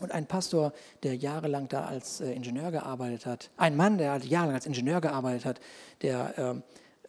Und 0.00 0.12
ein 0.12 0.26
Pastor, 0.26 0.72
der 1.02 1.16
jahrelang 1.16 1.68
da 1.68 1.86
als 1.86 2.20
äh, 2.20 2.32
Ingenieur 2.32 2.70
gearbeitet 2.70 3.24
hat, 3.24 3.50
ein 3.56 3.76
Mann, 3.76 3.96
der 3.96 4.18
jahrelang 4.18 4.56
als 4.56 4.66
Ingenieur 4.66 5.00
gearbeitet 5.00 5.46
hat, 5.46 5.60
der 6.02 6.34
ähm, 6.36 6.62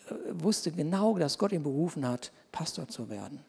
äh, 0.08 0.14
wusste 0.32 0.72
genau, 0.72 1.18
dass 1.18 1.38
Gott 1.38 1.52
ihn 1.52 1.64
berufen 1.64 2.08
hat, 2.08 2.32
Pastor 2.52 2.88
zu 2.88 3.10
werden. 3.10 3.44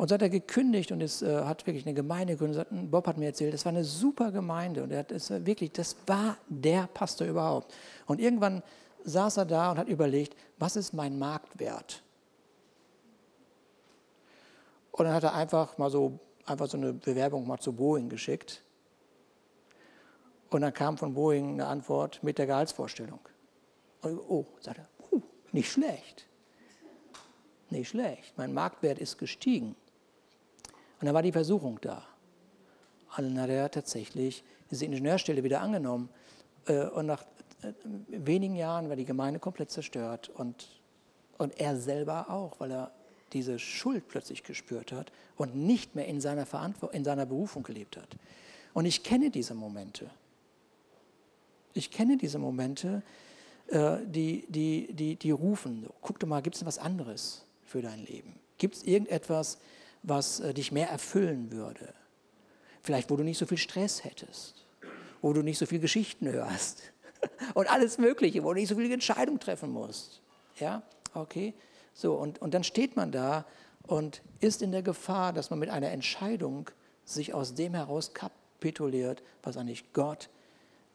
Und 0.00 0.08
so 0.08 0.14
hat 0.14 0.22
er 0.22 0.30
gekündigt 0.30 0.92
und 0.92 1.02
es 1.02 1.20
äh, 1.20 1.44
hat 1.44 1.66
wirklich 1.66 1.84
eine 1.84 1.92
Gemeinde 1.92 2.32
gegründet. 2.32 2.68
Bob 2.70 3.06
hat 3.06 3.18
mir 3.18 3.26
erzählt, 3.26 3.52
das 3.52 3.66
war 3.66 3.70
eine 3.70 3.84
super 3.84 4.32
Gemeinde 4.32 4.82
und 4.82 4.90
er 4.92 5.00
hat 5.00 5.12
es 5.12 5.28
wirklich, 5.28 5.72
das 5.72 5.94
war 6.06 6.38
der 6.48 6.86
Pastor 6.86 7.26
überhaupt. 7.26 7.74
Und 8.06 8.18
irgendwann 8.18 8.62
saß 9.04 9.36
er 9.36 9.44
da 9.44 9.70
und 9.70 9.76
hat 9.76 9.88
überlegt, 9.88 10.34
was 10.56 10.76
ist 10.76 10.94
mein 10.94 11.18
Marktwert? 11.18 12.02
Und 14.92 15.04
dann 15.04 15.12
hat 15.12 15.22
er 15.22 15.34
einfach 15.34 15.76
mal 15.76 15.90
so, 15.90 16.18
einfach 16.46 16.66
so 16.66 16.78
eine 16.78 16.94
Bewerbung 16.94 17.46
mal 17.46 17.58
zu 17.58 17.74
Boeing 17.74 18.08
geschickt. 18.08 18.62
Und 20.48 20.62
dann 20.62 20.72
kam 20.72 20.96
von 20.96 21.12
Boeing 21.12 21.50
eine 21.52 21.66
Antwort 21.66 22.22
mit 22.22 22.38
der 22.38 22.46
Gehaltsvorstellung. 22.46 23.20
Und, 24.00 24.18
oh, 24.18 24.46
sagt 24.60 24.78
er, 24.78 24.88
uh, 25.12 25.20
nicht 25.52 25.70
schlecht. 25.70 26.24
Nicht 27.68 27.90
schlecht. 27.90 28.32
Mein 28.38 28.54
Marktwert 28.54 28.98
ist 28.98 29.18
gestiegen. 29.18 29.76
Und 31.00 31.06
dann 31.06 31.14
war 31.14 31.22
die 31.22 31.32
Versuchung 31.32 31.78
da. 31.80 32.04
Und 33.16 33.24
dann 33.24 33.40
hat 33.40 33.50
er 33.50 33.70
tatsächlich 33.70 34.44
diese 34.70 34.84
Ingenieurstelle 34.84 35.42
wieder 35.42 35.60
angenommen. 35.60 36.10
Äh, 36.66 36.86
und 36.86 37.06
nach 37.06 37.24
äh, 37.62 37.72
wenigen 38.08 38.54
Jahren 38.54 38.88
war 38.88 38.96
die 38.96 39.04
Gemeinde 39.04 39.40
komplett 39.40 39.70
zerstört. 39.70 40.28
Und, 40.28 40.68
und 41.38 41.58
er 41.58 41.76
selber 41.76 42.30
auch, 42.30 42.60
weil 42.60 42.70
er 42.70 42.90
diese 43.32 43.58
Schuld 43.58 44.08
plötzlich 44.08 44.42
gespürt 44.42 44.92
hat 44.92 45.12
und 45.36 45.54
nicht 45.54 45.94
mehr 45.94 46.06
in 46.06 46.20
seiner, 46.20 46.46
Verantwort 46.46 46.94
in 46.94 47.04
seiner 47.04 47.26
Berufung 47.26 47.62
gelebt 47.62 47.96
hat. 47.96 48.16
Und 48.74 48.84
ich 48.84 49.02
kenne 49.02 49.30
diese 49.30 49.54
Momente. 49.54 50.10
Ich 51.72 51.90
kenne 51.90 52.16
diese 52.16 52.38
Momente, 52.38 53.02
äh, 53.68 53.98
die, 54.04 54.44
die, 54.48 54.92
die, 54.92 55.16
die 55.16 55.30
rufen, 55.30 55.86
guck 56.00 56.18
doch 56.18 56.28
mal, 56.28 56.42
gibt 56.42 56.56
es 56.56 56.66
was 56.66 56.78
anderes 56.78 57.44
für 57.64 57.80
dein 57.80 58.04
Leben? 58.04 58.34
Gibt 58.58 58.76
es 58.76 58.82
irgendetwas, 58.82 59.58
was 60.02 60.40
äh, 60.40 60.54
dich 60.54 60.72
mehr 60.72 60.88
erfüllen 60.88 61.52
würde. 61.52 61.94
Vielleicht, 62.82 63.10
wo 63.10 63.16
du 63.16 63.22
nicht 63.22 63.38
so 63.38 63.46
viel 63.46 63.58
Stress 63.58 64.04
hättest, 64.04 64.66
wo 65.20 65.32
du 65.32 65.42
nicht 65.42 65.58
so 65.58 65.66
viele 65.66 65.80
Geschichten 65.80 66.28
hörst 66.28 66.82
und 67.54 67.70
alles 67.70 67.98
Mögliche, 67.98 68.42
wo 68.42 68.48
du 68.52 68.60
nicht 68.60 68.68
so 68.68 68.76
viele 68.76 68.92
Entscheidungen 68.92 69.40
treffen 69.40 69.70
musst. 69.70 70.22
Ja, 70.58 70.82
okay. 71.14 71.54
So, 71.92 72.14
und, 72.14 72.40
und 72.40 72.54
dann 72.54 72.64
steht 72.64 72.96
man 72.96 73.12
da 73.12 73.44
und 73.86 74.22
ist 74.40 74.62
in 74.62 74.72
der 74.72 74.82
Gefahr, 74.82 75.32
dass 75.32 75.50
man 75.50 75.58
mit 75.58 75.68
einer 75.68 75.90
Entscheidung 75.90 76.70
sich 77.04 77.34
aus 77.34 77.54
dem 77.54 77.74
heraus 77.74 78.14
kapituliert, 78.14 79.22
was 79.42 79.56
eigentlich 79.56 79.92
Gott 79.92 80.30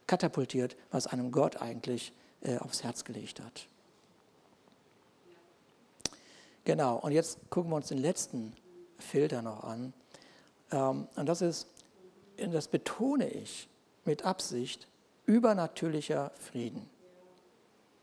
katapultiert, 0.06 0.76
was 0.90 1.06
einem 1.06 1.30
Gott 1.30 1.60
eigentlich 1.60 2.12
äh, 2.42 2.56
aufs 2.58 2.82
Herz 2.82 3.04
gelegt 3.04 3.40
hat. 3.40 3.68
Genau, 6.64 6.96
und 6.96 7.12
jetzt 7.12 7.38
gucken 7.50 7.70
wir 7.70 7.76
uns 7.76 7.88
den 7.88 7.98
letzten 7.98 8.52
Filter 8.98 9.42
noch 9.42 9.64
an. 9.64 9.92
Ähm, 10.70 11.08
und 11.16 11.26
das 11.26 11.42
ist, 11.42 11.66
das 12.36 12.68
betone 12.68 13.28
ich 13.28 13.68
mit 14.04 14.24
Absicht, 14.24 14.88
übernatürlicher 15.26 16.32
Frieden. 16.36 16.88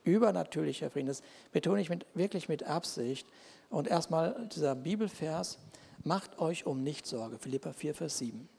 Übernatürlicher 0.04 0.90
Frieden. 0.90 1.08
Das 1.08 1.24
betone 1.52 1.82
ich 1.82 1.90
mit, 1.90 2.06
wirklich 2.14 2.50
mit 2.50 2.64
Absicht. 2.64 3.28
Und 3.70 3.88
erstmal 3.88 4.48
dieser 4.54 4.76
Bibelvers, 4.76 5.58
macht 6.04 6.40
euch 6.40 6.66
um 6.66 6.84
nichts 6.84 7.10
Sorge. 7.10 7.38
Philippa 7.40 7.74
4, 7.74 7.96
Vers 7.96 8.18
7. 8.18 8.50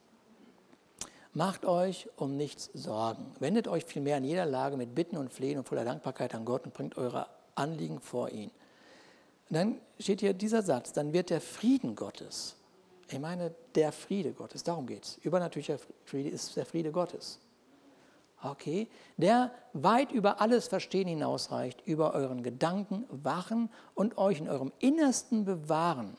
Macht 1.35 1.65
euch 1.65 2.09
um 2.17 2.37
nichts 2.37 2.71
Sorgen. 2.75 3.27
Wendet 3.41 3.69
euch 3.69 3.85
vielmehr 3.85 4.19
in 4.19 4.25
jeder 4.25 4.47
Lage 4.47 4.77
mit 4.77 4.95
Bitten 4.95 5.17
und 5.17 5.33
Flehen 5.33 5.59
und 5.59 5.69
voller 5.69 5.85
Dankbarkeit 5.85 6.35
an 6.35 6.45
Gott 6.45 6.65
und 6.65 6.73
bringt 6.73 6.97
eure 6.97 7.27
Anliegen 7.55 8.01
vor 8.01 8.31
ihn. 8.31 8.51
Und 9.49 9.57
dann 9.57 9.81
steht 9.99 10.21
hier 10.21 10.33
dieser 10.33 10.63
Satz, 10.63 10.93
dann 10.93 11.13
wird 11.13 11.31
der 11.31 11.41
Frieden 11.41 11.95
Gottes, 11.95 12.57
ich 13.11 13.19
meine 13.19 13.55
der 13.75 13.93
Friede 13.93 14.33
Gottes, 14.33 14.63
darum 14.63 14.87
geht 14.87 15.05
es. 15.05 15.17
Übernatürlicher 15.19 15.79
Friede 16.05 16.31
ist 16.31 16.57
der 16.57 16.65
Friede 16.65 16.91
Gottes. 16.91 17.39
Okay, 18.43 18.89
der 19.17 19.53
weit 19.73 20.13
über 20.13 20.41
alles 20.41 20.69
Verstehen 20.69 21.09
hinausreicht, 21.09 21.87
über 21.87 22.15
euren 22.15 22.43
Gedanken 22.43 23.07
wachen 23.09 23.71
und 23.95 24.19
euch 24.19 24.39
in 24.39 24.49
eurem 24.49 24.73
Innersten 24.81 25.45
bewahren. 25.45 26.17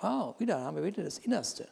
Wow, 0.00 0.38
wieder 0.38 0.60
haben 0.60 0.76
wir 0.76 0.84
wieder 0.84 1.02
das 1.02 1.18
Innerste. 1.18 1.68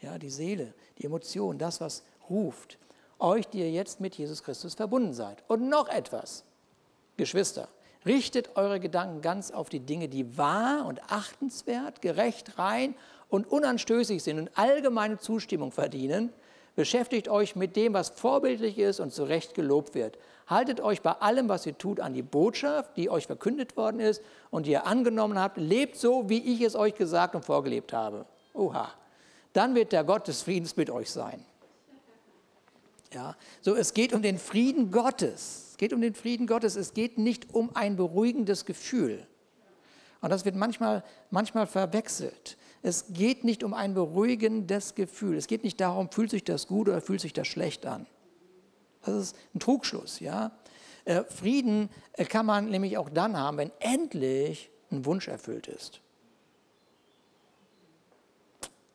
Ja, 0.00 0.18
die 0.18 0.30
Seele, 0.30 0.74
die 0.98 1.04
Emotion, 1.04 1.58
das, 1.58 1.80
was 1.80 2.02
ruft. 2.28 2.78
Euch, 3.18 3.46
die 3.48 3.60
ihr 3.60 3.70
jetzt 3.70 4.00
mit 4.00 4.16
Jesus 4.16 4.42
Christus 4.42 4.74
verbunden 4.74 5.14
seid. 5.14 5.42
Und 5.48 5.68
noch 5.68 5.88
etwas, 5.88 6.44
Geschwister, 7.16 7.68
Richtet 8.04 8.56
eure 8.56 8.80
Gedanken 8.80 9.20
ganz 9.20 9.50
auf 9.50 9.68
die 9.68 9.80
Dinge, 9.80 10.08
die 10.08 10.36
wahr 10.36 10.86
und 10.86 11.00
achtenswert, 11.10 12.02
gerecht, 12.02 12.58
rein 12.58 12.94
und 13.28 13.50
unanstößig 13.50 14.22
sind 14.22 14.38
und 14.38 14.50
allgemeine 14.58 15.18
Zustimmung 15.18 15.70
verdienen. 15.70 16.32
Beschäftigt 16.74 17.28
euch 17.28 17.54
mit 17.54 17.76
dem, 17.76 17.92
was 17.92 18.08
vorbildlich 18.08 18.78
ist 18.78 18.98
und 18.98 19.12
zu 19.12 19.24
Recht 19.24 19.54
gelobt 19.54 19.94
wird. 19.94 20.18
Haltet 20.46 20.80
euch 20.80 21.02
bei 21.02 21.12
allem, 21.12 21.48
was 21.48 21.66
ihr 21.66 21.76
tut, 21.76 22.00
an 22.00 22.14
die 22.14 22.22
Botschaft, 22.22 22.96
die 22.96 23.10
euch 23.10 23.26
verkündet 23.26 23.76
worden 23.76 24.00
ist 24.00 24.22
und 24.50 24.66
die 24.66 24.72
ihr 24.72 24.86
angenommen 24.86 25.38
habt. 25.38 25.58
Lebt 25.58 25.96
so, 25.96 26.28
wie 26.28 26.54
ich 26.54 26.62
es 26.62 26.74
euch 26.74 26.94
gesagt 26.94 27.34
und 27.34 27.44
vorgelebt 27.44 27.92
habe. 27.92 28.26
Oha. 28.54 28.90
Dann 29.52 29.74
wird 29.74 29.92
der 29.92 30.02
Gott 30.02 30.28
des 30.28 30.42
Friedens 30.42 30.76
mit 30.76 30.88
euch 30.88 31.10
sein. 31.10 31.44
Ja, 33.12 33.36
so 33.60 33.74
es 33.74 33.94
geht 33.94 34.12
um 34.12 34.22
den 34.22 34.38
Frieden 34.38 34.90
Gottes. 34.90 35.68
Es 35.72 35.76
geht 35.76 35.92
um 35.92 36.00
den 36.00 36.14
Frieden 36.14 36.46
Gottes. 36.46 36.76
Es 36.76 36.94
geht 36.94 37.18
nicht 37.18 37.54
um 37.54 37.74
ein 37.76 37.96
beruhigendes 37.96 38.64
Gefühl. 38.64 39.26
Und 40.20 40.30
das 40.30 40.44
wird 40.44 40.54
manchmal, 40.54 41.04
manchmal 41.30 41.66
verwechselt. 41.66 42.56
Es 42.82 43.06
geht 43.10 43.44
nicht 43.44 43.62
um 43.62 43.74
ein 43.74 43.94
beruhigendes 43.94 44.94
Gefühl. 44.94 45.36
Es 45.36 45.46
geht 45.46 45.64
nicht 45.64 45.80
darum, 45.80 46.10
fühlt 46.10 46.30
sich 46.30 46.44
das 46.44 46.66
gut 46.66 46.88
oder 46.88 47.00
fühlt 47.00 47.20
sich 47.20 47.32
das 47.32 47.48
schlecht 47.48 47.86
an. 47.86 48.06
Das 49.04 49.14
ist 49.16 49.36
ein 49.54 49.60
Trugschluss. 49.60 50.20
Ja? 50.20 50.52
Äh, 51.04 51.24
Frieden 51.24 51.90
äh, 52.12 52.24
kann 52.24 52.46
man 52.46 52.70
nämlich 52.70 52.96
auch 52.98 53.10
dann 53.10 53.36
haben, 53.36 53.56
wenn 53.56 53.72
endlich 53.80 54.70
ein 54.90 55.04
Wunsch 55.04 55.28
erfüllt 55.28 55.66
ist. 55.66 56.00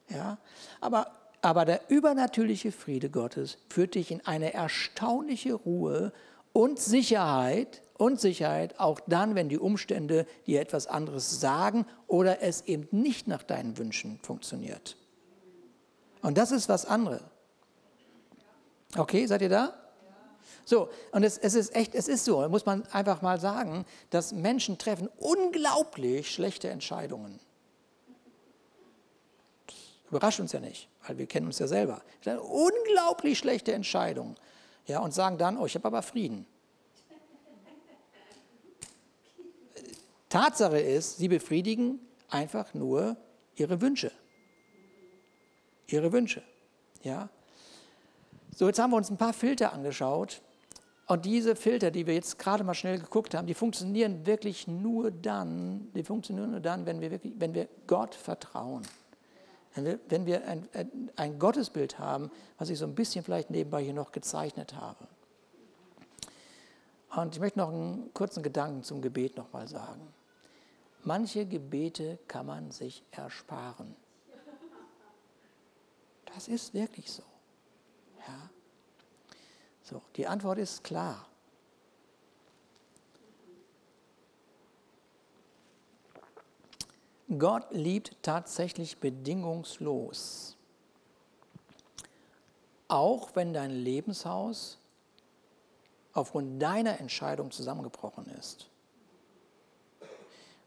Ja? 0.09 0.37
Aber, 0.79 1.11
aber 1.41 1.65
der 1.65 1.81
übernatürliche 1.89 2.71
Friede 2.71 3.09
Gottes 3.09 3.57
führt 3.69 3.95
dich 3.95 4.11
in 4.11 4.25
eine 4.25 4.53
erstaunliche 4.53 5.53
Ruhe 5.53 6.11
und 6.53 6.79
Sicherheit 6.79 7.81
und 7.97 8.19
Sicherheit 8.19 8.79
auch 8.79 8.99
dann, 9.07 9.35
wenn 9.35 9.49
die 9.49 9.59
Umstände 9.59 10.25
dir 10.45 10.61
etwas 10.61 10.87
anderes 10.87 11.39
sagen 11.39 11.85
oder 12.07 12.41
es 12.41 12.61
eben 12.61 12.87
nicht 12.91 13.27
nach 13.27 13.43
deinen 13.43 13.77
Wünschen 13.77 14.19
funktioniert. 14.23 14.97
Und 16.21 16.37
das 16.37 16.51
ist 16.51 16.69
was 16.69 16.85
anderes. 16.85 17.21
Okay, 18.95 19.25
seid 19.27 19.41
ihr 19.41 19.49
da? 19.49 19.73
So, 20.65 20.89
und 21.11 21.23
es, 21.23 21.37
es, 21.37 21.55
ist 21.55 21.75
echt, 21.75 21.95
es 21.95 22.07
ist 22.07 22.25
so, 22.25 22.47
muss 22.49 22.65
man 22.65 22.85
einfach 22.87 23.21
mal 23.21 23.39
sagen, 23.39 23.85
dass 24.09 24.33
Menschen 24.33 24.77
treffen 24.77 25.09
unglaublich 25.17 26.29
schlechte 26.31 26.69
Entscheidungen. 26.69 27.39
Überrascht 30.09 30.39
uns 30.39 30.51
ja 30.53 30.59
nicht, 30.59 30.87
weil 31.05 31.17
wir 31.17 31.27
kennen 31.27 31.47
uns 31.47 31.59
ja 31.59 31.67
selber. 31.67 32.01
Unglaublich 32.25 33.37
schlechte 33.37 33.73
Entscheidungen. 33.73 34.35
Ja, 34.85 34.99
und 34.99 35.13
sagen 35.13 35.37
dann, 35.37 35.57
oh, 35.57 35.65
ich 35.65 35.75
habe 35.75 35.87
aber 35.87 36.01
Frieden. 36.01 36.45
Tatsache 40.29 40.79
ist, 40.79 41.17
sie 41.17 41.27
befriedigen 41.27 41.99
einfach 42.29 42.73
nur 42.73 43.17
ihre 43.55 43.81
Wünsche. 43.81 44.11
Ihre 45.87 46.11
Wünsche. 46.11 46.43
Ja? 47.03 47.29
So, 48.55 48.67
jetzt 48.67 48.79
haben 48.79 48.91
wir 48.91 48.97
uns 48.97 49.09
ein 49.09 49.17
paar 49.17 49.33
Filter 49.33 49.73
angeschaut. 49.73 50.41
Und 51.05 51.23
diese 51.23 51.55
Filter, 51.55 51.91
die 51.91 52.05
wir 52.05 52.13
jetzt 52.13 52.37
gerade 52.37 52.65
mal 52.65 52.73
schnell 52.73 52.99
geguckt 52.99 53.33
haben, 53.33 53.47
die 53.47 53.53
funktionieren 53.53 54.25
wirklich 54.25 54.67
nur 54.67 55.11
dann, 55.11 55.89
die 55.93 56.03
funktionieren 56.03 56.51
nur 56.51 56.59
dann, 56.59 56.85
wenn 56.85 56.99
wir, 56.99 57.11
wirklich, 57.11 57.33
wenn 57.37 57.53
wir 57.53 57.69
Gott 57.87 58.13
vertrauen. 58.13 58.85
Wenn 59.77 59.85
wir, 59.85 59.99
wenn 60.09 60.25
wir 60.25 60.47
ein, 60.47 60.67
ein 61.15 61.37
Gottesbild 61.37 61.99
haben, 61.99 62.31
was 62.57 62.71
ich 62.71 62.79
so 62.79 62.85
ein 62.85 62.95
bisschen 62.95 63.23
vielleicht 63.23 63.51
nebenbei 63.51 63.83
hier 63.83 63.93
noch 63.93 64.11
gezeichnet 64.11 64.73
habe. 64.73 65.07
Und 67.15 67.35
ich 67.35 67.39
möchte 67.39 67.59
noch 67.59 67.69
einen 67.69 68.11
kurzen 68.15 68.41
Gedanken 68.41 68.81
zum 68.81 69.03
Gebet 69.03 69.37
nochmal 69.37 69.67
sagen. 69.67 70.01
Manche 71.03 71.45
Gebete 71.45 72.17
kann 72.27 72.47
man 72.47 72.71
sich 72.71 73.03
ersparen. 73.11 73.95
Das 76.33 76.47
ist 76.47 76.73
wirklich 76.73 77.11
so. 77.11 77.23
Ja. 78.27 78.49
So, 79.83 80.01
die 80.15 80.25
Antwort 80.25 80.57
ist 80.57 80.83
klar. 80.83 81.27
Gott 87.37 87.67
liebt 87.71 88.15
tatsächlich 88.21 88.99
bedingungslos. 88.99 90.55
Auch 92.87 93.35
wenn 93.35 93.53
dein 93.53 93.71
Lebenshaus 93.71 94.77
aufgrund 96.13 96.61
deiner 96.61 96.99
Entscheidung 96.99 97.51
zusammengebrochen 97.51 98.27
ist. 98.39 98.69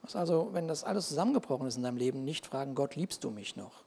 Was 0.02 0.16
also, 0.16 0.50
wenn 0.52 0.68
das 0.68 0.84
alles 0.84 1.08
zusammengebrochen 1.08 1.66
ist 1.66 1.76
in 1.76 1.82
deinem 1.82 1.96
Leben, 1.96 2.24
nicht 2.24 2.46
fragen, 2.46 2.74
Gott, 2.74 2.94
liebst 2.94 3.24
du 3.24 3.30
mich 3.30 3.56
noch? 3.56 3.84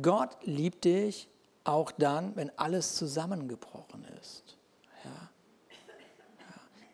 Gott 0.00 0.36
liebt 0.42 0.84
dich 0.84 1.28
auch 1.64 1.92
dann, 1.92 2.34
wenn 2.36 2.50
alles 2.58 2.96
zusammengebrochen 2.96 4.04
ist. 4.20 4.51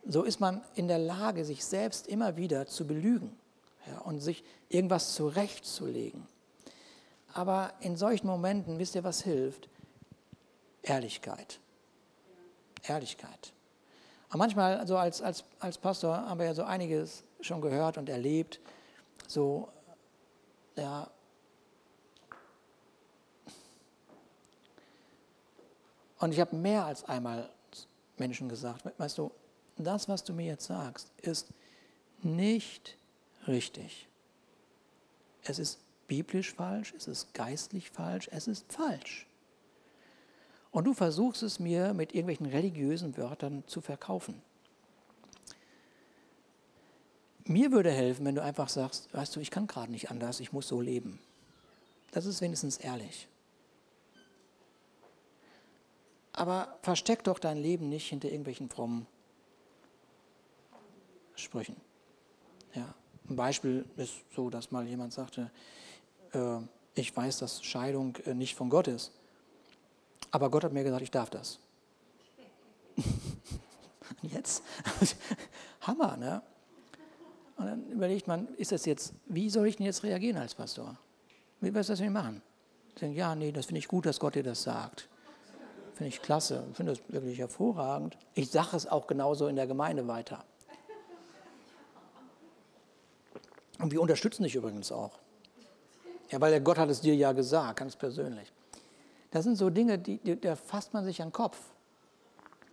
So 0.09 0.25
ist 0.25 0.41
man 0.41 0.63
in 0.75 0.89
der 0.89 0.99
Lage, 0.99 1.45
sich 1.45 1.65
selbst 1.65 2.07
immer 2.07 2.37
wieder 2.37 2.67
zu 2.67 2.87
belügen 2.87 3.39
ja, 3.87 3.99
und 4.01 4.21
sich 4.21 4.43
irgendwas 4.69 5.15
zurechtzulegen. 5.15 6.27
Aber 7.35 7.73
in 7.81 7.97
solchen 7.97 8.27
Momenten, 8.27 8.79
wisst 8.79 8.95
ihr, 8.95 9.05
was 9.05 9.23
hilft? 9.23 9.69
Ehrlichkeit. 10.83 11.61
Ehrlichkeit. 12.85 13.53
Und 14.33 14.39
manchmal, 14.39 14.79
also 14.79 14.97
als, 14.97 15.21
als, 15.21 15.45
als 15.61 15.79
Pastor, 15.79 16.17
haben 16.17 16.39
wir 16.39 16.47
ja 16.47 16.55
so 16.55 16.65
einiges 16.65 17.23
schon 17.41 17.61
gehört 17.61 17.99
und 17.99 18.09
erlebt. 18.09 18.61
So, 19.27 19.69
ja, 20.75 21.09
Und 26.19 26.33
ich 26.33 26.41
habe 26.41 26.57
mehr 26.57 26.85
als 26.85 27.05
einmal 27.05 27.49
Menschen 28.17 28.49
gesagt, 28.49 28.83
weißt 28.99 29.19
du, 29.19 29.31
das, 29.85 30.09
was 30.09 30.25
du 30.25 30.33
mir 30.33 30.47
jetzt 30.47 30.67
sagst, 30.67 31.11
ist 31.23 31.49
nicht 32.23 32.97
richtig. 33.47 34.09
Es 35.45 35.59
ist 35.59 35.79
biblisch 36.07 36.53
falsch, 36.53 36.95
es 36.97 37.07
ist 37.07 37.33
geistlich 37.35 37.91
falsch, 37.91 38.29
es 38.33 38.49
ist 38.49 38.73
falsch. 38.73 39.27
Und 40.71 40.85
du 40.85 40.95
versuchst 40.95 41.43
es 41.43 41.59
mir 41.59 41.95
mit 41.95 42.15
irgendwelchen 42.15 42.47
religiösen 42.47 43.17
Wörtern 43.17 43.65
zu 43.67 43.81
verkaufen. 43.81 44.43
Mir 47.45 47.73
würde 47.73 47.91
helfen, 47.91 48.27
wenn 48.27 48.35
du 48.35 48.43
einfach 48.43 48.69
sagst, 48.69 49.13
weißt 49.15 49.35
du, 49.35 49.41
ich 49.41 49.51
kann 49.51 49.67
gerade 49.67 49.91
nicht 49.91 50.11
anders, 50.11 50.41
ich 50.41 50.53
muss 50.53 50.69
so 50.69 50.83
leben. 50.83 51.19
Das 52.11 52.27
ist 52.27 52.41
wenigstens 52.43 52.77
ehrlich. 52.77 53.29
Aber 56.33 56.79
versteck 56.83 57.25
doch 57.25 57.39
dein 57.39 57.57
Leben 57.57 57.89
nicht 57.89 58.09
hinter 58.09 58.29
irgendwelchen 58.29 58.69
frommen 58.69 59.07
Sprüchen. 61.41 61.77
Ja. 62.75 62.95
Ein 63.29 63.37
Beispiel 63.37 63.85
ist 63.97 64.15
so, 64.35 64.51
dass 64.51 64.71
mal 64.71 64.87
jemand 64.87 65.13
sagte, 65.13 65.51
äh, 66.33 66.59
ich 66.95 67.15
weiß, 67.15 67.39
dass 67.39 67.63
Scheidung 67.63 68.17
äh, 68.25 68.35
nicht 68.35 68.55
von 68.55 68.71
Gott 68.71 68.89
ist, 68.89 69.13
aber 70.31 70.51
Gott 70.51 70.65
hat 70.65 70.73
mir 70.73 70.85
gesagt, 70.85 71.03
ich 71.03 71.11
darf 71.11 71.31
das. 71.31 71.59
jetzt, 74.23 74.63
Hammer, 75.83 76.17
ne? 76.17 76.43
Und 77.57 77.67
dann 77.67 77.91
überlegt 77.91 78.27
man, 78.27 78.49
ist 78.55 78.73
das 78.73 78.85
jetzt, 78.87 79.13
wie 79.27 79.51
soll 79.51 79.67
ich 79.67 79.77
denn 79.77 79.87
jetzt 79.87 80.05
reagieren 80.05 80.37
als 80.37 80.55
Pastor? 80.55 80.97
Wie 81.61 81.75
was 81.75 81.89
das 81.89 81.99
denn 81.99 82.13
machen? 82.13 82.41
Ich 82.91 83.01
denke, 83.01 83.19
ja, 83.19 83.35
nee, 83.35 83.53
das 83.53 83.67
finde 83.67 83.81
ich 83.81 83.89
gut, 83.89 84.07
dass 84.07 84.21
Gott 84.21 84.37
dir 84.37 84.43
das 84.43 84.63
sagt. 84.63 85.09
Finde 85.95 86.09
ich 86.09 86.23
klasse, 86.23 86.65
finde 86.75 86.93
das 86.93 87.03
wirklich 87.09 87.39
hervorragend. 87.39 88.17
Ich 88.35 88.51
sage 88.51 88.77
es 88.77 88.87
auch 88.87 89.09
genauso 89.09 89.49
in 89.49 89.57
der 89.57 89.67
Gemeinde 89.67 90.07
weiter. 90.07 90.45
Und 93.79 93.93
wir 93.93 94.01
unterstützen 94.01 94.43
dich 94.43 94.55
übrigens 94.55 94.91
auch. 94.93 95.19
Ja, 96.31 96.41
weil 96.41 96.51
der 96.51 96.61
Gott 96.61 96.79
hat 96.79 96.91
es 96.91 97.01
dir 97.01 97.15
ja 97.15 97.33
gesagt, 97.33 97.79
ganz 97.79 97.97
persönlich. 97.97 98.53
Das 99.31 99.45
sind 99.45 99.57
so 99.57 99.71
Dinge, 99.71 99.99
die, 99.99 100.19
die, 100.19 100.41
da 100.41 100.57
fasst 100.57 100.93
man 100.93 101.05
sich 101.05 101.23
an 101.23 101.29
den 101.29 101.33
Kopf 101.33 101.59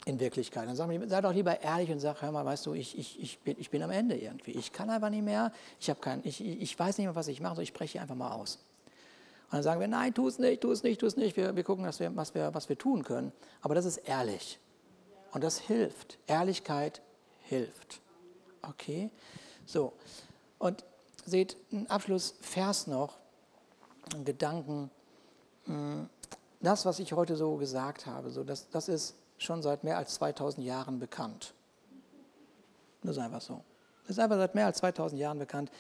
in 0.06 0.20
Wirklichkeit. 0.20 0.68
Dann 0.68 0.76
sagt 0.76 0.92
man, 0.92 1.10
sei 1.10 1.22
doch 1.22 1.34
lieber 1.34 1.60
ehrlich 1.62 1.92
und 1.92 2.00
sag, 2.00 2.22
hör 2.22 2.32
mal, 2.32 2.46
weißt 2.46 2.66
du, 2.66 2.74
ich, 2.74 2.98
ich, 2.98 3.20
ich, 3.20 3.40
bin, 3.40 3.56
ich 3.60 3.70
bin 3.70 3.82
am 3.82 3.92
Ende 3.92 4.16
irgendwie. 4.16 4.52
Ich 4.52 4.72
kann 4.72 4.90
einfach 4.90 5.10
nicht 5.10 5.24
mehr, 5.24 5.52
ich, 5.80 5.92
kein, 6.00 6.22
ich, 6.24 6.44
ich 6.44 6.78
weiß 6.78 6.98
nicht 6.98 7.08
mehr, 7.08 7.16
was 7.16 7.28
ich 7.28 7.42
mache, 7.42 7.56
so 7.56 7.62
ich 7.62 7.70
spreche 7.70 8.02
einfach 8.02 8.16
mal 8.16 8.32
aus. 8.32 8.60
Und 9.46 9.54
dann 9.54 9.64
sagen 9.64 9.80
wir, 9.80 9.88
nein, 9.88 10.14
tu 10.14 10.28
es 10.28 10.40
nicht, 10.40 10.62
tu 10.62 10.72
es 10.72 10.84
nicht, 10.84 11.00
tu 11.00 11.06
es 11.06 11.18
nicht. 11.18 11.38
Wir, 11.38 11.56
wir 11.56 11.64
gucken, 11.64 11.86
was 11.86 12.00
wir, 12.00 12.16
was, 12.16 12.34
wir, 12.34 12.54
was 12.54 12.70
wir 12.70 12.78
tun 12.78 13.04
können. 13.04 13.32
Aber 13.62 13.76
das 13.76 13.86
ist 13.86 13.98
ehrlich. 13.98 14.60
Und 15.32 15.44
das 15.44 15.60
hilft. 15.60 16.18
Ehrlichkeit 16.28 17.02
hilft. 17.42 18.00
Okay? 18.62 19.10
So. 19.66 19.94
Und 20.58 20.84
seht, 21.26 21.58
ein 21.72 21.90
Abschlussvers 21.90 22.88
noch, 22.88 23.18
ein 24.14 24.26
Gedanken. 24.26 24.90
Hm, 25.66 26.10
das, 26.62 26.86
was 26.86 27.00
ich 27.00 27.14
heute 27.14 27.36
so 27.36 27.56
gesagt 27.58 28.06
habe, 28.06 28.30
so, 28.30 28.44
das, 28.44 28.70
das 28.70 28.88
ist 28.88 29.16
schon 29.38 29.62
seit 29.62 29.84
mehr 29.84 29.98
als 29.98 30.16
2000 30.16 30.66
Jahren 30.66 31.00
bekannt. 31.00 31.54
Das 33.04 33.18
ist 33.18 33.22
einfach 33.22 33.42
so. 33.42 33.62
Das 34.04 34.12
ist 34.12 34.20
einfach 34.20 34.38
seit 34.38 34.56
mehr 34.56 34.68
als 34.68 34.78
2000 34.78 35.20
Jahren 35.20 35.40
bekannt. 35.40 35.72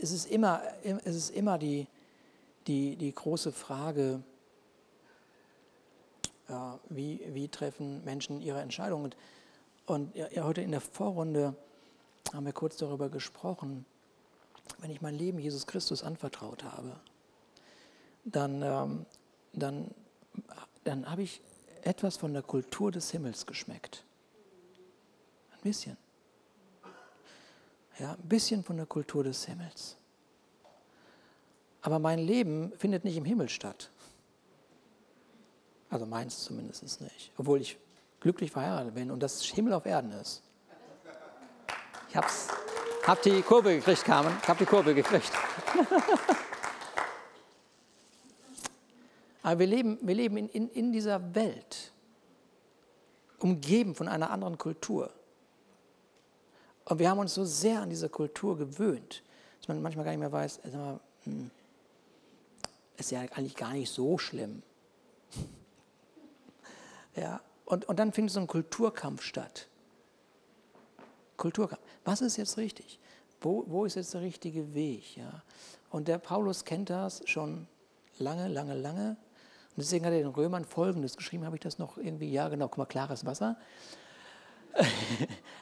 Es 0.00 0.12
ist 0.12 0.30
immer, 0.30 0.62
es 0.82 1.16
ist 1.16 1.30
immer 1.30 1.58
die, 1.58 1.86
die, 2.66 2.96
die 2.96 3.12
große 3.12 3.50
Frage, 3.50 4.22
wie, 6.88 7.20
wie 7.28 7.48
treffen 7.48 8.04
Menschen 8.04 8.40
ihre 8.40 8.60
Entscheidungen. 8.60 9.04
Und, 9.04 9.16
und 9.86 10.14
ja, 10.14 10.44
heute 10.44 10.60
in 10.60 10.70
der 10.70 10.80
Vorrunde 10.80 11.54
haben 12.32 12.46
wir 12.46 12.52
kurz 12.52 12.76
darüber 12.76 13.08
gesprochen, 13.08 13.84
wenn 14.78 14.90
ich 14.90 15.00
mein 15.00 15.14
Leben 15.14 15.38
Jesus 15.38 15.66
Christus 15.66 16.02
anvertraut 16.02 16.64
habe, 16.64 16.98
dann, 18.24 18.62
ähm, 18.62 19.06
dann, 19.52 19.90
dann 20.84 21.10
habe 21.10 21.22
ich 21.22 21.40
etwas 21.82 22.16
von 22.16 22.32
der 22.32 22.42
Kultur 22.42 22.90
des 22.90 23.10
Himmels 23.10 23.46
geschmeckt. 23.46 24.04
bisschen. 25.62 25.96
Ja, 27.98 28.12
ein 28.12 28.28
bisschen 28.28 28.64
von 28.64 28.76
der 28.76 28.86
Kultur 28.86 29.24
des 29.24 29.44
Himmels. 29.46 29.96
Aber 31.82 31.98
mein 31.98 32.18
Leben 32.18 32.72
findet 32.78 33.04
nicht 33.04 33.16
im 33.16 33.24
Himmel 33.24 33.48
statt. 33.48 33.90
Also 35.90 36.06
meins 36.06 36.42
zumindest 36.42 37.00
nicht. 37.00 37.30
Obwohl 37.36 37.60
ich 37.60 37.78
glücklich 38.20 38.50
verheiratet 38.50 38.94
bin 38.94 39.10
und 39.10 39.22
das 39.22 39.42
Himmel 39.42 39.74
auf 39.74 39.86
Erden 39.86 40.12
ist. 40.12 40.42
Ich 42.08 42.16
hab's, 42.16 42.48
hab 43.06 43.22
die 43.22 43.42
Kurve 43.42 43.76
gekriegt, 43.76 44.04
Carmen. 44.04 44.34
Hab 44.46 44.58
die 44.58 44.64
Kurve 44.66 44.94
gekriegt. 44.94 45.30
Aber 49.42 49.58
wir 49.58 49.66
leben, 49.66 49.98
wir 50.00 50.14
leben 50.14 50.38
in, 50.38 50.48
in, 50.48 50.70
in 50.70 50.92
dieser 50.92 51.34
Welt, 51.34 51.92
umgeben 53.38 53.94
von 53.94 54.08
einer 54.08 54.30
anderen 54.30 54.56
Kultur. 54.56 55.10
Und 56.86 56.98
wir 56.98 57.10
haben 57.10 57.18
uns 57.18 57.34
so 57.34 57.44
sehr 57.44 57.82
an 57.82 57.90
diese 57.90 58.08
Kultur 58.08 58.56
gewöhnt, 58.56 59.22
dass 59.58 59.68
man 59.68 59.82
manchmal 59.82 60.06
gar 60.06 60.12
nicht 60.12 60.20
mehr 60.20 60.32
weiß, 60.32 60.60
sag 60.64 61.00
hm, 61.24 61.50
ist 62.96 63.10
ja 63.10 63.20
eigentlich 63.20 63.56
gar 63.56 63.72
nicht 63.72 63.90
so 63.90 64.16
schlimm. 64.16 64.62
ja, 67.16 67.40
und, 67.66 67.86
und 67.86 67.98
dann 67.98 68.12
findet 68.12 68.32
so 68.32 68.40
ein 68.40 68.46
Kulturkampf 68.46 69.22
statt. 69.22 69.66
Kulturkampf. 71.36 71.82
Was 72.04 72.20
ist 72.20 72.36
jetzt 72.36 72.56
richtig? 72.56 72.98
Wo, 73.40 73.64
wo 73.66 73.84
ist 73.84 73.96
jetzt 73.96 74.14
der 74.14 74.22
richtige 74.22 74.74
Weg? 74.74 75.16
Ja? 75.16 75.42
Und 75.90 76.08
der 76.08 76.18
Paulus 76.18 76.64
kennt 76.64 76.90
das 76.90 77.22
schon 77.26 77.66
lange, 78.18 78.48
lange, 78.48 78.74
lange. 78.74 79.10
Und 79.10 79.78
deswegen 79.78 80.06
hat 80.06 80.12
er 80.12 80.20
den 80.20 80.28
Römern 80.28 80.64
Folgendes 80.64 81.16
geschrieben, 81.16 81.44
habe 81.44 81.56
ich 81.56 81.62
das 81.62 81.78
noch 81.78 81.98
irgendwie, 81.98 82.30
ja 82.30 82.48
genau, 82.48 82.68
guck 82.68 82.78
mal, 82.78 82.86
klares 82.86 83.26
Wasser. 83.26 83.56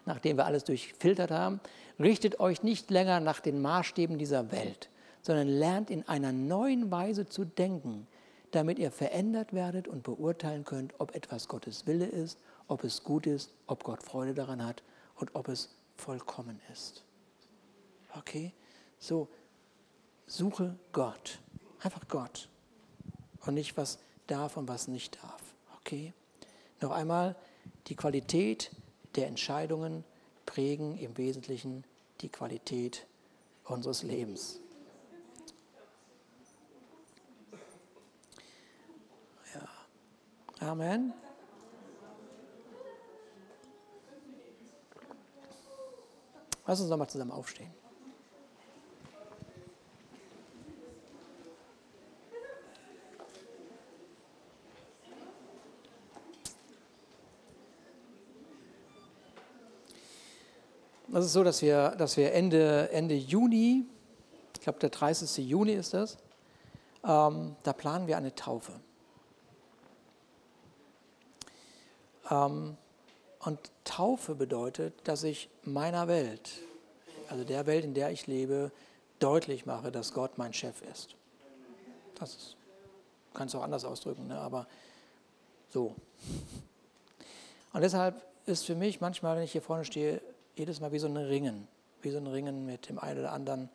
Nachdem 0.06 0.36
wir 0.36 0.46
alles 0.46 0.64
durchfiltert 0.64 1.30
haben, 1.30 1.60
richtet 1.98 2.40
euch 2.40 2.62
nicht 2.62 2.90
länger 2.90 3.20
nach 3.20 3.40
den 3.40 3.60
Maßstäben 3.60 4.18
dieser 4.18 4.52
Welt, 4.52 4.90
sondern 5.22 5.48
lernt 5.48 5.90
in 5.90 6.06
einer 6.08 6.32
neuen 6.32 6.90
Weise 6.90 7.26
zu 7.26 7.44
denken, 7.44 8.06
damit 8.52 8.78
ihr 8.78 8.90
verändert 8.90 9.52
werdet 9.52 9.88
und 9.88 10.02
beurteilen 10.02 10.64
könnt, 10.64 10.94
ob 10.98 11.14
etwas 11.14 11.48
Gottes 11.48 11.86
Wille 11.86 12.06
ist, 12.06 12.38
ob 12.68 12.84
es 12.84 13.02
gut 13.02 13.26
ist, 13.26 13.52
ob 13.66 13.82
Gott 13.82 14.02
Freude 14.02 14.34
daran 14.34 14.64
hat 14.64 14.82
und 15.22 15.36
ob 15.36 15.46
es 15.46 15.68
vollkommen 15.96 16.60
ist. 16.72 17.04
Okay? 18.18 18.52
So, 18.98 19.28
suche 20.26 20.76
Gott. 20.90 21.38
Einfach 21.80 22.08
Gott. 22.08 22.48
Und 23.46 23.54
nicht, 23.54 23.76
was 23.76 24.00
darf 24.26 24.56
und 24.56 24.66
was 24.66 24.88
nicht 24.88 25.22
darf. 25.22 25.40
Okay? 25.76 26.12
Noch 26.80 26.90
einmal, 26.90 27.36
die 27.86 27.94
Qualität 27.94 28.72
der 29.14 29.28
Entscheidungen 29.28 30.02
prägen 30.44 30.98
im 30.98 31.16
Wesentlichen 31.16 31.84
die 32.20 32.28
Qualität 32.28 33.06
unseres 33.62 34.02
Lebens. 34.02 34.58
Ja. 39.54 40.68
Amen. 40.68 41.14
Lass 46.66 46.80
uns 46.80 46.88
nochmal 46.90 47.08
zusammen 47.08 47.32
aufstehen. 47.32 47.70
Das 61.12 61.26
ist 61.26 61.34
so, 61.34 61.44
dass 61.44 61.60
wir, 61.60 61.90
dass 61.90 62.16
wir 62.16 62.32
Ende, 62.32 62.90
Ende 62.90 63.14
Juni, 63.14 63.84
ich 64.54 64.60
glaube 64.62 64.78
der 64.78 64.88
30. 64.88 65.46
Juni 65.46 65.72
ist 65.72 65.92
das, 65.92 66.16
ähm, 67.04 67.54
da 67.62 67.74
planen 67.74 68.06
wir 68.06 68.16
eine 68.16 68.34
Taufe. 68.34 68.72
Ähm, 72.30 72.78
und 73.44 73.58
Taufe 73.84 74.34
bedeutet, 74.34 74.94
dass 75.04 75.24
ich 75.24 75.48
meiner 75.64 76.08
Welt, 76.08 76.50
also 77.28 77.44
der 77.44 77.66
Welt, 77.66 77.84
in 77.84 77.94
der 77.94 78.10
ich 78.10 78.26
lebe, 78.26 78.70
deutlich 79.18 79.66
mache, 79.66 79.90
dass 79.90 80.14
Gott 80.14 80.38
mein 80.38 80.52
Chef 80.52 80.80
ist. 80.82 81.16
Das 82.18 82.56
kannst 83.34 83.54
du 83.54 83.58
auch 83.58 83.64
anders 83.64 83.84
ausdrücken, 83.84 84.28
ne? 84.28 84.38
aber 84.38 84.66
so. 85.70 85.94
Und 87.72 87.80
deshalb 87.80 88.22
ist 88.46 88.64
für 88.64 88.74
mich 88.74 89.00
manchmal, 89.00 89.36
wenn 89.36 89.44
ich 89.44 89.52
hier 89.52 89.62
vorne 89.62 89.84
stehe, 89.84 90.20
jedes 90.56 90.80
Mal 90.80 90.92
wie 90.92 90.98
so 90.98 91.06
ein 91.08 91.16
Ringen, 91.16 91.66
wie 92.02 92.10
so 92.10 92.18
ein 92.18 92.26
Ringen 92.26 92.66
mit 92.66 92.88
dem 92.88 92.98
einen 92.98 93.20
oder 93.20 93.32
anderen, 93.32 93.68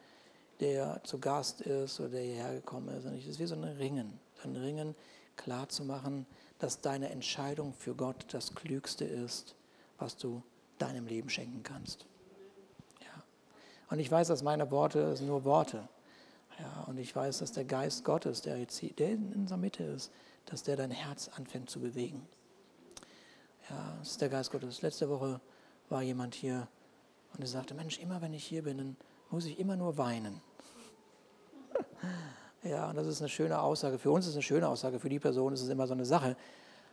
der 0.59 1.01
zu 1.03 1.20
Gast 1.20 1.61
ist 1.61 1.99
oder 1.99 2.09
der 2.09 2.22
hierher 2.22 2.53
gekommen 2.53 2.89
ist. 2.97 3.05
Und 3.05 3.15
es 3.15 3.26
ist 3.26 3.39
wie 3.39 3.45
so 3.45 3.55
ein 3.55 3.63
Ringen, 3.63 4.20
ein 4.43 4.55
Ringen 4.55 4.95
klar 5.36 5.68
zu 5.70 5.84
machen, 5.84 6.26
dass 6.59 6.82
deine 6.82 7.09
Entscheidung 7.09 7.74
für 7.74 7.95
Gott 7.95 8.26
das 8.32 8.55
Klügste 8.55 9.05
ist, 9.05 9.55
was 9.97 10.17
du 10.17 10.43
deinem 10.77 11.07
Leben 11.07 11.29
schenken 11.29 11.63
kannst. 11.63 12.05
Ja. 13.01 13.23
Und 13.89 13.99
ich 13.99 14.11
weiß, 14.11 14.27
dass 14.27 14.43
meine 14.43 14.69
Worte 14.71 15.15
sind 15.15 15.27
nur 15.27 15.43
Worte. 15.43 15.87
Ja, 16.59 16.85
und 16.87 16.97
ich 16.97 17.15
weiß, 17.15 17.39
dass 17.39 17.51
der 17.51 17.65
Geist 17.65 18.03
Gottes, 18.03 18.41
der, 18.41 18.57
jetzt 18.57 18.81
der 18.99 19.11
in 19.11 19.33
unserer 19.33 19.57
Mitte 19.57 19.83
ist, 19.83 20.11
dass 20.45 20.63
der 20.63 20.75
dein 20.75 20.91
Herz 20.91 21.29
anfängt 21.35 21.69
zu 21.69 21.79
bewegen. 21.79 22.27
Ja, 23.69 23.95
das 23.99 24.11
ist 24.11 24.21
der 24.21 24.29
Geist 24.29 24.51
Gottes. 24.51 24.81
Letzte 24.81 25.09
Woche 25.09 25.39
war 25.89 26.01
jemand 26.01 26.33
hier 26.33 26.67
und 27.33 27.41
er 27.41 27.47
sagte, 27.47 27.73
Mensch, 27.73 27.99
immer 27.99 28.21
wenn 28.21 28.33
ich 28.33 28.45
hier 28.45 28.63
bin, 28.63 28.77
dann 28.77 28.97
muss 29.29 29.45
ich 29.45 29.59
immer 29.59 29.75
nur 29.75 29.97
weinen. 29.97 30.41
ja, 32.63 32.89
und 32.89 32.95
das 32.95 33.07
ist 33.07 33.21
eine 33.21 33.29
schöne 33.29 33.59
Aussage. 33.59 33.99
Für 33.99 34.11
uns 34.11 34.25
ist 34.25 34.31
es 34.31 34.35
eine 34.37 34.43
schöne 34.43 34.67
Aussage, 34.67 34.99
für 34.99 35.09
die 35.09 35.19
Person 35.19 35.53
ist 35.53 35.61
es 35.61 35.69
immer 35.69 35.85
so 35.85 35.93
eine 35.93 36.05
Sache. 36.05 36.35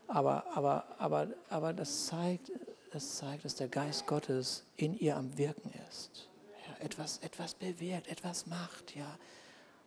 Aber, 0.06 0.44
aber, 0.54 0.84
aber, 0.98 1.28
aber 1.48 1.72
das, 1.72 2.06
zeigt, 2.06 2.50
das 2.94 3.16
zeigt, 3.16 3.44
dass 3.44 3.56
der 3.56 3.68
Geist 3.68 4.06
Gottes 4.06 4.64
in 4.76 4.94
ihr 4.98 5.16
am 5.16 5.36
Wirken 5.36 5.72
ist. 5.90 6.28
Ja, 6.66 6.84
etwas, 6.84 7.18
etwas 7.18 7.54
bewirkt, 7.54 8.08
etwas 8.08 8.46
macht. 8.46 8.94
Ja. 8.94 9.18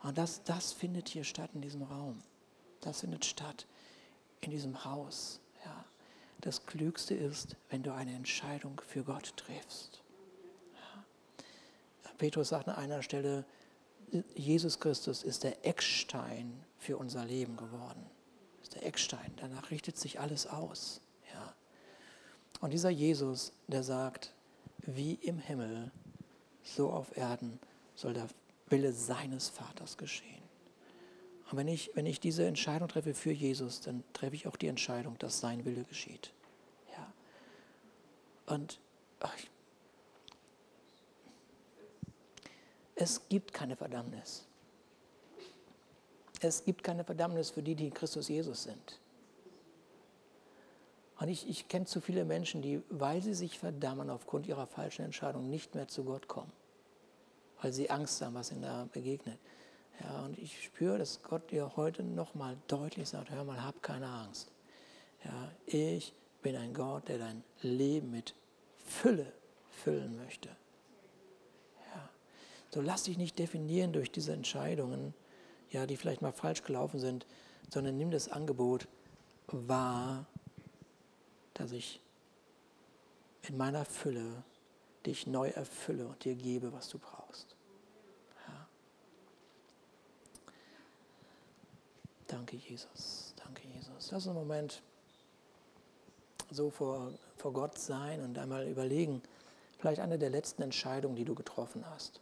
Und 0.03 0.17
das, 0.17 0.43
das 0.43 0.73
findet 0.73 1.09
hier 1.09 1.23
statt 1.23 1.49
in 1.53 1.61
diesem 1.61 1.83
Raum. 1.83 2.21
Das 2.81 3.01
findet 3.01 3.25
statt 3.25 3.65
in 4.41 4.51
diesem 4.51 4.85
Haus. 4.85 5.39
Ja. 5.63 5.85
Das 6.41 6.65
Klügste 6.65 7.15
ist, 7.15 7.55
wenn 7.69 7.83
du 7.83 7.93
eine 7.93 8.13
Entscheidung 8.13 8.81
für 8.85 9.03
Gott 9.03 9.35
triffst. 9.37 10.01
Ja. 10.73 12.11
Petrus 12.17 12.49
sagt 12.49 12.67
an 12.67 12.75
einer 12.75 13.01
Stelle, 13.01 13.45
Jesus 14.35 14.79
Christus 14.79 15.23
ist 15.23 15.43
der 15.43 15.65
Eckstein 15.65 16.63
für 16.77 16.97
unser 16.97 17.25
Leben 17.25 17.57
geworden 17.57 18.09
ist 18.67 18.75
der 18.75 18.85
Eckstein. 18.85 19.31
Danach 19.37 19.71
richtet 19.71 19.97
sich 19.97 20.19
alles 20.19 20.45
aus. 20.45 20.99
Und 22.59 22.71
dieser 22.73 22.89
Jesus, 22.89 23.53
der 23.67 23.83
sagt, 23.83 24.33
wie 24.79 25.13
im 25.15 25.37
Himmel, 25.39 25.91
so 26.63 26.89
auf 26.89 27.15
Erden 27.15 27.59
soll 27.95 28.13
der 28.13 28.27
Wille 28.69 28.91
seines 28.91 29.49
Vaters 29.49 29.97
geschehen. 29.97 30.41
Und 31.49 31.57
wenn 31.57 31.67
ich, 31.67 31.91
wenn 31.93 32.05
ich 32.05 32.19
diese 32.19 32.45
Entscheidung 32.45 32.89
treffe 32.89 33.13
für 33.13 33.31
Jesus, 33.31 33.81
dann 33.81 34.03
treffe 34.13 34.35
ich 34.35 34.47
auch 34.47 34.57
die 34.57 34.67
Entscheidung, 34.67 35.17
dass 35.19 35.39
sein 35.39 35.63
Wille 35.65 35.83
geschieht. 35.83 36.33
Ja. 36.93 37.13
Und 38.53 38.79
ach, 39.19 39.37
es 42.95 43.21
gibt 43.29 43.53
keine 43.53 43.75
Verdammnis. 43.75 44.45
Es 46.41 46.63
gibt 46.65 46.83
keine 46.83 47.03
Verdammnis 47.03 47.49
für 47.49 47.63
die, 47.63 47.75
die 47.75 47.87
in 47.87 47.93
Christus 47.93 48.27
Jesus 48.27 48.63
sind. 48.63 48.99
Und 51.19 51.29
ich, 51.29 51.49
ich 51.49 51.67
kenne 51.67 51.85
zu 51.85 51.99
viele 51.99 52.25
Menschen, 52.25 52.61
die, 52.61 52.81
weil 52.89 53.21
sie 53.21 53.33
sich 53.33 53.57
verdammen 53.57 54.09
aufgrund 54.09 54.47
ihrer 54.47 54.67
falschen 54.67 55.03
Entscheidung, 55.03 55.49
nicht 55.49 55.73
mehr 55.73 55.87
zu 55.87 56.03
Gott 56.03 56.27
kommen. 56.27 56.51
Weil 57.61 57.73
sie 57.73 57.89
Angst 57.89 58.21
haben, 58.21 58.35
was 58.35 58.51
ihnen 58.51 58.61
da 58.61 58.87
begegnet. 58.91 59.39
Ja, 59.99 60.25
und 60.25 60.37
ich 60.37 60.63
spüre, 60.63 60.99
dass 60.99 61.23
Gott 61.23 61.49
dir 61.49 61.75
heute 61.75 62.03
nochmal 62.03 62.55
deutlich 62.67 63.09
sagt, 63.09 63.31
hör 63.31 63.43
mal, 63.43 63.63
hab 63.63 63.81
keine 63.81 64.07
Angst. 64.07 64.51
Ja, 65.25 65.51
ich 65.65 66.13
bin 66.43 66.55
ein 66.55 66.73
Gott, 66.73 67.07
der 67.07 67.17
dein 67.17 67.43
Leben 67.61 68.11
mit 68.11 68.35
Fülle 68.85 69.33
füllen 69.71 70.15
möchte. 70.17 70.49
Ja. 71.95 72.09
So 72.69 72.81
lass 72.81 73.03
dich 73.03 73.17
nicht 73.17 73.39
definieren 73.39 73.91
durch 73.91 74.11
diese 74.11 74.33
Entscheidungen, 74.33 75.15
ja, 75.71 75.87
die 75.87 75.97
vielleicht 75.97 76.21
mal 76.21 76.31
falsch 76.31 76.61
gelaufen 76.61 76.99
sind, 76.99 77.25
sondern 77.69 77.97
nimm 77.97 78.11
das 78.11 78.29
Angebot 78.29 78.87
wahr, 79.47 80.27
dass 81.57 81.71
ich 81.71 81.99
in 83.43 83.57
meiner 83.57 83.83
Fülle 83.83 84.43
dich 85.05 85.25
neu 85.25 85.49
erfülle 85.49 86.07
und 86.07 86.23
dir 86.23 86.35
gebe, 86.35 86.71
was 86.71 86.89
du 86.89 86.99
brauchst. 86.99 87.55
Ja. 88.47 88.67
Danke, 92.27 92.57
Jesus. 92.57 93.33
Danke, 93.43 93.67
Jesus. 93.69 94.11
Lass 94.11 94.11
uns 94.11 94.27
einen 94.27 94.35
Moment 94.35 94.83
so 96.51 96.69
vor, 96.69 97.11
vor 97.37 97.53
Gott 97.53 97.77
sein 97.79 98.21
und 98.21 98.37
einmal 98.37 98.67
überlegen, 98.67 99.23
vielleicht 99.79 100.01
eine 100.01 100.19
der 100.19 100.29
letzten 100.29 100.61
Entscheidungen, 100.61 101.15
die 101.15 101.25
du 101.25 101.33
getroffen 101.33 101.89
hast. 101.89 102.21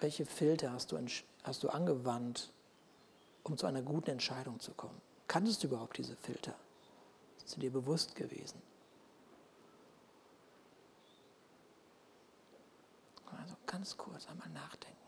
Welche 0.00 0.24
Filter 0.24 0.72
hast 0.72 0.92
du, 0.92 0.98
hast 1.42 1.62
du 1.62 1.68
angewandt, 1.68 2.50
um 3.42 3.58
zu 3.58 3.66
einer 3.66 3.82
guten 3.82 4.10
Entscheidung 4.10 4.58
zu 4.60 4.72
kommen? 4.72 5.00
Kanntest 5.28 5.62
du 5.62 5.66
überhaupt 5.66 5.98
diese 5.98 6.16
Filter? 6.16 6.54
Sie 7.50 7.60
dir 7.60 7.72
bewusst 7.72 8.14
gewesen? 8.14 8.60
Also 13.38 13.56
ganz 13.66 13.96
kurz 13.96 14.28
einmal 14.28 14.48
nachdenken. 14.50 14.99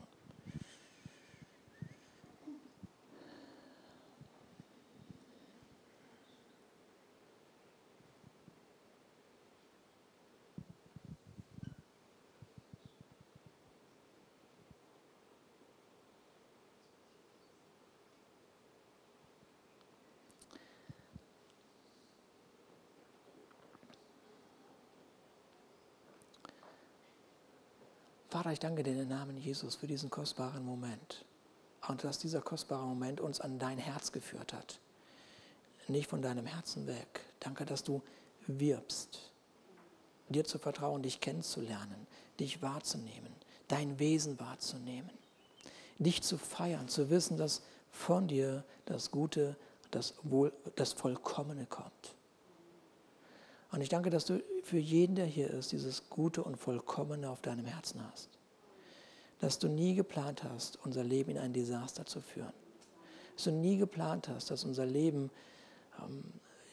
Vater, 28.43 28.55
ich 28.55 28.59
danke 28.59 28.83
dir 28.83 28.91
in 28.91 28.99
den 28.99 29.09
Namen 29.09 29.37
Jesus 29.37 29.77
für 29.77 29.87
diesen 29.87 30.11
kostbaren 30.11 30.65
Moment. 30.65 31.25
Und 31.87 32.03
dass 32.03 32.19
dieser 32.19 32.41
kostbare 32.41 32.85
Moment 32.85 33.21
uns 33.21 33.41
an 33.41 33.61
dein 33.61 33.79
Herz 33.79 34.11
geführt 34.11 34.53
hat. 34.53 34.81
Nicht 35.87 36.11
von 36.11 36.23
deinem 36.23 36.47
Herzen 36.47 36.89
weg. 36.89 37.21
Danke, 37.39 37.65
dass 37.65 37.85
du 37.85 38.03
wirbst, 38.49 39.31
dir 40.29 40.45
zu 40.45 40.59
vertrauen, 40.59 41.03
dich 41.03 41.21
kennenzulernen, 41.21 42.09
dich 42.41 42.63
wahrzunehmen, 42.63 43.33
dein 43.69 44.01
Wesen 44.01 44.41
wahrzunehmen, 44.41 45.13
dich 46.01 46.21
zu 46.23 46.37
feiern, 46.37 46.89
zu 46.89 47.11
wissen, 47.11 47.37
dass 47.37 47.63
von 47.93 48.27
dir 48.27 48.65
das 48.87 49.13
Gute, 49.13 49.55
das, 49.93 50.15
Wohl, 50.25 50.53
das 50.75 50.95
Vollkommene 50.95 51.67
kommt. 51.67 52.17
Und 53.73 53.81
ich 53.81 53.89
danke, 53.89 54.11
dass 54.11 54.27
du 54.27 54.43
für 54.63 54.79
jeden, 54.79 55.17
der 55.17 55.25
hier 55.25 55.51
ist, 55.51 55.73
dieses 55.73 56.09
Gute 56.11 56.45
und 56.45 56.57
Vollkommene 56.57 57.29
auf 57.31 57.41
deinem 57.41 57.65
Herzen 57.65 58.07
hast. 58.13 58.29
Dass 59.41 59.59
du 59.59 59.69
nie 59.69 59.95
geplant 59.95 60.45
hast, 60.45 60.79
unser 60.85 61.03
Leben 61.03 61.31
in 61.33 61.39
ein 61.39 61.55
Desaster 61.55 62.05
zu 62.05 62.21
führen. 62.21 62.53
Dass 63.35 63.45
du 63.45 63.51
nie 63.51 63.79
geplant 63.79 64.29
hast, 64.29 64.51
dass 64.51 64.65
unser 64.65 64.85
Leben 64.85 65.31
ähm, 65.99 66.23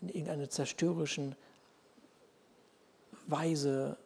in 0.02 0.10
irgendeiner 0.10 0.50
zerstörerischen 0.50 1.36
Weise 3.28 3.98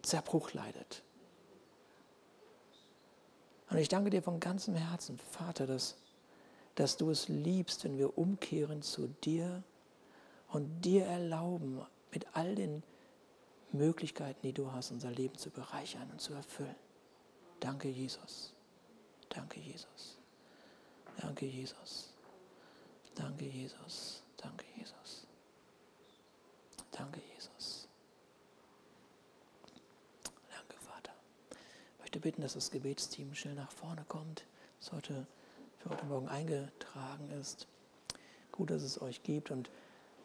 Zerbruch 0.00 0.54
leidet. 0.54 1.02
Und 3.68 3.76
ich 3.76 3.88
danke 3.88 4.08
dir 4.08 4.22
von 4.22 4.40
ganzem 4.40 4.74
Herzen, 4.74 5.18
Vater, 5.18 5.66
dass, 5.66 5.96
dass 6.74 6.96
du 6.96 7.10
es 7.10 7.28
liebst, 7.28 7.84
wenn 7.84 7.98
wir 7.98 8.16
umkehren 8.16 8.80
zu 8.80 9.08
dir 9.22 9.62
und 10.52 10.82
dir 10.82 11.04
erlauben, 11.06 11.80
mit 12.12 12.26
all 12.34 12.54
den 12.54 12.82
Möglichkeiten, 13.72 14.40
die 14.42 14.52
du 14.52 14.72
hast, 14.72 14.90
unser 14.90 15.10
Leben 15.10 15.36
zu 15.36 15.50
bereichern 15.50 16.08
und 16.10 16.20
zu 16.20 16.34
erfüllen. 16.34 16.74
Danke, 17.60 17.88
Jesus. 17.88 18.52
Danke, 19.28 19.60
Jesus. 19.60 20.18
Danke, 21.18 21.46
Jesus. 21.46 22.12
Danke, 23.14 23.44
Jesus. 23.44 24.22
Danke, 24.36 24.64
Jesus. 24.76 25.26
Danke, 26.90 27.20
Jesus. 27.34 27.88
Danke, 30.50 30.76
Vater. 30.78 31.12
Ich 31.50 31.98
möchte 32.00 32.20
bitten, 32.20 32.42
dass 32.42 32.54
das 32.54 32.70
Gebetsteam 32.70 33.34
schnell 33.34 33.54
nach 33.54 33.70
vorne 33.70 34.04
kommt, 34.08 34.44
das 34.80 34.92
heute 34.92 35.26
für 35.78 35.90
heute 35.90 36.06
Morgen 36.06 36.28
eingetragen 36.28 37.30
ist. 37.30 37.68
Gut, 38.52 38.70
dass 38.70 38.82
es 38.82 39.00
euch 39.00 39.22
gibt 39.22 39.50
und 39.50 39.70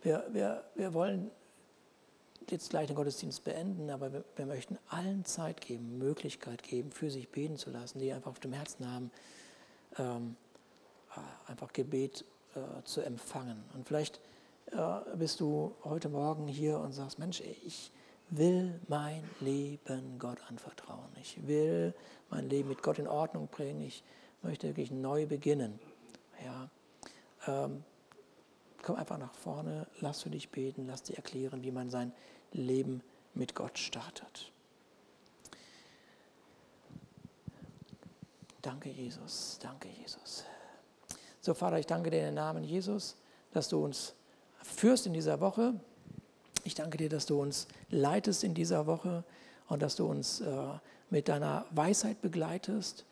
wir, 0.06 0.24
wir, 0.32 0.64
wir 0.76 0.94
wollen 0.94 1.32
jetzt 2.50 2.70
gleich 2.70 2.88
den 2.88 2.96
Gottesdienst 2.96 3.44
beenden, 3.44 3.90
aber 3.90 4.14
wir, 4.14 4.24
wir, 4.36 4.46
möchten 4.46 4.78
allen 4.88 5.26
Zeit 5.26 5.62
geben, 5.62 5.98
Möglichkeit 5.98 6.62
geben, 6.62 6.92
für 6.92 7.10
sich 7.10 7.30
beten 7.30 7.58
zu 7.58 7.72
lassen, 7.72 8.00
die 8.00 8.14
einfach 8.14 8.32
auf 8.32 8.40
dem 8.40 8.54
Herzen 8.54 8.90
haben, 8.90 9.12
ähm, 9.98 10.36
äh, 11.16 11.52
einfach 11.52 11.74
Gebet 11.74 12.24
äh, 12.54 12.84
zu 12.84 13.02
empfangen. 13.02 13.64
Und 13.74 13.88
vielleicht 13.88 14.22
äh, 14.68 14.78
bist 15.16 15.40
du 15.40 15.74
heute 15.84 16.08
Morgen 16.08 16.48
hier 16.48 16.80
und 16.80 16.92
sagst, 16.92 17.18
Mensch, 17.18 17.42
ich 17.42 17.92
will 18.30 18.80
mein 18.88 19.24
Leben 19.40 20.20
Gott 20.20 20.38
anvertrauen. 20.48 21.10
Ich 21.20 21.48
will 21.48 21.96
mein 22.30 22.48
Leben 22.48 22.70
mit 22.70 22.84
Gott 22.84 23.00
in 23.00 23.08
Ordnung 23.08 23.48
bringen. 23.48 23.82
Ich 23.82 24.04
möchte 24.44 24.68
wirklich 24.68 24.92
neu 24.92 25.26
beginnen. 25.26 25.80
Ja, 26.44 26.70
ähm, 27.48 27.84
Komm 28.86 28.98
einfach 28.98 29.18
nach 29.18 29.34
vorne, 29.34 29.88
lass 30.00 30.22
für 30.22 30.30
dich 30.30 30.50
beten, 30.50 30.86
lass 30.86 31.02
dir 31.02 31.16
erklären, 31.16 31.64
wie 31.64 31.72
man 31.72 31.90
sein 31.90 32.12
Leben 32.52 33.02
mit 33.34 33.56
Gott 33.56 33.80
startet. 33.80 34.52
Danke, 38.62 38.92
Jesus. 38.92 39.58
Danke, 39.60 39.88
Jesus. 40.00 40.44
So, 41.42 41.56
Vater, 41.56 41.80
ich 41.80 41.88
danke 41.88 42.12
dir 42.12 42.30
im 42.30 42.36
Namen 42.36 42.64
Jesus, 42.64 43.16
dass 43.54 43.70
du 43.70 43.84
uns 43.84 44.14
führst 44.62 45.08
in 45.08 45.14
dieser 45.14 45.40
Woche. 45.40 45.74
Ich 46.64 46.76
danke 46.76 46.98
dir, 46.98 47.10
dass 47.10 47.26
du 47.26 47.42
uns 47.42 47.68
leitest 47.90 48.44
in 48.44 48.54
dieser 48.54 48.86
Woche 48.86 49.24
und 49.68 49.82
dass 49.82 49.96
du 49.96 50.06
uns 50.06 50.42
äh, 50.42 50.68
mit 51.10 51.28
deiner 51.28 51.66
Weisheit 51.72 52.22
begleitest 52.22 53.04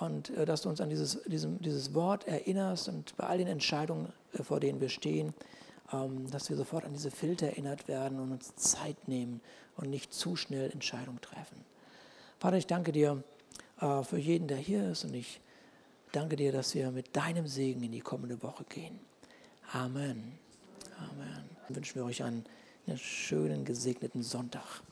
und 0.00 0.28
äh, 0.36 0.44
dass 0.44 0.60
du 0.60 0.68
uns 0.68 0.82
an 0.82 0.90
dieses, 0.90 1.22
diesem, 1.22 1.62
dieses 1.62 1.94
Wort 1.94 2.28
erinnerst 2.28 2.90
und 2.90 3.16
bei 3.16 3.24
all 3.24 3.38
den 3.38 3.48
Entscheidungen, 3.48 4.12
vor 4.42 4.60
denen 4.60 4.80
wir 4.80 4.88
stehen, 4.88 5.34
ähm, 5.92 6.30
dass 6.30 6.48
wir 6.48 6.56
sofort 6.56 6.84
an 6.84 6.92
diese 6.92 7.10
Filter 7.10 7.46
erinnert 7.46 7.88
werden 7.88 8.18
und 8.18 8.32
uns 8.32 8.54
Zeit 8.56 9.08
nehmen 9.08 9.40
und 9.76 9.90
nicht 9.90 10.12
zu 10.12 10.36
schnell 10.36 10.70
Entscheidungen 10.70 11.20
treffen. 11.20 11.64
Vater, 12.38 12.56
ich 12.56 12.66
danke 12.66 12.92
dir 12.92 13.22
äh, 13.80 14.02
für 14.02 14.18
jeden, 14.18 14.48
der 14.48 14.58
hier 14.58 14.90
ist 14.90 15.04
und 15.04 15.14
ich 15.14 15.40
danke 16.12 16.36
dir, 16.36 16.52
dass 16.52 16.74
wir 16.74 16.90
mit 16.90 17.14
deinem 17.14 17.46
Segen 17.46 17.82
in 17.82 17.92
die 17.92 18.00
kommende 18.00 18.42
Woche 18.42 18.64
gehen. 18.64 18.98
Amen. 19.72 20.38
Amen. 20.98 21.44
Dann 21.66 21.76
wünschen 21.76 21.96
wir 21.96 22.04
euch 22.04 22.22
einen, 22.22 22.44
einen 22.86 22.98
schönen, 22.98 23.64
gesegneten 23.64 24.22
Sonntag. 24.22 24.82